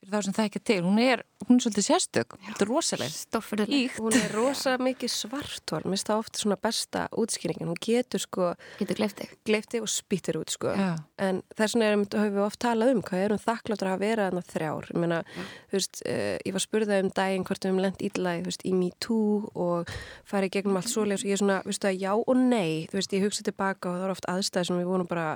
fyrir 0.04 0.14
þá 0.14 0.26
sem 0.26 0.36
það 0.36 0.48
ekki 0.48 0.62
til, 0.68 0.78
hún 0.84 1.00
er, 1.02 1.22
hún 1.44 1.58
er 1.58 1.64
svolítið 1.64 1.86
sérstök, 1.88 2.36
þetta 2.48 2.64
er 2.64 2.70
rosaleg. 2.70 3.14
stórfyrðileg, 3.14 3.84
Íkt. 3.84 4.00
Hún 4.02 4.16
er 4.18 4.34
rosa 4.34 4.74
mikið 4.80 5.12
svartól, 5.12 5.80
mér 5.84 5.94
finnst 5.94 6.10
það 6.10 6.22
ofta 6.22 6.42
svona 6.42 6.58
besta 6.60 7.04
útskýringin. 7.20 7.70
Hún 7.70 7.80
getur 7.84 8.22
sko 8.22 8.50
getur 8.78 9.02
gleifti 9.44 9.80
og 9.82 9.90
spýttir 9.90 10.38
út 10.40 10.52
sko. 10.54 10.72
Já. 10.74 10.94
En 11.18 11.42
þess 11.56 11.76
vegna 11.76 11.90
erum, 11.92 12.04
höfum 12.10 12.36
við 12.38 12.44
oft 12.44 12.60
talað 12.64 12.94
um 12.94 13.02
hvað 13.04 13.24
erum 13.28 13.42
þakkláttur 13.42 13.92
að 13.92 14.04
vera 14.04 14.28
þarna 14.28 14.44
þrjár. 14.50 14.90
Ég 14.92 15.00
meina, 15.04 15.22
þú 15.70 15.78
veist, 15.78 16.02
uh, 16.04 16.36
ég 16.44 16.56
var 16.56 16.64
spurðað 16.66 17.04
um 17.04 17.12
daginn 17.20 17.48
hvort 17.48 17.64
við 17.64 17.72
höfum 17.72 17.84
lent 17.84 18.04
illa 18.04 18.36
þú 18.40 18.50
veist, 18.50 18.66
í 18.66 18.74
Me 18.76 18.90
Too 19.00 19.50
og 19.54 19.94
farið 20.28 20.54
gegnum 20.58 20.80
allt 20.80 20.92
svoleiðis 20.92 21.24
og 21.24 21.30
ég 21.32 21.38
er 21.38 21.42
svona, 21.42 21.62
veistu 21.64 21.90
að 21.90 22.00
já 22.02 22.12
og 22.14 22.36
nei, 22.38 22.86
þú 22.90 23.00
veist, 23.00 23.16
ég 23.16 23.26
hugsa 23.26 23.46
tilbaka 23.46 23.90
og 23.90 23.96
það 23.96 24.06
var 24.06 24.14
oft 24.14 24.30
aðstæði 24.30 24.70
sem 24.70 24.80
við 24.80 24.90
vorum 24.90 25.10
bara 25.10 25.28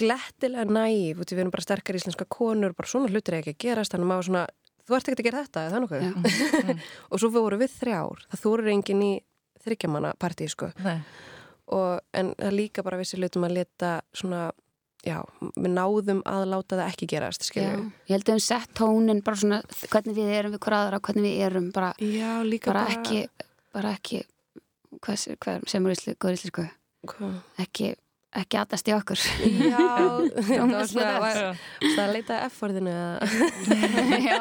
glettilega 0.00 0.64
næf, 0.68 1.20
við 1.22 1.38
erum 1.38 1.52
bara 1.52 1.64
sterkar 1.64 1.98
íslenska 1.98 2.26
konur, 2.30 2.74
bara 2.76 2.90
svona 2.90 3.10
hlutir 3.10 3.36
er 3.36 3.42
ekki 3.42 3.54
að 3.56 3.60
gerast, 3.66 3.94
þannig 3.94 4.08
að 4.08 4.12
maður 4.12 4.28
svona, 4.28 4.46
þú 4.86 4.96
ert 4.96 5.12
ekki 5.12 5.22
að 5.22 5.28
gera 5.28 5.44
þetta, 5.44 5.66
er 5.66 5.74
það 5.74 5.84
nokkuð? 5.84 6.06
Já. 6.08 6.74
og 7.10 7.22
svo 7.22 7.30
voru 7.34 7.60
við 7.60 7.76
þrjár, 7.76 8.24
það 8.32 8.42
þóru 8.46 8.72
engin 8.72 9.04
í 9.06 9.12
þryggjamanna 9.62 10.16
partí, 10.22 10.48
sko 10.50 10.72
Nei. 10.82 10.98
og, 11.76 12.02
en 12.18 12.34
það 12.34 12.48
er 12.50 12.58
líka 12.58 12.84
bara 12.86 12.98
vissi 13.00 13.20
hlutum 13.20 13.46
að 13.46 13.56
leta 13.60 13.92
svona, 14.16 14.42
já, 15.06 15.20
við 15.54 15.70
náðum 15.76 16.24
að 16.30 16.48
láta 16.50 16.80
það 16.80 16.88
ekki 16.88 17.10
gerast, 17.14 17.46
Já, 17.46 17.52
skiljum 17.52 17.86
ég 18.08 18.16
held 18.16 18.26
að 18.26 18.40
við 18.40 18.44
sett 18.48 18.74
tónin 18.78 19.22
bara 19.22 19.42
svona 19.44 19.62
hvernig 19.86 20.18
við 20.18 20.34
erum 20.40 20.56
við 20.56 20.64
hver 20.66 20.78
aðra, 20.80 21.02
hvernig 21.06 21.28
við 21.28 21.46
erum 21.46 21.72
bara, 21.74 21.94
Já, 22.02 22.30
líka 22.46 22.72
bara, 22.72 22.86
bara, 22.88 22.98
ekki 22.98 23.48
bara 23.72 23.94
ekki 23.96 24.22
hvað, 25.02 25.26
hvað 25.42 25.66
sem 25.70 25.86
er 25.86 25.96
íslensku 25.96 26.66
ekki, 27.62 27.92
ekki 28.40 28.60
aðast 28.62 28.88
í 28.88 28.94
okkur 28.96 29.22
Já, 29.22 29.86
það 30.48 30.72
var 30.72 30.90
svona 30.90 31.16
það. 31.20 31.64
það 31.82 32.04
að 32.04 32.12
leita 32.16 32.38
F-orðinu 32.48 32.92
eða 32.92 33.18
Já, 34.28 34.38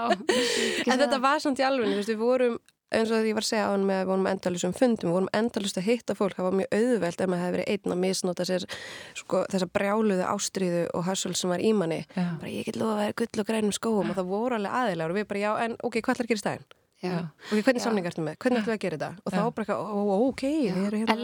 En 0.88 1.01
þetta 1.01 1.19
var 1.23 1.41
samt 1.43 1.60
í 1.60 1.65
alveg, 1.67 1.97
við 2.08 2.21
vorum 2.21 2.60
eins 2.91 3.12
og 3.12 3.21
því 3.21 3.30
ég 3.32 3.38
var 3.38 3.45
að 3.45 3.47
segja 3.47 3.67
á 3.67 3.71
hann 3.71 3.86
með 3.88 3.95
að 3.95 4.01
við 4.01 4.10
vorum 4.12 4.25
endalusum 4.32 4.73
fundum, 4.75 5.08
við 5.08 5.15
vorum 5.15 5.30
endalust 5.38 5.77
að 5.80 5.86
hitta 5.88 6.15
fólk, 6.17 6.36
það 6.36 6.47
var 6.49 6.58
mjög 6.60 6.73
auðvelt 6.75 7.21
ef 7.23 7.30
maður 7.32 7.43
hefði 7.45 7.56
verið 7.56 7.69
einn 7.71 7.93
að 7.95 8.01
misnota 8.01 8.47
sér 8.49 8.65
sko, 9.21 9.43
þessa 9.54 9.69
brjáluðu 9.71 10.25
ástríðu 10.27 10.82
og 10.99 11.06
hassul 11.08 11.32
sem 11.39 11.54
var 11.54 11.63
í 11.63 11.71
manni. 11.77 12.01
Bara 12.17 12.51
ég 12.51 12.67
get 12.67 12.80
lofa 12.82 12.97
að 12.97 13.01
vera 13.06 13.17
gull 13.21 13.43
og 13.45 13.47
grænum 13.47 13.75
skóum 13.80 14.12
og 14.12 14.19
það 14.19 14.32
voru 14.34 14.60
alveg 14.60 14.75
aðeinar 14.82 15.13
og 15.13 15.19
við 15.21 15.30
bara 15.32 15.43
já, 15.45 15.51
en 15.69 15.77
ok, 15.80 16.01
hvað 16.01 16.17
ætlar 16.17 16.27
að 16.27 16.34
gera 16.34 16.41
í 16.41 16.43
stæðin? 16.43 16.67
Já. 17.02 17.18
Ok, 17.52 17.60
hvernig 17.66 17.82
Já. 17.82 17.84
samning 17.88 18.06
ertu 18.12 18.24
með? 18.26 18.38
Hvernig 18.38 18.62
ætlum 18.62 18.72
við 18.72 18.78
að 18.78 18.82
gera 18.86 18.98
þetta? 19.02 19.12
Og 19.26 19.34
þá 19.34 19.42
bara 19.42 19.66
eitthvað, 19.66 19.82
ó, 19.82 20.00
ó, 20.02 20.16
ok, 20.30 20.44
við 20.46 20.88
erum 20.88 21.02
hérna. 21.02 21.12
Er 21.12 21.22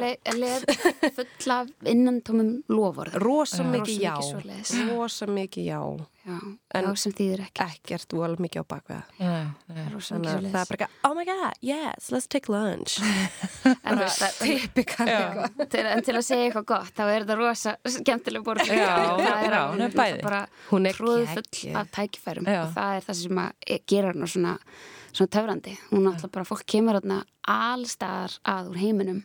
full 1.17 1.51
af 1.57 1.71
innantómum 1.93 2.51
lofurð 2.73 3.17
Rosa 3.23 3.63
mikið 3.67 4.01
já, 4.01 4.13
Rosa 4.91 5.27
mikið 5.29 5.67
já, 5.69 5.79
já, 6.27 6.37
En- 6.75 6.87
já, 6.89 6.95
sem 6.99 7.13
þýðir 7.15 7.43
ekki 7.45 7.63
ekkert 7.67 8.15
voru 8.17 8.25
alveg 8.27 8.41
mikið 8.47 8.63
á 8.63 8.65
bakveða. 8.73 9.03
Nei, 9.21 9.45
nei. 9.77 9.85
rosa 9.93 10.15
Þannig 10.17 10.31
að 10.33 10.47
það 10.47 10.59
er 10.63 10.71
bara 10.71 10.77
eitthvað, 10.77 10.97
oh 11.07 11.13
my 11.15 11.25
god, 11.29 11.61
yes, 11.69 12.09
let's 12.11 12.27
take 12.27 12.51
lunch. 12.51 12.97
En 13.87 14.01
það- 14.01 14.41
Typikal. 14.41 15.07
Já. 15.07 15.47
til, 15.71 15.85
en 15.93 16.03
til 16.03 16.15
að 16.17 16.25
segja 16.27 16.49
eitthvað 16.49 16.67
gott 16.73 16.91
þá 16.97 17.03
er 17.07 17.23
þetta 17.25 17.37
rosa 17.39 17.75
skemmtileg 17.97 18.43
er, 19.47 19.55
alveg 19.55 19.63
hún 19.71 19.85
er 19.87 20.21
bara 20.25 20.41
Hún 20.71 20.87
er 20.89 20.97
tróðfull 20.99 21.75
af 21.79 21.89
tækifærum 21.95 22.47
og 22.47 22.71
það 22.75 22.97
er 22.99 23.07
það 23.07 23.19
sem 23.21 23.41
að 23.43 23.51
e- 23.75 23.81
gerir 23.87 24.11
hana 24.13 24.27
svona, 24.31 24.53
svona 25.17 25.33
töfrandi 25.33 25.73
hún 25.89 26.05
er 26.05 26.11
alltaf 26.13 26.31
bara, 26.31 26.45
fólk 26.47 26.63
kemur 26.69 26.99
allstaðar 27.47 28.33
að 28.47 28.71
úr 28.71 28.79
heiminum 28.81 29.21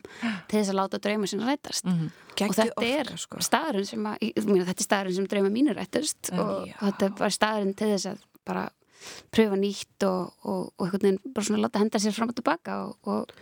til 0.49 0.59
þess 0.59 0.71
að 0.73 0.77
láta 0.79 0.99
drauma 1.03 1.27
sinna 1.29 1.47
rætast 1.49 1.85
Mhm. 1.89 2.05
og 2.29 2.35
Geggjuð 2.39 2.59
þetta 2.63 2.85
er 2.87 3.07
orka, 3.11 3.17
sko. 3.23 3.37
staðurinn 3.45 3.85
sem 3.89 4.03
að, 4.09 4.45
meina, 4.47 4.65
þetta 4.65 4.81
er 4.81 4.87
staðurinn 4.89 5.15
sem 5.15 5.27
drauma 5.27 5.49
mínir 5.53 5.75
rættust 5.77 6.31
og, 6.33 6.67
Já. 6.67 6.75
og 6.81 6.85
þetta 6.87 7.05
er 7.05 7.17
bara 7.19 7.29
staðurinn 7.37 7.75
til 7.77 7.87
þess 7.93 8.05
að 8.13 8.23
bara 8.45 8.63
pröfa 9.35 9.57
nýtt 9.59 10.05
og, 10.07 10.33
og, 10.43 10.73
og 10.77 10.85
einhvern 10.87 11.03
veginn 11.03 11.33
bara 11.33 11.45
svona 11.45 11.63
láta 11.67 11.79
henda 11.83 11.99
sér 11.99 12.13
fram 12.15 12.29
og 12.31 12.35
tilbaka 12.39 12.77
og, 12.87 12.95
og 13.03 13.33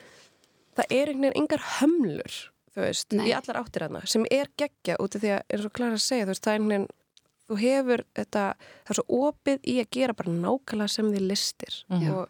það 0.75 0.85
er 0.89 1.11
einhvern 1.11 1.27
veginn 1.29 1.43
engar 1.43 1.63
hömlur 1.79 2.39
þú 2.71 2.81
veist, 2.85 3.11
Nei. 3.13 3.27
í 3.29 3.35
allar 3.35 3.61
áttir 3.61 3.83
hana 3.85 4.01
sem 4.09 4.25
er 4.31 4.47
geggja 4.57 4.97
út 4.99 5.15
af 5.15 5.21
því 5.21 5.31
að, 5.37 5.41
eins 5.51 5.65
og 5.67 5.73
Klara 5.77 5.97
segja 6.01 6.25
þú 6.25 6.33
veist, 6.33 6.43
það 6.45 6.53
er 6.53 6.59
einhvern 6.59 6.73
veginn 6.75 6.89
þú 7.51 7.59
hefur 7.61 8.03
þetta, 8.15 8.43
það 8.87 8.93
er 8.95 8.99
svo 9.01 9.21
opið 9.29 9.59
í 9.67 9.77
að 9.83 9.89
gera 9.97 10.13
bara 10.17 10.35
nákvæmlega 10.39 10.89
sem 10.95 11.11
þið 11.13 11.27
listir 11.27 11.81
Mhm. 11.91 12.11
og 12.15 12.29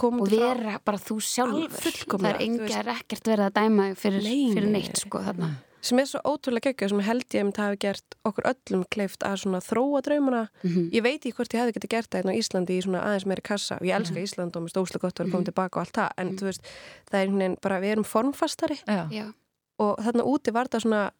komum 0.00 0.22
og 0.22 0.28
frá 0.30 0.38
vera 0.54 0.78
bara 0.84 0.98
þú 0.98 1.16
sjálfur. 1.20 1.68
Það 2.08 2.30
er 2.30 2.38
þú 2.38 2.44
enga, 2.46 2.62
veist. 2.64 2.78
er 2.78 2.92
ekkert 2.94 3.26
verið 3.28 3.50
að 3.50 3.56
dæma 3.58 3.82
þig 3.90 3.98
fyrir, 3.98 4.22
Nei, 4.22 4.54
fyrir 4.54 4.70
nei, 4.70 4.80
neitt 4.80 4.96
sko 5.02 5.18
þarna. 5.18 5.50
Sem 5.82 5.98
er 5.98 6.04
svo 6.04 6.20
ótrúlega 6.28 6.74
geggja 6.74 6.88
sem 6.90 7.00
held 7.00 7.24
ég 7.32 7.40
að 7.40 7.52
það 7.56 7.64
hafi 7.70 7.78
gert 7.80 8.16
okkur 8.28 8.44
öllum 8.50 8.82
kleift 8.92 9.22
að 9.24 9.36
svona 9.40 9.60
þróa 9.64 10.02
draumana. 10.04 10.48
Mhm. 10.62 10.90
ég 10.92 11.02
veit 11.02 11.20
ekki 11.24 11.32
hvort 11.34 11.48
ég 11.54 11.60
hefði 11.60 11.72
getið 11.78 11.88
gert 11.88 12.10
það 12.10 12.20
einn 12.20 12.32
á 12.32 12.38
Íslandi 12.40 12.76
í 12.76 12.82
svona 12.84 13.00
aðeins 13.04 13.24
meiri 13.26 13.42
kassa 13.42 13.74
og 13.76 13.86
ég 13.88 13.96
elska 13.96 14.20
Ísland 14.20 14.56
og 14.56 14.62
mér 14.62 14.72
stóðslega 14.74 15.00
gott 15.00 15.14
að 15.14 15.24
vera 15.24 15.32
komið 15.36 15.48
tilbaka 15.48 15.76
og 15.80 15.86
allt 15.86 15.96
það 15.96 16.10
en 16.18 16.36
þú 16.36 16.44
veist, 16.50 16.62
það 17.10 17.48
er 17.48 17.56
bara 17.62 17.80
við 17.80 17.92
erum 17.92 18.04
formfastari 18.04 18.78
Já. 18.86 19.08
já, 19.10 19.32
og 19.78 19.96
þarna 20.04 20.22
úti 20.28 20.52
var 20.52 20.66
það 20.68 20.80
svona 20.84 21.10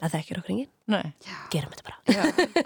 það 0.00 0.14
þekkir 0.16 0.40
okkur 0.40 0.54
enginn, 0.54 0.70
gerum 1.52 1.74
þetta 1.74 1.86
bara. 1.86 1.98
Já. 2.10 2.22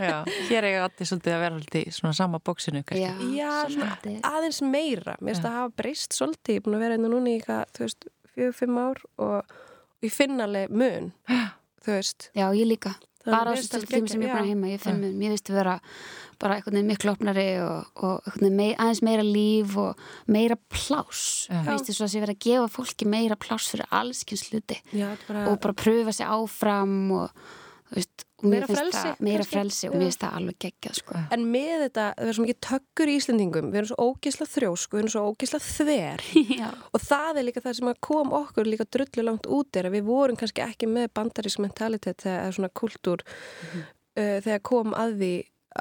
Já. 0.09 0.17
Hér 0.49 0.69
eiga 0.69 0.85
allir 0.87 1.11
svolítið 1.11 1.35
að 1.35 1.43
vera 1.45 1.59
svolítið 1.59 1.85
í 1.85 1.95
svona 1.99 2.15
sama 2.19 2.41
bóksinu 2.45 2.83
já, 2.95 3.11
Já, 3.35 3.53
svona 3.73 4.21
aðeins 4.31 4.61
meira. 4.65 5.17
Mér 5.21 5.35
finnst 5.35 5.47
það 5.47 5.59
hafa 5.59 5.75
breyst 5.83 6.19
svolítið. 6.19 6.55
Ég 6.55 6.63
er 6.63 6.67
búin 6.67 6.79
að 6.79 6.85
vera 6.87 6.99
einnig 6.99 7.15
núna 7.15 7.33
í 7.33 7.39
eitthvað, 7.39 7.65
þú 7.75 7.85
veist, 7.87 8.09
fjögur, 8.35 8.57
fimm 8.61 8.81
ár 8.85 9.03
og, 9.27 9.57
ég 10.05 10.15
finn 10.15 10.45
alveg 10.45 10.73
mun 10.75 11.11
þú 11.85 11.99
veist. 11.99 12.31
Já, 12.37 12.47
ég 12.55 12.71
líka 12.71 12.95
bara 13.27 13.57
finnst 13.57 13.75
þessu 13.75 13.91
tíma 13.91 14.13
sem 14.13 14.23
ég 14.25 14.31
er 14.33 14.41
að 14.41 14.53
heima 14.53 14.71
ég 14.73 14.83
finn 14.83 15.01
mér, 15.01 15.17
mér 15.19 15.35
veist 15.35 15.51
vera 15.53 15.79
bara 16.43 16.59
einhvern 16.59 16.77
veginn 16.77 16.91
miklu 16.91 17.13
opnari 17.15 17.47
og, 17.63 17.91
og 18.05 18.41
mei, 18.45 18.73
aðeins 18.75 19.03
meira 19.07 19.25
líf 19.25 19.77
og 19.81 20.01
meira 20.31 20.59
pláss 20.73 21.47
Já. 21.49 21.61
mér 21.63 21.73
veist 21.73 21.91
þess 21.91 22.05
að 22.05 22.13
sé 22.15 22.25
verið 22.25 22.37
að 22.37 22.47
gefa 22.49 22.73
fólki 22.75 23.09
meira 23.09 23.39
pláss 23.41 23.71
fyrir 23.73 23.91
bara, 25.29 25.47
og 25.51 25.61
bara 25.63 25.79
pröfa 25.85 26.17
sig 26.17 26.27
áfram 26.27 26.97
og 27.21 27.53
veist, 27.95 28.25
Meira 28.45 28.67
frelsi, 28.69 28.99
það, 28.99 29.21
meira 29.25 29.45
frelsi 29.47 29.89
og 29.89 29.95
mér 29.95 30.05
finnst 30.05 30.21
það 30.25 30.35
alveg 30.39 30.57
geggjað 30.65 30.99
sko. 30.99 31.21
en 31.37 31.45
með 31.53 31.85
þetta, 31.85 32.07
það 32.19 32.31
er 32.31 32.37
svo 32.37 32.45
mikið 32.45 32.59
tökkur 32.67 33.11
í 33.11 33.15
Íslendingum 33.21 33.71
við 33.71 33.81
erum 33.81 33.91
svo 33.91 34.09
ógisla 34.11 34.49
þrjósk, 34.51 34.93
við 34.93 35.01
erum 35.01 35.13
svo 35.15 35.23
ógisla 35.31 35.61
þver. 35.65 36.27
Og 36.95 37.05
það 37.05 37.41
er 37.41 37.49
líka 37.49 37.65
það 37.65 37.79
sem 37.79 37.91
kom 38.09 38.35
okkur 38.37 38.69
líka 38.69 38.89
drullu 38.97 39.27
langt 39.31 39.49
út 39.49 39.81
er 39.81 39.89
að 39.89 39.97
við 39.97 40.07
vorum 40.11 40.41
kannski 40.41 40.65
ekki 40.67 40.91
með 40.91 41.09
bandarísk 41.17 41.65
mentalitet 41.65 42.27
eða 42.29 42.53
svona 42.59 42.73
kultúr 42.83 43.25
uh, 43.25 44.39
þegar 44.45 44.63
kom 44.67 44.95
að 44.99 45.19
því 45.23 45.33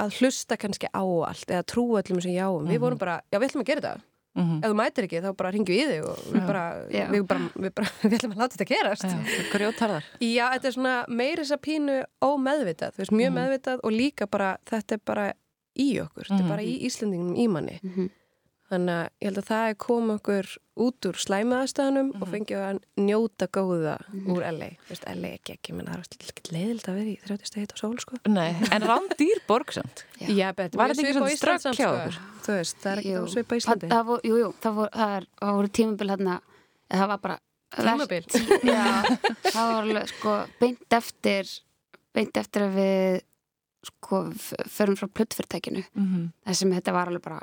að 0.03 0.17
hlusta 0.21 0.57
kannski 0.57 0.89
á 0.89 1.03
allt 1.03 1.51
eða 1.51 1.67
trúa 1.69 2.01
öllum 2.01 2.23
sem 2.23 2.33
jáum, 2.33 2.65
við 2.69 2.81
vorum 2.81 3.01
bara 3.01 3.19
já, 3.27 3.37
við 3.37 3.51
ætlum 3.51 3.65
að 3.65 3.69
gera 3.69 3.83
þetta 3.83 4.12
Mhm. 4.35 4.63
ef 4.63 4.71
þú 4.71 4.75
mætir 4.79 5.03
ekki 5.07 5.21
þá 5.21 5.29
bara 5.37 5.51
ringjum 5.51 5.75
við 5.77 5.89
þig 5.93 6.05
og 6.09 6.17
við 6.33 6.47
bara, 6.47 6.63
Já. 6.89 7.05
við 7.11 7.27
bara, 7.27 7.39
við 7.55 7.73
bara 7.75 7.87
við 8.09 8.15
ætlum 8.17 8.33
að 8.33 8.41
láta 8.41 8.57
þetta 8.57 8.69
gerast. 8.71 9.05
Grjótarðar. 9.53 10.03
Já, 10.19 10.45
þetta 10.55 10.65
er 10.67 10.75
svona 10.77 10.95
meiri 11.07 11.43
þess 11.43 11.53
að 11.57 11.61
pínu 11.67 11.97
ómeðvitað, 12.25 12.95
þú 12.95 12.97
veist, 13.03 13.13
mjög 13.13 13.31
Mhm. 13.31 13.37
meðvitað 13.39 13.79
og 13.83 13.91
líka 13.91 14.25
bara, 14.29 14.57
þetta 14.65 14.91
er 14.97 15.01
bara 15.05 15.33
í 15.77 15.87
okkur, 16.01 16.23
þetta 16.25 16.39
Mhm. 16.41 16.45
er 16.45 16.49
bara 16.49 16.61
í 16.63 16.73
Íslandingunum 16.87 17.37
í 17.37 17.47
manni 17.49 17.79
Mhm. 17.83 18.09
Þannig 18.73 18.97
að 18.99 19.07
ég 19.23 19.27
held 19.29 19.39
að 19.41 19.47
það 19.49 19.65
er 19.69 19.75
komið 19.83 20.13
okkur 20.19 20.49
út 20.83 21.07
úr 21.09 21.17
slæmiðaðstæðanum 21.23 22.09
og 22.17 22.23
Mhm. 22.23 22.31
fengið 22.33 22.61
að 22.67 22.79
njóta 23.07 23.47
góða 23.53 23.95
úr 24.33 24.41
LA, 24.49 24.69
þú 24.83 24.89
veist, 24.93 25.05
LA 25.13 25.29
ekki 25.37 25.53
ekki 25.57 25.75
menn 25.77 25.87
það 25.87 25.99
er 26.01 26.29
ekki 26.33 26.53
leiðild 26.55 26.87
að 26.89 26.97
vera 26.97 27.11
í 27.13 27.17
30 27.27 27.45
stegi 27.51 27.67
á 27.69 27.77
sól, 27.77 27.97
sko 28.01 28.17
Nei, 28.27 28.51
en 28.71 28.81
rándýr 28.89 29.41
borgsamt. 29.47 30.03
Já. 30.19 30.27
Já, 30.33 30.47
betur, 30.57 30.77
Var 30.81 30.89
þetta 30.93 31.03
ekki 31.03 31.13
svona 31.13 31.57
hjá 31.73 31.73
sko. 31.77 32.21
Þú 32.43 32.57
veist, 32.57 32.77
það 32.81 32.91
er 32.91 33.01
ekki 33.03 33.13
að 33.19 33.27
svipa 33.33 33.53
það, 33.53 33.61
Íslandi 33.63 33.89
það 33.93 34.05
voru, 34.09 34.21
jú, 34.23 34.37
jú, 34.43 34.49
það 34.65 34.73
voru, 34.81 34.89
það 34.97 35.15
er, 35.17 35.27
það 35.43 35.53
voru 35.59 35.73
tímabil 35.79 36.09
hérna 36.15 36.39
það 36.93 37.07
var 37.13 37.17
bara 37.27 37.39
Tímabil? 37.73 38.25
já, 38.73 38.83
það 39.49 39.61
var 39.69 39.83
alveg 39.83 40.09
sko 40.13 40.33
beint 40.59 40.93
eftir 40.93 41.53
beint 42.13 42.37
eftir 42.37 42.61
að 42.67 42.75
við 42.77 43.21
sko 43.83 44.19
förum 44.69 44.95
frá 44.99 45.07
pluttfyrirtækinu 45.09 45.81
Mm 45.97 46.31
þar 46.45 46.55
sem 46.59 46.71
þetta 46.71 46.93
var 46.93 47.09
alveg 47.09 47.23
bara 47.25 47.39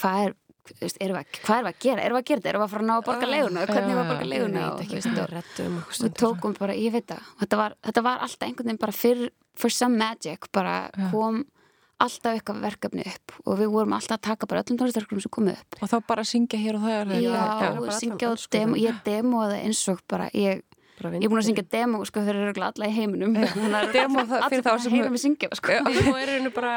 hvað 0.00 0.24
er, 0.26 0.34
erum 0.70 1.16
við, 1.16 1.22
að- 1.22 1.40
hvað 1.42 1.56
erum 1.58 1.66
við 1.66 1.72
að 1.74 1.80
gera? 1.86 2.02
Erum 2.06 2.16
við 2.16 2.22
að 2.22 2.28
gera 2.30 2.40
þetta, 2.40 2.50
erum 2.52 2.62
við 2.62 2.66
að 2.66 2.72
fara 2.72 2.82
að 2.82 2.88
ná 2.88 2.94
að 2.96 3.06
borga 3.08 3.26
Ah, 3.26 3.32
leiguna? 3.32 3.64
Hvernig 3.66 3.82
erum 3.82 3.92
við 3.92 4.02
að 4.02 4.10
borga 4.12 4.26
veit 4.32 4.66
og, 4.72 4.78
hvað 4.92 5.22
og, 5.22 5.92
stundum 5.92 6.18
tókum 6.22 6.58
bara, 6.58 6.72
ég 6.78 6.92
veit 6.92 7.06
það 7.06 7.22
þetta 7.42 7.56
var, 7.62 7.74
þetta 7.82 8.02
var 8.02 8.18
alltaf 8.26 8.46
einhvern 8.48 8.66
veginn 8.70 8.78
bara 8.84 8.92
fyrir 8.92 9.30
for 9.54 9.70
some 9.70 9.96
magic, 9.98 10.48
bara 10.52 10.76
Já. 10.96 11.10
kom 11.10 11.44
alltaf 12.02 12.32
eitthvað 12.34 12.62
verkefni 12.62 13.04
upp 13.06 13.32
og 13.46 13.58
við 13.60 13.68
vorum 13.70 13.92
alltaf 13.94 14.16
að 14.18 14.22
taka 14.26 14.46
bara 14.50 14.62
öllum 14.64 14.78
tónlistarverkefnum 14.80 15.22
sem 15.22 15.30
komu 15.30 15.50
upp. 15.52 15.76
Og 15.82 15.88
þá 15.92 15.96
bara 16.06 16.22
syngja 16.26 16.58
hér 16.58 16.74
og 16.78 16.82
það 16.82 16.90
Já, 17.22 17.30
já, 17.62 17.98
syngja 17.98 18.30
og 18.32 18.46
demo, 18.50 18.74
ég 18.80 19.02
demoði 19.06 19.58
eins 19.62 19.82
og 19.92 20.00
bara 20.10 20.30
ég, 20.34 20.62
Ég 21.10 21.24
er 21.24 21.28
búin 21.32 21.40
að 21.42 21.46
syngja 21.48 21.64
demo 21.74 22.04
sko 22.04 22.20
þegar 22.20 22.36
eru 22.52 22.62
alla 22.62 22.86
í 22.86 22.92
heiminum. 22.94 23.34
Demo 23.92 24.20
það- 24.30 24.46
fyrir 24.50 24.62
þá 24.62 24.72
sem- 24.80 24.92
heyra 24.92 25.10
mig 25.10 25.20
syngja 25.20 25.48
það, 25.50 25.56
sko. 25.60 25.78
Demo 25.88 26.16
er 26.16 26.28
einu 26.38 26.50
bara 26.54 26.74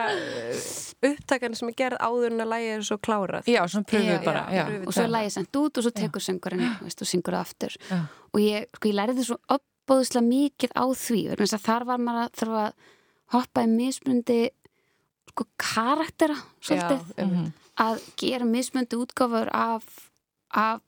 upptakan 1.05 1.55
sem 1.55 1.69
er 1.69 1.73
gerð 1.77 1.97
áður 2.01 2.31
en 2.31 2.41
að 2.45 2.51
lægi 2.53 2.69
er 2.75 2.81
svo 2.87 2.97
klárað. 2.97 3.45
Já, 3.51 3.61
svona 3.69 3.85
pröfuð 3.85 4.25
bara. 4.25 4.43
já, 4.49 4.63
Já, 4.71 4.87
og 4.87 4.93
svo 4.93 5.03
er 5.03 5.13
lægið 5.15 5.31
sendt 5.37 5.59
út 5.61 5.77
og 5.77 5.83
svo 5.85 5.91
tekur 5.91 6.23
söngurinn 6.25 6.65
þú 6.81 6.89
og 7.05 7.07
syngur 7.11 7.33
það 7.37 7.45
aftur. 7.45 7.77
Já. 7.89 7.99
og 8.35 8.39
ég, 8.41 8.65
sko, 8.75 8.89
ég 8.89 8.97
lærði 8.99 9.25
svo 9.25 9.37
uppbóðislega 9.55 10.25
mikið 10.27 10.71
á 10.75 10.85
því 10.91 11.19
þar 11.65 11.85
var 11.85 11.97
maður 11.97 12.23
að 12.25 12.35
þurfa 12.41 12.63
að 12.65 12.73
hoppa 13.35 13.61
í 13.65 13.69
mismundi 13.75 14.39
sko 15.29 15.45
karaktera 15.59 16.35
svolítið, 16.61 17.01
Já, 17.17 17.51
að 17.85 18.01
gera 18.17 18.45
mismundi 18.47 18.95
útgáfur 18.95 19.49
af, 19.51 19.83
af 20.53 20.81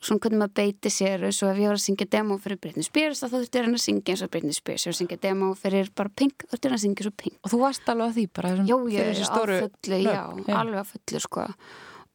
svona 0.00 0.20
hvernig 0.22 0.40
maður 0.40 0.54
beiti 0.56 0.90
sér 0.92 1.24
eins 1.28 1.40
og 1.44 1.50
ef 1.52 1.60
ég 1.60 1.68
var 1.70 1.76
að 1.76 1.84
syngja 1.84 2.06
demo 2.14 2.36
fyrir 2.40 2.58
Britney 2.62 2.86
Spears 2.86 3.20
þá 3.20 3.26
þurfti 3.34 3.60
ég 3.60 3.66
að 3.68 3.76
að 3.76 3.82
syngja 3.84 4.14
eins 4.14 4.24
og 4.24 4.32
Britney 4.32 4.56
Spears 4.56 4.82
ef 4.82 4.88
ég 4.88 4.90
var 4.90 4.96
að 4.96 5.00
syngja 5.00 5.20
demo 5.26 5.50
fyrir 5.60 5.90
bara 6.00 6.12
Pink 6.20 6.44
þá 6.46 6.54
þurfti 6.54 6.66
ég 6.68 6.72
að 6.72 6.76
að 6.78 6.82
syngja 6.84 7.04
eins 7.04 7.10
og 7.10 7.16
Pink. 7.22 7.36
Og 7.44 7.52
þú 7.52 7.60
varst 7.60 7.92
alveg 7.92 8.10
á 8.10 8.16
því 8.16 8.24
bara 8.38 8.52
þessum, 8.54 8.70
Jó, 8.70 8.78
ég 8.94 9.10
er 9.10 9.20
stóru 9.28 9.58
fullu, 9.60 10.00
lög. 10.00 10.16
já, 10.16 10.56
alveg 10.60 10.80
á 10.80 10.86
fullu 10.90 11.22
sko. 11.26 11.46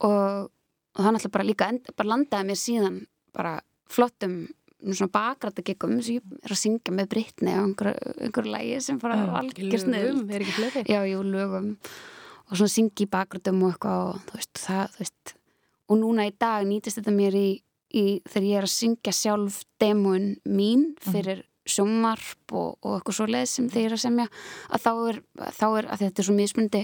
Og, 0.09 0.49
og 0.49 0.99
það 1.05 1.15
náttúrulega 1.15 1.35
bara 1.37 1.47
líka 1.51 1.69
end, 1.73 1.93
bara 1.95 2.11
landaði 2.13 2.49
mér 2.49 2.61
síðan 2.61 2.99
bara 3.35 3.53
flottum 3.91 4.35
svona 4.85 5.11
bakrættagiggum 5.15 5.95
sem 6.03 6.19
ég 6.19 6.35
er 6.45 6.53
að 6.53 6.61
syngja 6.61 6.93
með 6.93 7.09
Britney 7.13 7.55
á 7.55 7.61
einhverju, 7.63 8.17
einhverju 8.27 8.53
lægi 8.53 8.81
sem 8.85 8.99
Já, 9.01 9.23
Lögum, 9.85 10.29
er 10.29 10.45
ekki 10.45 10.57
fleiri. 10.59 10.85
Já, 10.91 10.99
jú, 11.09 11.23
lögum. 11.25 11.71
Og 12.45 12.59
svona 12.59 12.69
syngi 12.69 13.07
bakrættum 13.09 13.63
og 13.65 13.73
eitthvað 13.73 14.03
og 14.11 14.19
þú 14.27 14.37
veist, 14.37 14.53
það, 14.61 14.91
þú 14.93 15.01
veist 15.01 15.35
og 15.89 15.97
núna 16.01 16.25
í 16.27 16.33
dag 16.39 16.65
nýtist 16.67 16.97
þetta 16.99 17.13
mér 17.15 17.35
í, 17.37 17.47
í 17.93 18.05
þegar 18.29 18.47
ég 18.49 18.57
er 18.61 18.67
að 18.67 18.73
syngja 18.75 19.13
sjálf 19.13 19.59
demón 19.81 20.35
mín 20.45 20.95
fyrir 21.05 21.43
sjónvarp 21.65 22.53
og, 22.53 22.77
og 22.85 22.99
eitthvað 22.99 23.15
svo 23.17 23.25
leið 23.29 23.45
sem 23.49 23.69
þeir 23.73 23.85
eru 23.89 23.97
að 23.97 24.03
semja 24.05 24.27
að 24.69 24.83
þá 24.85 24.91
er, 25.09 25.19
þá 25.57 25.65
er 25.79 25.87
að 25.89 26.01
þetta 26.05 26.21
er 26.21 26.27
svo 26.29 26.35
mismundi 26.37 26.81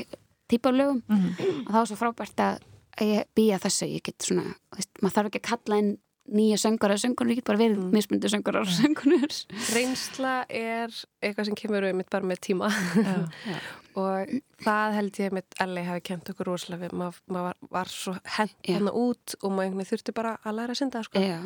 típa 0.51 0.71
lögum 0.73 1.01
Mhm. 1.07 1.65
að 1.67 1.73
þá 1.73 1.79
er 1.81 1.89
svo 1.91 1.97
frábært 2.01 2.41
að 2.45 2.61
ég 3.07 3.27
býja 3.37 3.59
þessu, 3.63 3.87
ég 3.87 4.03
get 4.03 4.21
svona 4.25 4.43
veist, 4.75 4.89
maður 5.01 5.13
þarf 5.15 5.29
ekki 5.31 5.41
að 5.41 5.49
kalla 5.51 5.77
inn 5.81 5.91
nýja 6.29 6.57
söngur 6.61 6.91
eða 6.93 7.01
söngur, 7.01 7.29
ég 7.31 7.39
get 7.41 7.47
bara 7.49 7.57
verið 7.59 7.77
Mm. 7.81 7.91
mismundi 7.95 8.29
söngur 8.29 8.59
og 8.61 8.67
söngunur 8.69 9.33
Reynsla 9.73 10.45
er 10.49 10.89
eitthvað 11.23 11.45
sem 11.49 11.55
kemur 11.55 11.81
við 11.87 11.95
mitt 11.97 12.09
bara 12.13 12.23
með 12.29 12.39
tíma 12.45 12.69
Já. 12.69 13.57
og 14.01 14.29
það 14.63 14.93
held 14.99 15.19
ég 15.19 15.31
mitt 15.35 15.55
Elli 15.59 15.83
hafi 15.83 16.01
kent 16.11 16.29
okkur 16.29 16.45
rosalega 16.53 16.85
við 16.87 16.93
maður 17.01 17.19
mað 17.27 17.43
var, 17.49 17.55
var 17.71 17.85
svo 17.91 18.13
Já. 18.21 18.47
hana 18.77 18.91
út 18.93 19.35
og 19.41 19.51
maður 19.57 19.89
þurfti 19.91 20.13
bara 20.13 20.37
að 20.45 20.55
læra 20.59 20.75
að 20.75 20.81
synda 20.83 21.03
sko. 21.03 21.19
Já, 21.19 21.39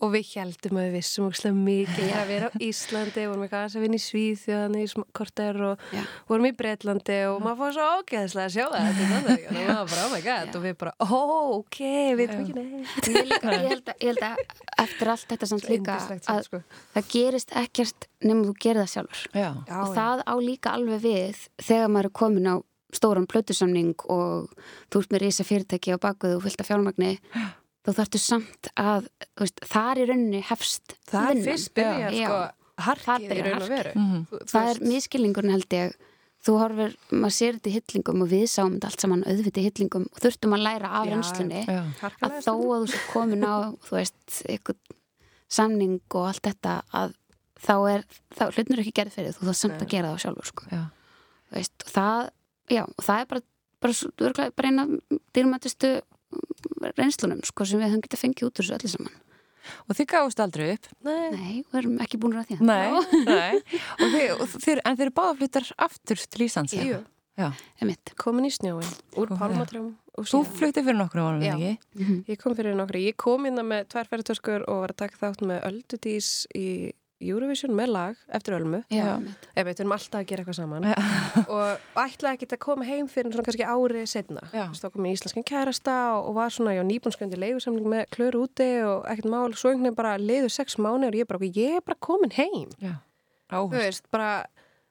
og 0.00 0.12
við 0.14 0.30
heldum 0.34 0.78
að 0.80 0.86
við 0.86 0.94
vissum 0.96 1.26
ógislega 1.28 1.56
mikið 1.56 2.12
að 2.16 2.30
vera 2.30 2.48
á 2.48 2.56
Íslandi, 2.64 3.24
vorum 3.28 3.44
eitthvað 3.44 3.60
aðeins 3.60 3.76
að 3.76 3.84
vinna 3.84 3.98
í 3.98 4.04
Svíþjóðan 4.04 4.78
í 4.80 4.84
korter 5.16 5.58
og 5.66 5.84
Já. 5.92 6.02
vorum 6.30 6.48
í 6.48 6.52
Breitlandi 6.56 7.18
og 7.28 7.42
maður 7.44 7.58
fór 7.60 7.74
svo 7.76 7.88
ógeðslega 7.98 8.46
að 8.46 8.54
sjá 8.54 8.64
það 8.72 8.88
og 8.88 9.58
maður 9.58 9.92
bara, 9.92 10.06
oh 10.06 10.14
my 10.14 10.22
god 10.24 10.48
Já. 10.48 10.54
og 10.56 10.64
við 10.64 10.78
bara, 10.80 10.94
ó, 11.04 11.20
ok, 11.58 11.80
við 11.82 12.22
veitum 12.22 12.40
ekki 12.44 12.56
neitt 12.56 13.10
ég, 13.10 13.28
líka, 13.28 13.52
ég, 13.52 13.68
held 13.74 13.92
að, 13.92 14.00
ég 14.00 14.14
held 14.14 14.26
að 14.30 14.82
eftir 14.86 15.12
allt 15.14 15.28
þetta 15.34 15.50
samt 15.52 15.68
líka 15.68 15.98
að 16.00 16.42
sko. 16.48 16.62
það 16.96 17.12
gerist 17.12 17.54
ekkert 17.60 18.10
nema 18.24 18.48
þú 18.48 18.56
gerir 18.64 18.82
það 18.84 18.92
sjálfur 18.94 19.22
Já. 19.36 19.50
Já, 19.68 19.76
og 19.82 19.94
það 20.00 20.24
á 20.24 20.34
líka 20.40 20.74
alveg 20.78 21.04
við 21.04 21.46
þegar 21.60 21.92
maður 21.92 22.10
er 22.10 22.18
komin 22.22 22.50
á 22.50 22.56
stóran 22.90 23.28
plötusamning 23.30 23.94
og 24.10 24.50
þú 24.90 25.04
ert 25.04 25.12
með 25.14 25.22
risa 25.22 25.46
fyrirtæki 25.46 25.94
á 25.94 25.98
bakuðu 26.02 26.40
og 26.40 26.46
fylgta 26.46 26.66
fjármagni 26.66 27.12
þá 27.86 27.90
þarftu 27.96 28.20
samt 28.20 28.70
að 28.76 29.08
veist, 29.40 29.60
þar 29.72 30.00
í 30.02 30.06
rauninni 30.10 30.40
hefst 30.50 30.94
það 31.10 31.30
er 31.32 31.42
fyrst 31.48 31.72
byrjað 31.78 32.16
Já. 32.18 32.28
sko, 32.28 32.40
harkið 32.86 33.32
í 33.36 33.42
raun 33.46 33.62
og 33.64 33.68
veru. 33.72 33.92
Þú- 33.96 34.24
þú 34.30 34.46
það 34.52 34.66
veist, 34.68 34.80
er 34.82 34.88
miskilningurinn 34.94 35.54
held 35.56 35.76
ég. 35.78 35.94
Þú 36.40 36.52
horfir, 36.56 36.94
maður 37.12 37.34
sér 37.36 37.56
þetta 37.58 37.68
í 37.68 37.74
hillingum 37.76 38.22
og 38.24 38.28
við 38.30 38.44
sáum 38.48 38.76
þetta 38.78 38.88
allt 38.88 39.02
saman 39.04 39.24
auðvitað 39.28 39.60
í 39.60 39.64
hillingum 39.68 40.06
og 40.08 40.20
þurftum 40.24 40.54
að 40.56 40.62
læra 40.64 40.88
af 41.00 41.08
reynslunni. 41.10 41.64
að 41.68 42.36
þó 42.40 42.52
að 42.56 42.84
þú 42.84 42.86
sé 42.94 43.00
komin 43.12 43.44
á 43.44 43.56
þú 43.88 43.96
veist, 43.98 44.38
eitthvað 44.48 44.78
samning 45.52 45.98
og 46.16 46.28
allt 46.30 46.42
þetta 46.48 46.76
að 46.96 47.12
þá 47.60 47.74
er, 47.92 48.04
þá 48.38 48.42
hlutnur 48.56 48.80
ekki 48.80 48.94
gerð 48.96 49.12
fyrir 49.18 49.36
þú 49.36 49.48
þarf 49.50 49.58
samt 49.60 49.76
Nei. 49.76 49.84
að 49.84 49.90
gera 49.92 50.12
það 50.14 50.22
sjálfur 50.24 50.48
sko. 50.48 50.80
Veist, 51.52 51.76
og 51.84 51.92
það, 51.92 52.30
já, 52.72 52.82
og 52.88 53.04
það 53.04 53.20
er 53.20 53.28
bara 53.34 53.42
bara, 53.80 53.92
svo- 53.96 54.52
bara 54.56 54.68
eina 54.70 54.86
dýrmættistu 55.36 55.90
reynslunum 56.98 57.42
sko, 57.46 57.66
sem 57.68 57.80
við 57.82 57.90
höfum 57.92 58.04
getað 58.06 58.22
fengið 58.24 58.48
út 58.50 58.60
úr 58.62 58.66
þessu 58.68 58.78
öllu 58.78 58.92
saman 58.94 59.18
Og 59.86 59.92
þið 59.94 60.06
gáðust 60.10 60.40
aldrei 60.42 60.68
upp? 60.74 60.86
Nei, 61.04 61.30
Nei, 61.30 61.56
við 61.68 61.78
erum 61.82 61.98
ekki 62.02 62.18
búin 62.18 62.38
að 62.40 62.48
því 62.48 62.56
Nei, 62.64 62.90
nei. 63.28 63.58
Og 64.00 64.06
þið, 64.14 64.30
og 64.40 64.54
þið, 64.64 64.80
en 64.88 64.96
þið 64.96 65.04
eru 65.06 65.12
báða 65.20 65.34
fluttar 65.40 65.68
aftur 65.86 66.22
til 66.26 66.46
Íslands? 66.46 66.74
jú, 66.74 67.00
Já. 67.40 67.50
Komin 68.20 68.48
í 68.48 68.50
snjóin 68.52 68.88
úr 69.20 69.30
pálmatrömm 69.36 69.92
og 70.18 70.26
Þú 70.26 70.40
síðan- 70.42 70.56
flutti 70.58 70.82
fyrir 70.84 70.98
nokkru 70.98 71.22
árum, 71.24 71.44
Já. 71.44 71.54
ekki? 71.54 71.70
Mhm. 72.02 72.16
Ég 72.28 72.40
kom 72.42 72.56
fyrir 72.58 72.74
nokkru, 72.76 73.00
ég 73.04 73.16
kom 73.16 73.46
inn 73.48 73.60
með 73.64 73.86
tvær 73.94 74.08
ferðartöskur 74.10 74.64
og 74.68 74.80
var 74.82 74.92
að 74.92 74.98
taka 75.04 75.20
þátt 75.22 75.44
með 75.48 75.62
Öldudís 75.70 76.30
í 76.58 76.66
Eurovision 77.20 77.74
með 77.76 77.90
lag 77.92 78.20
eftir 78.32 78.56
Ölmu. 78.56 78.80
Ef 78.88 79.66
við 79.68 79.82
erum 79.82 79.92
alltaf 79.94 80.22
að 80.22 80.28
gera 80.30 80.44
eitthvað 80.44 80.56
saman 80.56 80.86
Já. 80.88 80.94
og 81.52 81.98
ætlaði 82.00 82.38
ekki 82.38 82.48
að 82.48 82.62
koma 82.64 82.86
heim 82.88 83.10
fyrir 83.12 83.34
svona 83.34 83.44
kannski 83.48 83.66
ári 83.68 84.04
setna. 84.08 84.46
Þá 84.50 84.86
kom 84.88 85.08
ég 85.08 85.12
í 85.12 85.18
íslenskan 85.18 85.46
kærasta 85.50 85.96
og, 86.16 86.32
var 86.38 86.54
svona, 86.54 86.74
já, 86.78 86.82
nýbúnskjöndi 86.88 87.40
leigusamling 87.40 87.90
með 87.92 88.06
klöru 88.16 88.46
úti 88.46 88.70
og 88.86 89.04
ekkert 89.12 89.30
mál. 89.32 89.52
Svo 89.52 89.72
einhvern 89.72 89.90
veginn 89.90 90.00
bara 90.00 90.16
liður 90.20 90.54
sex 90.56 90.80
mánu 90.80 91.10
og 91.10 91.20
ég 91.20 91.28
bara, 91.28 91.52
ég 91.60 91.78
er 91.78 91.84
bara 91.84 92.00
komin 92.00 92.32
heim. 92.38 92.72
Já. 92.80 92.96
Þú 93.50 93.64
veist, 93.74 94.06
bara, 94.14 94.30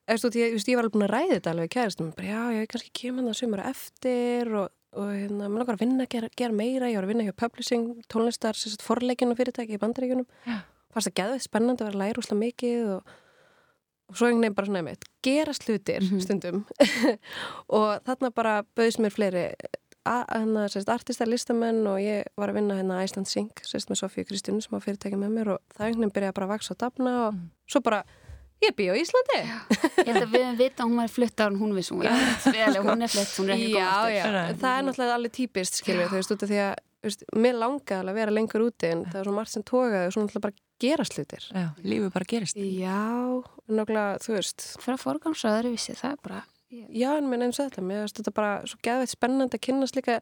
eftir, 0.10 0.38
ég, 0.38 0.58
ég 0.60 0.78
var 0.78 0.86
alveg 0.86 0.98
búin 0.98 1.08
að 1.08 1.14
ræða 1.16 1.38
þetta 1.38 1.54
alveg 1.56 1.72
kærastum. 1.74 2.12
Bara, 2.18 2.30
já, 2.30 2.42
ég 2.60 2.74
kannski 2.74 2.98
kemur 3.02 3.30
það 3.30 3.40
sumara 3.40 3.70
eftir 3.72 4.52
og, 4.54 4.74
og 5.00 5.14
hérna, 5.16 5.48
mér 5.48 5.64
langar 5.64 5.80
að 5.80 5.86
vinna, 5.86 6.10
gera, 6.12 6.30
gera 6.38 6.56
meira. 6.56 6.92
Ég 6.92 7.00
var 7.00 7.08
að 7.08 7.14
vinna 7.16 7.30
hjá 7.30 7.38
publishing, 7.40 7.94
tónlistar, 8.12 8.60
forleikinu 8.84 9.38
fyrirtæki 9.40 9.80
í 9.80 9.82
bandaríkunum. 9.82 10.28
Já. 10.46 10.60
Fannst 10.94 11.10
það 11.12 11.18
geðveitt 11.22 11.46
spennandi 11.46 11.84
að 11.84 11.90
vera 11.92 11.98
að 11.98 12.04
læra 12.04 12.22
úslega 12.24 12.40
mikið 12.44 12.88
og, 12.96 13.12
og 14.10 14.16
svo 14.18 14.26
einhvern 14.30 14.42
veginn 14.42 14.56
bara 14.58 14.70
svona 14.70 14.80
einmitt, 14.84 15.04
gera 15.22 15.54
slutir 15.54 16.02
Mhm. 16.02 16.22
stundum. 16.26 16.64
og 17.78 18.00
þarna 18.08 18.32
bara 18.34 18.56
bauðs 18.76 18.98
mér 19.02 19.14
fleiri 19.14 19.44
a- 20.10 20.26
hérna, 20.32 20.64
artistar, 20.90 21.28
listamenn 21.30 21.84
og 21.88 22.00
ég 22.02 22.24
var 22.40 22.50
að 22.50 22.58
vinna 22.62 22.78
hérna 22.80 23.04
Iceland 23.06 23.28
Sing, 23.30 23.52
sérst, 23.62 23.90
með 23.92 24.00
Sofíu 24.02 24.26
Kristjánu 24.26 24.64
sem 24.66 24.74
á 24.74 24.80
fyrirtæki 24.82 25.20
með 25.20 25.36
mér 25.36 25.52
og 25.56 25.60
það 25.76 25.86
einhvern 25.86 26.02
veginn 26.08 26.16
byrjaði 26.18 26.38
bara 26.40 26.48
að 26.50 26.54
vaksa 26.56 26.74
og 26.74 26.80
dafna 26.86 27.14
og 27.28 27.34
Mhm. 27.36 27.50
svo 27.70 27.82
bara, 27.86 28.04
ég 28.66 28.74
bý 28.76 28.90
á 28.90 28.94
Íslandi. 28.98 29.40
Ég 30.00 30.10
held 30.10 30.24
að 30.26 30.32
við 30.34 30.42
höfum 30.42 30.58
vita 30.58 30.84
að 30.84 30.90
hún 30.90 30.98
var 30.98 31.08
flutt 31.14 31.38
á 31.40 31.46
hún 31.50 31.60
hún, 31.60 31.74
vel, 32.50 32.76
hún 32.82 33.04
er 33.04 33.08
flutt, 33.14 33.34
hún 33.38 33.50
er 33.50 33.56
ekki 33.56 33.74
já, 33.78 33.90
góð 33.94 34.16
já, 34.18 34.24
það 34.58 34.74
er 34.80 34.84
náttúrulega 34.90 35.14
alveg 35.20 35.32
típist 35.38 35.74
skilur 35.80 36.02
við, 36.02 36.10
þú 36.10 36.18
veist, 36.20 36.32
út 36.34 36.44
af 36.44 36.50
því 36.50 36.60
að 36.66 36.76
veist, 37.04 37.24
mér 37.36 37.56
langaði 37.62 38.10
að 38.10 38.14
vera 38.20 38.32
lengur 38.32 38.66
úti 38.66 38.90
en 38.92 39.06
það 39.06 39.20
er 39.22 39.24
svo 39.30 39.34
margt 39.38 39.52
sem 39.54 39.64
tókaði 39.64 40.08
og 40.08 40.14
svo 40.16 40.24
náttúrulega 40.26 40.42
bara 40.42 40.54
gera 40.80 41.06
slutir 41.08 41.44
Já, 41.54 41.68
lífið 41.84 42.14
bara 42.16 42.26
gerist. 42.30 42.56
Já, 42.60 43.44
náttúrulega, 43.70 44.20
þú 44.24 44.36
veist. 44.38 44.66
Fyrir 44.80 44.96
að 44.98 45.04
forgangsraður 45.04 45.70
vissi, 45.76 45.94
það 46.00 46.12
er 46.16 46.24
bara 46.30 46.42
Já, 46.70 47.16
en 47.18 47.26
minn 47.32 47.42
eins 47.42 47.58
og 47.58 47.66
þetta, 47.72 47.82
mér 47.82 48.04
finnst 48.04 48.20
þetta 48.20 48.32
bara 48.38 48.50
svo 48.70 48.78
geðveitt 48.86 49.10
spennandi 49.16 49.58
að 49.58 49.64
kynnast 49.66 49.96
líka 49.98 50.20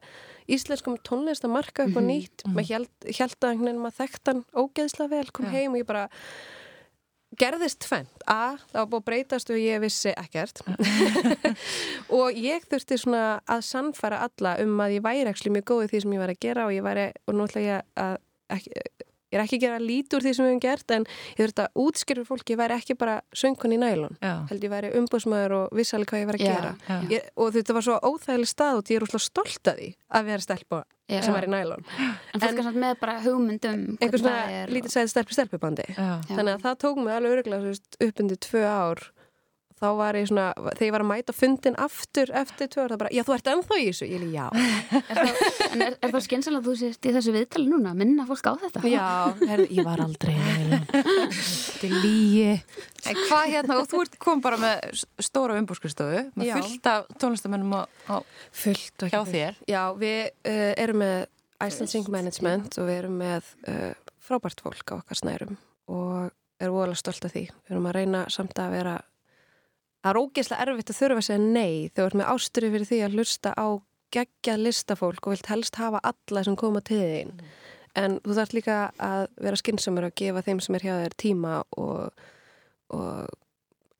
íslenskum 0.48 0.94
tónlist 1.04 1.44
að 1.44 1.52
marka 1.52 1.84
eitthvað 1.84 2.06
Mhm, 2.06 2.08
nýtt. 2.08 2.44
maður 2.48 2.70
held, 2.72 2.88
held 3.18 3.34
að 3.36 3.50
einhvern 3.50 3.68
veginn 3.68 3.82
maður 3.84 3.98
þekkt 4.00 4.30
hann 4.32 4.40
ógeðslega 4.56 5.10
vel, 5.12 5.26
kom 5.30 5.44
Já. 5.44 5.50
heim 5.52 5.72
og 5.76 5.78
ég 5.82 5.86
bara 5.90 6.06
gerðist 7.38 7.78
tvent 7.84 8.24
A, 8.26 8.56
það 8.72 8.78
var 8.80 8.86
búið 8.88 9.02
að 9.02 9.06
breytast 9.10 9.50
og 9.52 9.60
ég 9.60 9.82
vissi 9.84 10.14
ekkert. 10.16 10.62
Og 12.16 12.32
ég 12.40 12.64
þurfti 12.70 12.96
svona 12.98 13.22
að 13.44 13.60
sannfæra 13.68 14.22
alla 14.24 14.56
um 14.64 14.80
að 14.80 14.96
ég 14.96 15.04
væri 15.04 15.28
ekki 15.28 15.52
mjög 15.52 15.66
góð 15.68 15.84
í 15.84 15.90
því 15.92 16.00
sem 16.06 16.16
ég 16.16 16.22
var 16.24 16.32
að 16.32 16.40
gera 16.40 16.64
og 16.64 16.72
ég 16.72 16.86
væri, 16.88 17.06
og 17.28 17.36
nú 17.36 17.44
ætla 17.44 17.60
ég 17.66 17.82
að 18.00 18.16
ekki, 18.56 18.72
ég 19.28 19.38
er 19.38 19.44
ekki 19.44 19.58
að 19.58 19.64
gera 19.66 19.78
lít 19.82 20.14
úr 20.16 20.24
því 20.24 20.32
sem 20.34 20.44
við 20.46 20.52
hefum 20.52 20.60
gert 20.64 20.94
en 20.96 21.06
ég 21.08 21.40
þurfti 21.42 21.64
að 21.64 21.82
útskýra 21.84 22.18
fyrir 22.22 22.28
fólki, 22.28 22.54
ég 22.54 22.60
væri 22.62 22.76
ekki 22.78 22.96
bara 22.98 23.16
söngkon 23.36 23.74
í 23.76 23.80
nælon 23.82 24.16
Já. 24.24 24.34
held 24.50 24.64
ég 24.64 24.72
væri 24.72 24.92
umbúsmaður 24.98 25.56
og 25.58 25.74
vissi 25.76 25.96
alveg 25.98 26.12
hvað 26.12 26.22
ég 26.22 26.30
var 26.30 26.38
að 26.38 26.44
Já, 26.46 26.52
gera 26.54 26.72
já. 26.88 26.98
ég, 27.12 27.26
og 27.36 27.52
þetta 27.58 27.76
var 27.76 27.86
svo 27.88 27.98
óþægileg 28.08 28.48
stað 28.52 28.80
og 28.80 28.92
ég 28.92 28.96
er 29.00 29.06
úrslega 29.08 29.26
stolt 29.28 29.72
að 29.72 29.82
því 29.82 29.90
að 30.18 30.30
vera 30.32 30.46
stelpa 30.48 30.80
Já. 31.08 31.20
sem 31.24 31.32
var 31.36 31.44
í 31.48 31.52
nælon 31.52 31.84
En 32.34 32.40
fólk 32.42 32.58
er 32.64 32.80
með 32.84 32.96
bara 33.00 33.18
hugmyndum 33.24 33.84
einhver 34.00 34.20
svona 34.20 34.64
lítið 34.72 34.92
sæði 34.96 35.12
stelpi 35.14 35.36
stelpubandi 35.36 35.86
Já. 35.92 35.96
Já. 35.98 36.34
þannig 36.34 36.52
að 36.56 36.64
það 36.66 36.80
tók 36.84 37.00
mig 37.04 37.14
alveg 37.16 37.36
öruglega 37.38 37.76
uppundið 38.08 38.42
tvö 38.48 38.64
ár 38.68 39.04
þá 39.78 39.86
var 39.98 40.18
ég 40.18 40.28
svona, 40.30 40.46
þegar 40.74 40.86
ég 40.88 40.94
var 40.96 41.04
að 41.04 41.10
mæta 41.12 41.34
fundin 41.36 41.78
aftur 41.80 42.32
eftir 42.42 42.70
tvö 42.72 42.84
ár, 42.84 42.92
það 42.94 43.02
bara, 43.04 43.12
já 43.14 43.24
þú 43.26 43.36
ert 43.36 43.50
ennþá 43.54 43.78
í 43.78 43.86
þessu 43.88 44.08
ég 44.08 44.18
er 44.18 44.32
já, 44.34 44.46
er 44.98 45.20
það, 45.20 45.42
En 45.68 45.84
er, 45.86 45.98
er 46.02 46.14
það 46.14 46.24
skynsalega 46.26 46.62
að 46.62 46.68
þú 46.68 46.76
sést 46.82 47.08
í 47.08 47.14
þessu 47.16 47.34
viðtali 47.36 47.70
núna 47.72 47.92
að 47.94 48.02
minna 48.02 48.26
fólk 48.28 48.50
á 48.50 48.52
þetta? 48.64 48.84
já 48.88 49.06
herri, 49.52 49.68
ég 49.78 49.88
var 49.88 50.04
aldrei 50.04 50.34
þetta 50.98 51.88
er 51.88 51.98
líi 52.02 52.58
En 53.08 53.18
hvað 53.28 53.44
hérna, 53.52 53.78
og 53.78 53.88
þú 53.88 54.02
ert 54.04 54.16
kom 54.20 54.40
bara 54.44 54.58
með 54.60 55.02
stóra 55.22 55.56
umbúrskustofu, 55.60 56.24
með 56.36 56.50
Já. 56.50 56.54
fullt 56.58 56.88
af 56.90 57.06
tónlistamennum 57.22 57.76
á, 57.78 57.82
á, 58.10 58.16
fullt 58.52 59.06
hjá 59.06 59.20
þér. 59.28 59.60
Já, 59.70 59.82
við 59.98 60.18
uh, 60.26 60.72
erum 60.82 61.00
með 61.04 61.18
Iceland 61.64 61.92
Sing 61.92 62.10
Management 62.12 62.78
og 62.78 62.88
við 62.90 63.00
erum 63.02 63.16
með 63.22 63.52
uh, 63.70 63.92
frábært 64.22 64.62
fólk 64.64 64.92
á 64.92 64.98
okkar 64.98 65.20
snærum 65.20 65.56
og 65.88 66.34
er 66.58 66.74
voðalega 66.74 67.00
stolt 67.00 67.28
af 67.28 67.34
því 67.34 67.46
við 67.48 67.72
erum 67.72 67.88
að 67.88 67.96
reyna 68.00 68.24
samt 68.34 68.58
að 68.60 68.74
vera 68.76 68.96
það 70.08 70.16
er 70.16 70.20
ógeðslega 70.22 70.64
erfitt 70.64 70.92
að 70.92 70.98
þurfa 71.02 71.20
að 71.22 71.26
segja 71.28 71.44
nei 71.44 71.72
þegar 71.88 71.98
þú 71.98 72.06
ert 72.08 72.18
með 72.20 72.30
ásturi 72.32 72.72
fyrir 72.72 72.88
því 72.88 73.00
að 73.04 73.16
hlusta 73.18 73.52
á 73.52 73.68
geggjað 74.14 74.62
listafólk 74.64 75.26
og 75.26 75.34
vilt 75.34 75.50
helst 75.52 75.80
hafa 75.80 76.00
alla 76.08 76.44
sem 76.46 76.56
koma 76.56 76.80
til 76.80 77.00
þín 77.02 77.34
mm. 77.34 77.56
en 78.00 78.16
þú 78.24 78.36
þarf 78.38 78.54
líka 78.56 78.78
að 79.04 79.24
vera 79.44 79.60
skynnsamur 79.60 80.08
að 80.08 80.16
gefa 80.22 80.44
þeim 80.46 80.62
sem 80.64 80.78
er 80.78 80.86
hjá 80.86 80.94
þér 81.02 81.16
tíma 81.20 81.58
og, 81.76 82.24
og 82.96 83.28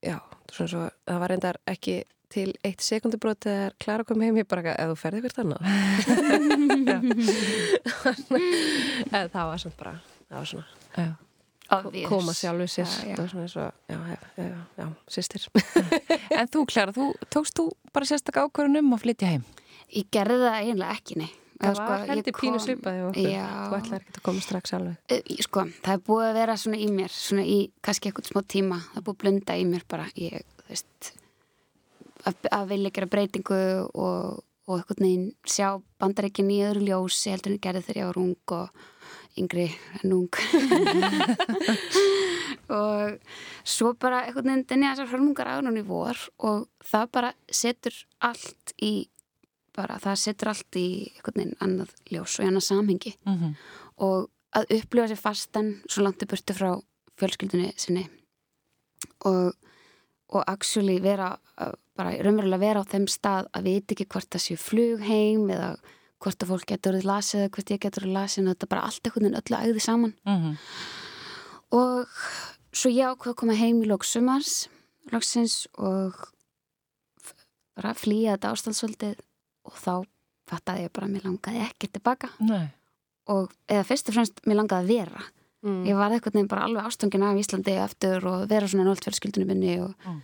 já, 0.01 0.17
svo 0.49 0.65
það 0.89 1.21
var 1.21 1.33
reyndar 1.33 1.61
ekki 1.69 2.01
til 2.29 2.49
eitt 2.65 2.81
sekundubrót 2.85 3.41
þegar 3.45 3.73
Klara 3.81 4.05
kom 4.05 4.21
heim 4.21 4.37
ég 4.37 4.49
bara, 4.49 4.75
eða 4.75 4.93
þú 4.93 4.97
ferði 5.01 5.29
þannig 5.33 5.61
eða 9.13 9.29
það 9.33 9.49
var 9.49 9.63
svona 9.63 9.79
bara 9.79 9.95
það 10.29 10.37
var 10.37 10.47
svona 10.53 10.67
já. 10.93 11.28
Koma 12.09 12.33
sjálfu 12.33 12.65
og 12.65 13.29
og 13.89 14.79
já, 14.79 14.87
sýstir 15.11 15.45
En 16.39 16.49
þú 16.49 16.65
Klara, 16.69 16.95
þú 16.95 17.11
tókst 17.29 17.59
þú 17.59 17.69
bara 17.93 18.09
sérstaklega 18.09 18.49
ákvörðunum 18.49 18.95
að 18.95 19.03
flytja 19.05 19.33
heim? 19.35 19.45
Ég 19.93 20.09
gerði 20.13 20.41
það 20.43 20.57
eiginlega 20.59 20.97
ekki, 20.97 21.19
nei. 21.21 21.29
Það 21.59 21.75
sko, 21.75 21.87
var 21.91 22.03
heldur 22.07 22.35
kom... 22.35 22.41
pínu 22.41 22.59
svipaði 22.63 22.99
okkur. 23.09 23.29
Já, 23.33 23.45
Þú 23.67 23.77
ætlaði 23.79 23.99
ekki 23.99 24.13
að 24.15 24.25
koma 24.29 24.43
strax 24.45 24.75
alveg. 24.77 25.23
Sko, 25.43 25.63
það 25.83 25.95
er 25.95 26.03
búið 26.07 26.27
að 26.29 26.37
vera 26.39 26.59
svona 26.61 26.79
í 26.79 26.85
mér 26.93 27.15
svona 27.15 27.43
í 27.43 27.57
kannski 27.83 28.09
eitthvað 28.09 28.29
smá 28.29 28.43
tíma. 28.53 28.77
Það 28.85 29.01
er 29.01 29.05
búið 29.07 29.17
að 29.17 29.23
blunda 29.25 29.57
í 29.59 29.65
mér 29.67 29.83
bara. 29.91 30.05
Ég, 30.15 30.45
þú 30.61 30.69
veist 30.69 31.09
að, 32.29 32.47
að 32.55 32.69
vilja 32.71 32.93
gera 32.95 33.09
breytingu 33.11 33.59
og, 33.89 34.39
og 34.69 34.77
eitthvað 34.77 35.03
neginn 35.03 35.27
sjá 35.47 35.67
bandarækinn 35.99 36.53
í 36.55 36.61
öðru 36.69 36.85
ljós 36.87 37.19
ég 37.27 37.35
heldur 37.35 37.51
að 37.53 37.57
ég 37.57 37.65
gerði 37.67 37.83
þegar 37.89 38.01
ég 38.01 38.09
var 38.11 38.21
ung 38.23 38.55
og 38.59 38.87
yngri 39.37 39.67
en 40.03 40.13
ung 40.13 40.29
og 42.79 43.19
svo 43.63 43.93
bara 43.99 44.25
eitthvað 44.25 44.49
neginn 44.49 44.65
denni 44.69 44.89
þessar 44.89 45.11
hörmungar 45.13 45.51
aðnum 45.53 45.79
í 45.79 45.85
vor 45.85 46.17
og 46.37 46.67
það 46.85 47.11
bara 47.17 47.31
setur 47.61 47.95
allt 48.25 48.75
í 48.81 48.93
bara 49.75 49.99
það 50.01 50.21
setur 50.23 50.51
allt 50.53 50.79
í 50.79 50.87
einhvern 51.15 51.41
veginn 51.41 51.59
annað 51.65 51.95
ljós 52.11 52.39
og 52.39 52.45
í 52.45 52.49
annað 52.49 52.67
samhengi 52.67 53.15
mm 53.17 53.35
-hmm. 53.35 53.55
og 54.07 54.29
að 54.57 54.71
upplifa 54.79 55.07
sér 55.07 55.21
fastan 55.21 55.75
svo 55.87 56.03
langt 56.03 56.23
upp 56.23 56.33
burti 56.33 56.53
frá 56.53 56.71
fjölskyldunni 57.19 57.73
sinni 57.77 58.09
og, 59.25 59.53
og 60.29 60.43
actually 60.47 61.01
vera 61.01 61.37
bara 61.99 62.15
raunverulega 62.23 62.61
vera 62.61 62.83
á 62.83 62.91
þeim 62.91 63.07
stað 63.07 63.49
að 63.53 63.65
veit 63.67 63.91
ekki 63.91 64.07
hvort 64.07 64.29
það 64.31 64.45
séu 64.45 64.57
flug 64.57 65.01
heim 65.03 65.49
eða 65.49 65.75
hvort 66.19 66.43
að 66.43 66.51
fólk 66.51 66.67
getur 66.67 66.95
verið 66.95 67.09
lasið 67.09 67.43
eða 67.43 67.53
hvort 67.55 67.71
ég 67.73 67.81
getur 67.83 68.05
verið 68.05 68.17
lasið 68.17 68.43
og 68.43 68.51
þetta 68.53 68.67
er 68.67 68.73
bara 68.73 68.87
allt 68.87 69.07
einhvern 69.07 69.25
veginn 69.25 69.39
öllu 69.41 69.59
æði 69.59 69.83
saman 69.85 70.13
mm 70.25 70.37
-hmm. 70.41 70.57
og 71.79 72.07
svo 72.73 72.91
ég 72.91 73.09
ákveða 73.09 73.33
að 73.33 73.39
koma 73.41 73.55
heim 73.55 73.81
í 73.83 73.89
lóksumars 73.89 74.67
lóksins 75.11 75.67
og 75.77 76.13
bara 77.75 77.95
flýja 77.95 78.35
þetta 78.35 78.51
ástandssvöldið 78.53 79.15
og 79.69 79.73
þá 79.79 79.93
fattaði 80.49 80.85
ég 80.87 80.93
bara 80.93 81.07
að 81.07 81.13
mér 81.15 81.27
langaði 81.29 81.63
ekki 81.63 81.91
tilbaka 81.93 82.29
Nei. 82.39 82.69
og 83.27 83.51
eða 83.69 83.87
fyrst 83.87 84.09
og 84.09 84.17
fremst 84.17 84.41
mér 84.45 84.61
langaði 84.61 84.83
að 84.83 84.91
vera 84.93 85.23
mm. 85.65 85.81
ég 85.87 85.99
var 85.99 86.11
eitthvað 86.11 86.39
nefn 86.39 86.51
bara 86.51 86.67
alveg 86.67 86.87
ástöngin 86.89 87.25
af 87.25 87.39
Íslandi 87.39 87.75
eftir 87.83 88.25
og 88.29 88.47
vera 88.49 88.67
svona 88.67 88.87
nált 88.87 89.05
fjölskyldunum 89.05 89.51
minni 89.53 89.75
og, 89.83 89.93
mm. 90.05 90.21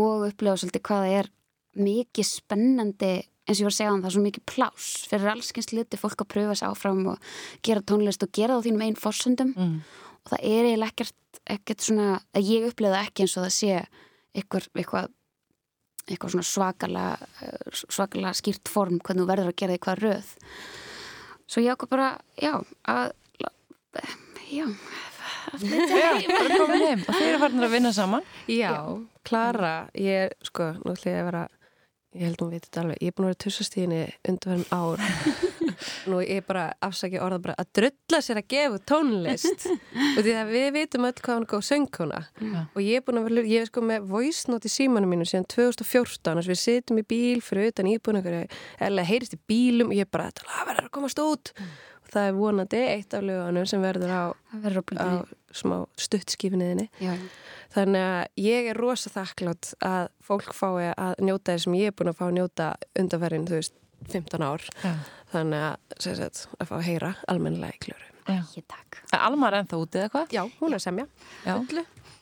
og 0.00 0.28
upplega 0.30 0.60
svolítið 0.62 0.86
hvaða 0.88 1.14
er 1.20 1.30
mikið 1.76 2.28
spennandi 2.30 3.14
eins 3.46 3.58
og 3.58 3.62
ég 3.62 3.68
var 3.68 3.74
að 3.74 3.78
segja 3.78 3.90
á 3.90 3.94
það, 3.94 4.00
það 4.00 4.08
er 4.08 4.16
svo 4.16 4.24
mikið 4.24 4.46
plás 4.50 4.88
fyrir 5.10 5.32
allskyns 5.32 5.70
liti 5.72 6.00
fólk 6.00 6.24
að 6.24 6.30
pröfa 6.34 6.56
sér 6.58 6.72
áfram 6.72 7.04
og 7.12 7.28
gera 7.66 7.84
tónlist 7.86 8.26
og 8.26 8.32
gera 8.34 8.56
það 8.56 8.62
á 8.62 8.64
þínum 8.66 8.86
einn 8.86 8.98
fórsöndum 9.00 9.52
mm. 9.54 9.76
og 10.24 10.32
það 10.32 10.48
er 10.50 10.70
eiginlega 10.70 10.92
ekkert, 10.92 11.40
ekkert 11.56 11.86
svona, 11.86 12.08
að 12.34 12.50
ég 12.50 12.66
upplega 12.70 13.04
ekki 13.06 13.26
eins 13.26 13.36
og 13.36 13.46
það 13.46 13.54
sé 13.56 13.76
eitthvað, 14.36 14.68
eitthvað 14.74 15.12
eitthvað 16.06 16.36
svona 16.36 16.46
svakalega 16.46 17.52
svakalega 17.74 18.38
skýrt 18.38 18.70
form 18.70 19.00
hvernig 19.00 19.24
þú 19.24 19.30
verður 19.30 19.50
að 19.50 19.58
gera 19.58 19.74
því 19.74 19.82
hvað 19.86 20.02
röð. 20.04 20.28
Svo 21.46 21.62
ég 21.62 21.74
ákvað 21.74 21.92
bara, 21.94 22.10
já 22.38 22.52
að, 22.90 23.08
já 24.54 24.66
Já, 25.56 26.18
bara 26.28 26.58
komin 26.58 26.82
heim. 26.84 27.02
Og 27.06 27.14
þeir 27.16 27.28
eru 27.28 27.40
farin 27.42 27.66
að 27.66 27.74
vinna 27.74 27.92
saman. 27.94 28.26
Já, 28.50 28.72
Klara, 29.26 29.74
ég 29.98 30.34
sko, 30.46 30.72
nú 30.82 30.94
ætlum 30.94 31.12
ég 31.12 31.22
að 31.22 31.28
vera 31.30 31.42
ég 32.16 32.24
held 32.26 32.38
að 32.40 32.44
hún 32.44 32.52
veit 32.54 32.64
þetta 32.66 32.82
alveg, 32.82 32.98
ég 33.02 33.12
er 33.12 33.16
búin 33.16 33.26
að 33.26 33.30
vera 33.30 33.40
tussastíðinni 33.44 34.00
undarverðum 34.30 34.66
ár. 34.74 35.02
Nú 36.08 36.20
ég 36.22 36.40
er 36.40 36.44
bara 36.46 36.64
afsaki 36.84 37.20
orða 37.20 37.38
bara 37.44 37.56
að 37.60 37.70
drölla 37.78 38.20
sér 38.24 38.40
að 38.40 38.46
gefa 38.54 38.80
tónlist. 38.88 39.66
Að 40.16 40.52
við 40.52 40.68
vitum 40.76 41.08
öll 41.08 41.16
hvað 41.18 41.34
hann 41.34 41.48
góð 41.50 41.64
söngkona. 41.68 42.22
Ja. 42.40 42.62
og 42.72 42.80
ég 42.84 43.00
er 43.00 43.04
búin 43.06 43.20
að 43.20 43.28
vera, 43.28 43.44
ég 43.50 43.64
er 43.64 43.70
sko 43.70 43.84
með 43.84 44.06
voice 44.10 44.50
note 44.50 44.70
í 44.70 44.72
símanum 44.72 45.12
mínu 45.12 45.26
síðan 45.28 45.48
2014 45.52 46.40
þess 46.40 46.46
að 46.46 46.52
við 46.52 46.62
sittum 46.62 47.02
í 47.02 47.06
bíl 47.06 47.42
fyrir 47.44 47.72
utan 47.72 47.90
íbúin 47.90 48.22
eða 48.22 49.08
heyrist 49.10 49.36
í 49.36 49.42
bílum. 49.50 49.92
Og 49.92 49.98
ég 49.98 50.08
er 50.08 50.12
bara 50.12 50.30
það 50.40 50.70
verður 50.70 50.88
að 50.88 50.94
komast 50.96 51.22
út. 51.22 51.52
Mm. 51.56 51.74
og 52.06 52.14
það 52.14 52.30
er 52.30 52.38
vonandi 52.40 52.84
eitt 52.86 53.18
af 53.18 53.26
lögunum 53.26 53.66
sem 53.68 53.82
verður 53.82 54.14
á, 54.14 54.24
á 54.32 55.08
smá 55.56 55.76
stuttskifinniðinni 56.00 56.88
þannig 57.74 58.06
að 58.06 58.42
ég 58.46 58.70
er 58.72 58.80
rosa 58.80 59.12
þakklátt 59.12 59.72
að 59.84 60.08
fólk 60.24 60.52
fái 60.56 60.92
að 60.92 61.14
njóta 61.24 61.54
þess 61.54 61.68
sem 61.68 61.78
ég 61.80 61.92
er 61.92 61.96
búin 61.96 62.12
að 62.12 62.18
fá 62.20 62.26
að 62.28 62.36
njóta 62.38 62.68
undanferðin, 62.98 63.48
þú 63.48 63.60
veist 63.60 63.78
15 64.12 64.44
ár. 64.44 64.66
Ja. 64.84 64.94
þannig 65.32 65.64
að, 65.70 65.96
sagt, 66.04 66.44
að 66.60 66.68
fá 66.68 66.76
að 66.78 66.86
heyra 66.90 67.14
almennilega 67.32 67.78
í 67.78 67.82
kljóru 67.88 68.12
Almar 69.16 69.54
er 69.54 69.62
ennþá 69.62 69.78
útið 69.78 70.04
eitthvað? 70.06 70.32
Já, 70.34 70.42
hún 70.60 70.74
er 70.74 70.82
semja. 70.82 71.06
Já, 71.46 71.54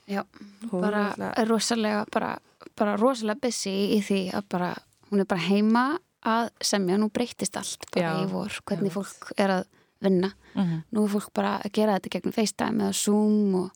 Já. 0.04 0.20
Bara 0.68 1.04
er 1.30 1.48
rosalega 1.48 2.02
bara, 2.12 2.34
bara 2.76 2.96
rosalega 3.00 3.40
busy 3.46 3.72
í 3.96 4.00
því 4.04 4.18
að 4.36 4.48
bara 4.52 4.72
hún 5.10 5.22
er 5.24 5.28
bara 5.30 5.46
heima 5.46 5.84
að 6.24 6.50
semja. 6.64 6.98
Nú 7.00 7.08
breytist 7.14 7.56
allt 7.56 7.88
bara 7.94 8.10
Já. 8.10 8.20
í 8.20 8.28
vor 8.32 8.58
hvernig 8.68 8.92
Já. 8.92 8.96
fólk 8.98 9.32
er 9.40 9.54
að 9.58 9.64
vinna. 10.04 10.32
Mm 10.54 10.62
-hmm. 10.62 10.82
nú 10.92 11.04
er 11.04 11.10
fólk 11.10 11.32
bara 11.34 11.58
að 11.64 11.72
gera 11.72 11.98
þetta 11.98 12.14
gegnum 12.14 12.32
FaceTime 12.32 12.84
eða 12.84 12.92
Zoom 12.92 13.54
og 13.54 13.70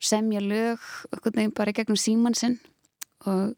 semja 0.00 0.40
lög 0.40 0.78
bara 1.54 1.72
gegnum 1.72 1.96
síman 1.96 2.34
sinn. 2.34 2.58
Og 3.26 3.54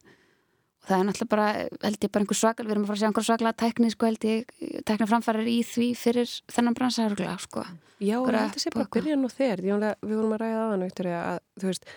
það 0.87 0.99
er 0.99 1.07
náttúrulega 1.09 1.33
bara, 1.33 1.47
held 1.83 2.05
ég 2.05 2.13
bara 2.13 2.25
einhver 2.25 2.39
svakal 2.39 2.67
við 2.67 2.75
erum 2.75 2.85
að 2.85 2.91
fara 2.91 2.97
að 2.97 3.01
sjá 3.03 3.09
einhver 3.09 3.27
svakla 3.27 3.53
tekni 3.53 3.91
sko 3.91 4.07
held 4.07 4.27
ég, 4.29 4.53
tekna 4.87 5.09
framfærir 5.11 5.49
í 5.51 5.59
því 5.67 5.89
fyrir 5.99 6.35
þennan 6.53 6.77
bransaðurgla 6.79 7.39
sko. 7.43 7.65
Já, 7.99 8.19
ég 8.21 8.27
held 8.27 8.37
að 8.37 8.61
sé 8.63 8.73
bara 8.75 8.87
að 8.87 8.93
byrja 8.99 9.17
nú 9.17 9.31
þegar 9.33 9.65
við 9.65 10.15
vorum 10.15 10.37
að 10.37 10.43
ræða 10.45 10.61
á 10.63 10.67
hann, 10.71 10.85
Victoria 10.87 11.23
að 11.33 11.39
þú 11.61 11.71
veist, 11.71 11.89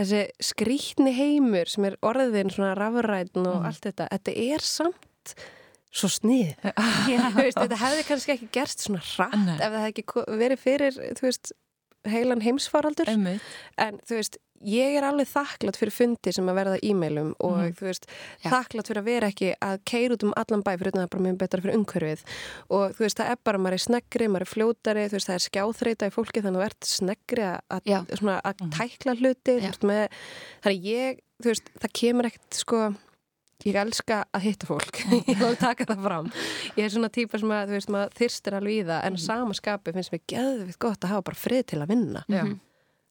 þessi 0.00 0.22
skrítni 0.50 1.14
heimur 1.14 1.70
sem 1.70 1.86
er 1.90 1.98
orðin 2.02 2.50
svona 2.50 2.74
rafræðin 2.78 3.44
og 3.44 3.60
mm. 3.60 3.68
allt 3.68 3.86
þetta, 3.86 4.08
þetta 4.16 4.36
er 4.48 4.66
samt 4.66 5.36
svo 5.94 6.10
snið 6.10 6.54
þetta 7.58 7.80
hefði 7.80 8.06
kannski 8.08 8.36
ekki 8.36 8.50
gerst 8.54 8.86
svona 8.86 9.02
rætt 9.04 9.52
ef 9.54 9.68
það 9.68 9.78
hefði 9.80 9.92
ekki 9.92 10.26
verið 10.44 10.64
fyrir 10.64 10.98
veist, 11.22 11.54
heilan 12.08 12.42
heimsfaraldur 12.44 13.08
Einmitt. 13.10 13.54
en 13.80 14.00
þú 14.04 14.18
veist 14.20 14.40
ég 14.64 14.96
er 14.96 15.04
alveg 15.04 15.28
þakklátt 15.28 15.78
fyrir 15.78 15.92
fundi 15.92 16.32
sem 16.32 16.46
að 16.48 16.58
verða 16.58 16.78
e-mailum 16.86 17.32
og 17.44 17.56
mm. 17.58 17.74
þú 17.78 17.86
veist, 17.88 18.06
Já. 18.40 18.48
þakklátt 18.52 18.90
fyrir 18.90 19.00
að 19.02 19.08
vera 19.10 19.30
ekki 19.32 19.50
að 19.64 19.80
keira 19.90 20.16
út 20.16 20.26
um 20.26 20.34
allan 20.40 20.64
bæ 20.64 20.70
fyrir 20.72 20.94
það 20.94 21.04
er 21.04 21.10
bara 21.14 21.24
mjög 21.26 21.38
betra 21.42 21.64
fyrir 21.64 21.78
umhverfið 21.80 22.24
og 22.78 22.94
þú 22.96 23.04
veist, 23.04 23.20
það 23.20 23.32
er 23.34 23.40
bara, 23.48 23.62
maður 23.64 23.78
er 23.78 23.84
sneggri, 23.84 24.28
maður 24.30 24.46
er 24.46 24.52
fljótari 24.52 25.06
þú 25.08 25.18
veist, 25.18 25.30
það 25.30 25.38
er 25.38 25.46
skjáþreita 25.48 26.10
í 26.10 26.14
fólki 26.14 26.44
þannig 26.44 26.60
að 26.60 26.64
þú 26.64 26.68
ert 26.70 26.90
sneggri 26.90 27.46
að, 27.50 27.90
svona, 28.14 28.38
að 28.40 28.62
mm. 28.64 28.72
tækla 28.78 29.16
hluti 29.20 29.56
veist, 29.60 29.88
með, 29.90 30.20
þannig 30.64 30.88
ég, 30.94 31.24
þú 31.42 31.52
veist, 31.52 31.74
það 31.84 31.96
kemur 32.00 32.30
ekkert 32.30 32.60
sko, 32.62 32.84
ég 33.64 33.78
elska 33.80 34.24
að 34.34 34.46
hitta 34.48 34.66
fólk 34.66 35.00
ég 35.30 35.38
vil 35.40 35.56
taka 35.60 35.86
það 35.88 36.04
fram 36.08 36.30
ég 36.76 36.84
er 36.84 36.92
svona 36.92 37.12
típa 37.14 37.40
sem 37.40 37.54
að, 37.54 37.66
þú 37.70 37.78
veist, 37.78 37.94
maður 37.94 38.14
þyrstir 38.20 38.58
alveg 38.58 38.76
í 38.76 38.84
það 38.90 39.00
en 39.08 39.16
mm. 39.16 39.24
samaskapi 39.24 39.96
finnst 39.96 40.14
mér 40.14 40.24
geðvitt 40.34 40.78
gott 40.78 41.04
að 41.04 41.14
hafa 41.14 41.28
bara 41.30 41.42
frið 41.46 41.66
til 41.72 41.82
að 41.82 41.92
vinna 41.94 42.24
-hmm. 42.28 42.60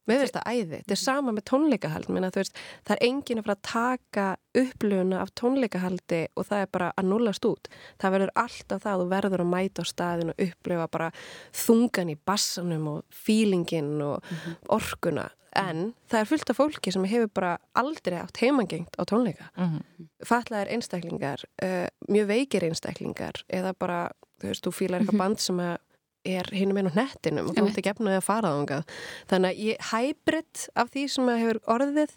Mér 0.04 0.20
finnst 0.20 0.34
það 0.36 0.48
æði. 0.52 0.78
Þetta 0.82 0.92
er 0.92 1.00
sama 1.00 1.32
með 1.32 1.44
tónleikahald. 1.48 2.08
Minna, 2.12 2.30
veist, 2.34 2.58
það 2.84 2.96
er 2.96 3.06
enginn 3.06 3.40
að 3.40 3.46
fara 3.46 3.54
að 3.56 3.68
taka 3.70 4.24
upplöfuna 4.60 5.20
af 5.22 5.30
tónleikahaldi 5.40 6.20
og 6.36 6.48
það 6.50 6.64
er 6.64 6.68
bara 6.76 6.90
að 7.00 7.08
nullast 7.08 7.48
út. 7.48 7.70
Það 8.02 8.16
verður 8.16 8.34
alltaf 8.42 8.82
það 8.84 8.92
að 8.92 9.04
þú 9.04 9.06
verður 9.14 9.44
að 9.44 9.50
mæta 9.54 9.84
á 9.84 9.84
staðin 9.88 10.34
og 10.34 10.44
upplöfa 10.44 10.88
bara 10.98 11.08
þungan 11.62 12.12
í 12.12 12.18
bassanum 12.28 12.90
og 12.92 13.16
fílingin 13.24 13.94
og 14.04 14.20
mm 14.20 14.36
-hmm. 14.36 14.58
orkuna. 14.76 15.30
En 15.54 15.94
það 16.10 16.20
er 16.20 16.30
fullt 16.32 16.50
af 16.50 16.58
fólki 16.58 16.92
sem 16.94 17.04
hefur 17.08 17.30
bara 17.34 17.54
aldrei 17.78 18.18
átt 18.18 18.40
heimangengt 18.42 18.96
á 18.98 19.02
tónleika. 19.06 19.50
Mm 19.56 19.70
-hmm. 19.70 20.08
Fallaðir 20.26 20.72
einstaklingar, 20.74 21.44
uh, 21.62 21.86
mjög 22.08 22.26
veikir 22.26 22.64
einstaklingar 22.64 23.44
eða 23.48 23.72
bara, 23.78 24.10
þú 24.40 24.50
veist, 24.50 24.66
þú 24.66 24.72
fílar 24.72 25.00
eitthvað 25.00 25.18
band 25.18 25.38
sem 25.40 25.60
er 26.24 26.48
hinum 26.52 26.80
einn 26.80 26.90
á 26.90 26.94
nettinum 26.96 27.50
og 27.50 27.56
þú 27.56 27.68
ert 27.68 27.80
ekki 27.80 27.92
efnaði 27.92 28.20
að 28.20 28.26
fara 28.28 28.48
á 28.50 28.56
þangað 28.56 28.84
þannig 29.30 29.50
að 29.50 29.62
ég 29.68 29.88
hæbritt 29.92 30.68
af 30.74 30.92
því 30.94 31.06
sem 31.14 31.28
hefur 31.28 31.60
orðið 31.76 32.14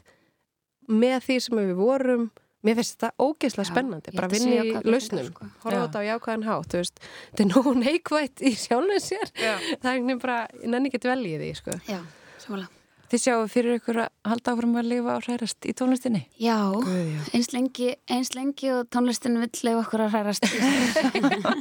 með 0.88 1.18
því 1.28 1.40
sem 1.44 1.60
við 1.60 1.74
vorum 1.82 2.30
mér 2.66 2.80
finnst 2.80 2.96
þetta 2.98 3.28
ógeðslega 3.28 3.70
spennandi 3.70 4.16
bara 4.16 4.30
að 4.30 4.38
vinna 4.38 4.64
í 4.64 4.72
lausnum, 4.88 5.28
sko. 5.30 5.50
horfa 5.66 5.84
þetta 5.84 6.02
á 6.04 6.08
jákvæðan 6.08 6.48
hátt 6.48 6.78
þetta 6.78 7.44
er 7.44 7.52
nóg 7.52 7.70
neikvægt 7.84 8.44
í 8.48 8.56
sjálfum 8.58 9.04
sér 9.04 9.36
það 9.84 9.92
er 9.94 10.24
bara, 10.24 10.40
ég 10.56 10.72
nenni 10.72 10.92
ekki 10.92 11.04
dvelja 11.04 11.36
í 11.36 11.44
því 11.44 11.54
sko. 11.62 11.78
Já, 11.88 12.02
svolítið 12.44 12.77
Þið 13.08 13.22
sjáu 13.24 13.44
fyrir 13.48 13.78
ykkur 13.78 14.02
að 14.04 14.10
halda 14.28 14.52
áfram 14.54 14.74
að 14.82 14.90
lifa 14.92 15.14
á 15.16 15.18
hrærast 15.24 15.68
í 15.70 15.74
tónlistinni? 15.80 16.26
Já, 16.44 16.58
Guð, 16.76 16.98
já. 17.14 17.22
eins 17.38 17.50
lengi, 17.56 17.94
eins 18.12 18.34
lengi 18.36 18.72
og 18.76 18.90
tónlistin 18.92 19.38
vill 19.40 19.62
leiða 19.64 19.84
okkur 19.86 20.04
að 20.04 20.18
hrærast 20.18 20.48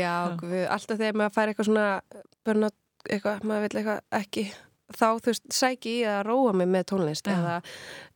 Já, 0.00 0.14
við, 0.42 0.64
alltaf 0.66 0.98
þegar 0.98 1.18
maður 1.20 1.34
fær 1.36 1.52
eitthvað 1.52 1.68
svona 1.68 1.86
börna, 2.46 2.70
eitthvað, 3.08 3.44
maður 3.46 3.66
vil 3.68 3.78
eitthvað 3.82 4.18
ekki 4.18 4.44
þá, 4.88 5.06
þú 5.20 5.28
veist, 5.30 5.46
sæki 5.54 5.94
í 6.00 6.02
að 6.08 6.22
róa 6.28 6.54
mig 6.56 6.68
með 6.72 6.86
tónlist 6.92 7.28
Já. 7.28 7.34
eða, 7.36 7.56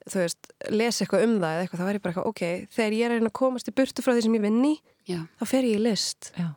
þú 0.08 0.22
veist, 0.24 0.50
lesa 0.72 1.04
eitthvað 1.04 1.26
um 1.28 1.36
það 1.42 1.54
eða 1.54 1.64
eitthvað, 1.66 1.82
þá 1.82 1.86
er 1.86 1.98
ég 1.98 2.04
bara 2.06 2.14
eitthvað, 2.14 2.30
ok, 2.32 2.42
þegar 2.78 2.96
ég 2.98 3.04
er 3.06 3.14
að 3.14 3.20
reyna 3.20 3.32
að 3.32 3.38
komast 3.42 3.70
í 3.70 3.76
burtu 3.78 4.04
frá 4.04 4.14
því 4.16 4.24
sem 4.26 4.38
ég 4.38 4.44
vinni, 4.48 4.74
Já, 5.10 5.20
þá 5.38 5.44
fer 5.54 5.68
ég 5.70 5.78
í 5.78 5.84
list 5.86 6.32
Já. 6.38 6.48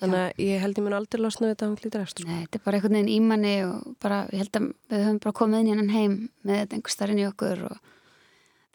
Þannig 0.00 0.22
að 0.22 0.40
ég 0.44 0.62
held 0.62 0.78
ég 0.78 0.84
mun 0.84 0.96
aldrei 0.96 1.22
losna 1.22 1.46
við 1.46 1.54
þetta 1.54 1.68
hún 1.68 1.78
klítur 1.80 2.02
eftir, 2.04 2.24
sko. 2.24 2.32
nei, 2.32 2.42
þetta 2.44 2.58
er 2.58 2.64
bara 2.66 2.78
einhvern 2.78 2.96
veginn 2.98 3.14
ímanni 3.14 3.54
og 3.64 3.86
bara, 4.02 4.18
ég 4.32 4.42
held 4.42 4.58
að 4.58 4.66
við 4.92 5.04
höfum 5.06 5.20
bara 5.24 5.38
komið 5.40 5.62
inn 5.62 5.68
í 5.68 5.72
hennan 5.74 5.94
heim 5.94 6.16
með 6.42 6.60
þetta 6.60 6.76
einhver 6.76 6.94
starfinn 6.96 7.22
í 7.22 7.28
okkur 7.30 7.64
og 7.70 7.78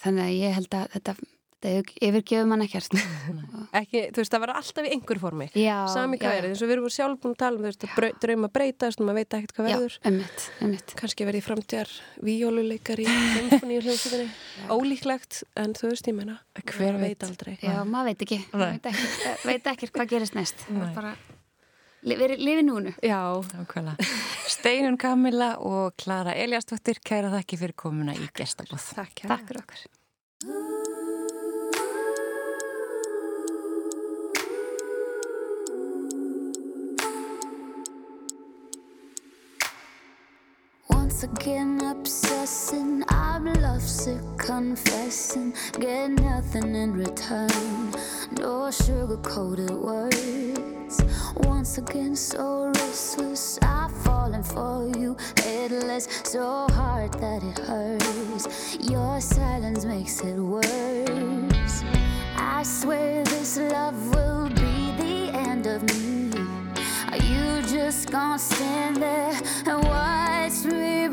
þannig 0.02 0.24
að 0.26 0.40
ég 0.40 0.58
held 0.58 0.78
að 0.80 0.96
þetta, 0.96 1.16
þetta 1.62 1.96
yfirgefur 2.08 2.48
mann 2.50 2.64
ekkert. 2.66 2.96
Ekki, 3.82 4.02
þú 4.12 4.22
veist, 4.22 4.34
það 4.34 4.42
verður 4.44 4.60
alltaf 4.60 4.88
í 4.88 4.92
einhver 4.96 5.20
formi. 5.22 5.48
Já, 5.58 5.76
sami 5.94 6.18
hvað 6.22 6.38
er, 6.40 6.48
eins 6.50 6.62
og 6.64 6.70
við 6.70 6.76
erum 6.76 6.94
sjálf 6.96 7.20
búin 7.22 7.36
að 7.36 7.42
tala 7.44 7.60
um 7.60 7.66
þú 7.66 7.70
veist, 7.70 7.86
að 7.88 8.18
drauma 8.26 8.50
breytast 8.56 9.02
og 9.02 9.08
maður 9.08 9.20
veit 9.22 9.36
ekkert 9.38 9.54
hvað 9.58 9.70
Já, 9.70 9.76
verður. 9.78 9.98
emmitt, 10.12 10.46
emmitt 10.66 10.96
kannski 11.02 11.28
verði 11.30 11.44
framtíðar 11.46 11.94
víjóluleikar 12.28 13.04
í 13.04 13.08
symfóníu 13.12 13.84
hljómsveitinni 13.86 14.28
ólíklegt, 14.76 15.42
en 15.62 15.76
þú 15.78 15.92
veist, 15.94 16.10
ég 16.12 16.18
meina 16.18 16.40
Hver 16.62 16.98
maður 16.98 17.06
veit? 17.06 17.28
aldrei. 17.30 17.54
Já, 17.62 17.78
maður 17.86 18.12
veit 18.12 18.26
ekki, 18.28 18.42
veit 18.58 18.92
ekki, 18.92 19.36
veit 19.46 19.72
ekki 19.76 19.92
hvað 19.94 20.12
gerist 20.16 20.38
næst. 20.40 20.66
Það 20.68 20.92
bara, 20.98 21.16
verið 22.02 22.44
lifi 22.44 22.66
núnu. 22.66 22.96
Steinun 24.52 24.98
Kamila 25.00 25.54
og 25.62 25.96
Klara 26.02 26.34
Eliastóttir 26.36 27.00
kæra 27.06 27.32
þakki 27.38 27.62
fyrir 27.62 27.78
komuna 27.78 28.18
í 28.18 28.30
gestabóð. 28.36 28.92
takk 28.98 29.24
Takk 29.30 29.48
fyrir 29.48 29.64
okkur 29.64 30.01
Again 41.24 41.80
obsessing, 41.84 43.04
I'm 43.08 43.46
lovesick, 43.46 44.22
confessing, 44.38 45.54
get 45.80 46.10
nothing 46.10 46.74
in 46.74 46.94
return. 46.94 47.94
No 48.40 48.72
sugar-coated 48.72 49.70
words. 49.70 51.00
Once 51.36 51.78
again, 51.78 52.16
so 52.16 52.72
restless, 52.76 53.60
I've 53.62 53.92
fallen 54.04 54.42
for 54.42 54.92
you, 54.98 55.16
headless, 55.38 56.08
so 56.24 56.68
hard 56.72 57.14
that 57.14 57.44
it 57.44 57.60
hurts. 57.60 58.78
Your 58.80 59.22
silence 59.22 59.86
makes 59.86 60.22
it 60.22 60.40
worse. 60.40 61.84
I 62.36 62.64
swear 62.64 63.24
this 63.26 63.58
love 63.58 64.16
will 64.16 64.50
be 64.50 64.92
the 64.98 65.32
end 65.38 65.68
of 65.68 65.84
me. 65.84 66.32
Are 67.12 67.24
you 67.24 67.62
just 67.68 68.10
gonna 68.10 68.40
stand 68.40 68.98
there 68.98 69.40
and 69.68 69.84
watch 69.84 70.66
me 70.66 71.11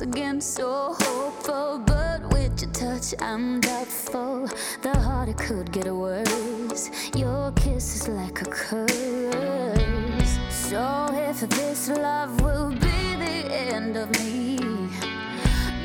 Once 0.00 0.16
again, 0.16 0.40
so 0.40 0.96
hopeful, 0.98 1.78
but 1.84 2.22
with 2.32 2.62
your 2.62 2.70
touch, 2.70 3.12
I'm 3.20 3.60
doubtful. 3.60 4.48
The 4.80 4.98
harder 4.98 5.34
could 5.34 5.70
get 5.72 5.94
worse. 5.94 6.88
Your 7.14 7.52
kiss 7.52 7.96
is 7.96 8.08
like 8.08 8.40
a 8.40 8.46
curse. 8.46 10.38
So 10.48 11.10
if 11.12 11.40
this 11.50 11.90
love 11.90 12.40
will 12.40 12.70
be 12.70 13.16
the 13.24 13.44
end 13.74 13.98
of 13.98 14.08
me. 14.22 14.58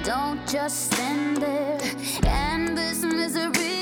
Don't 0.05 0.47
just 0.47 0.93
stand 0.93 1.41
there 1.41 1.81
and 2.25 2.77
this 2.77 3.03
misery. 3.03 3.74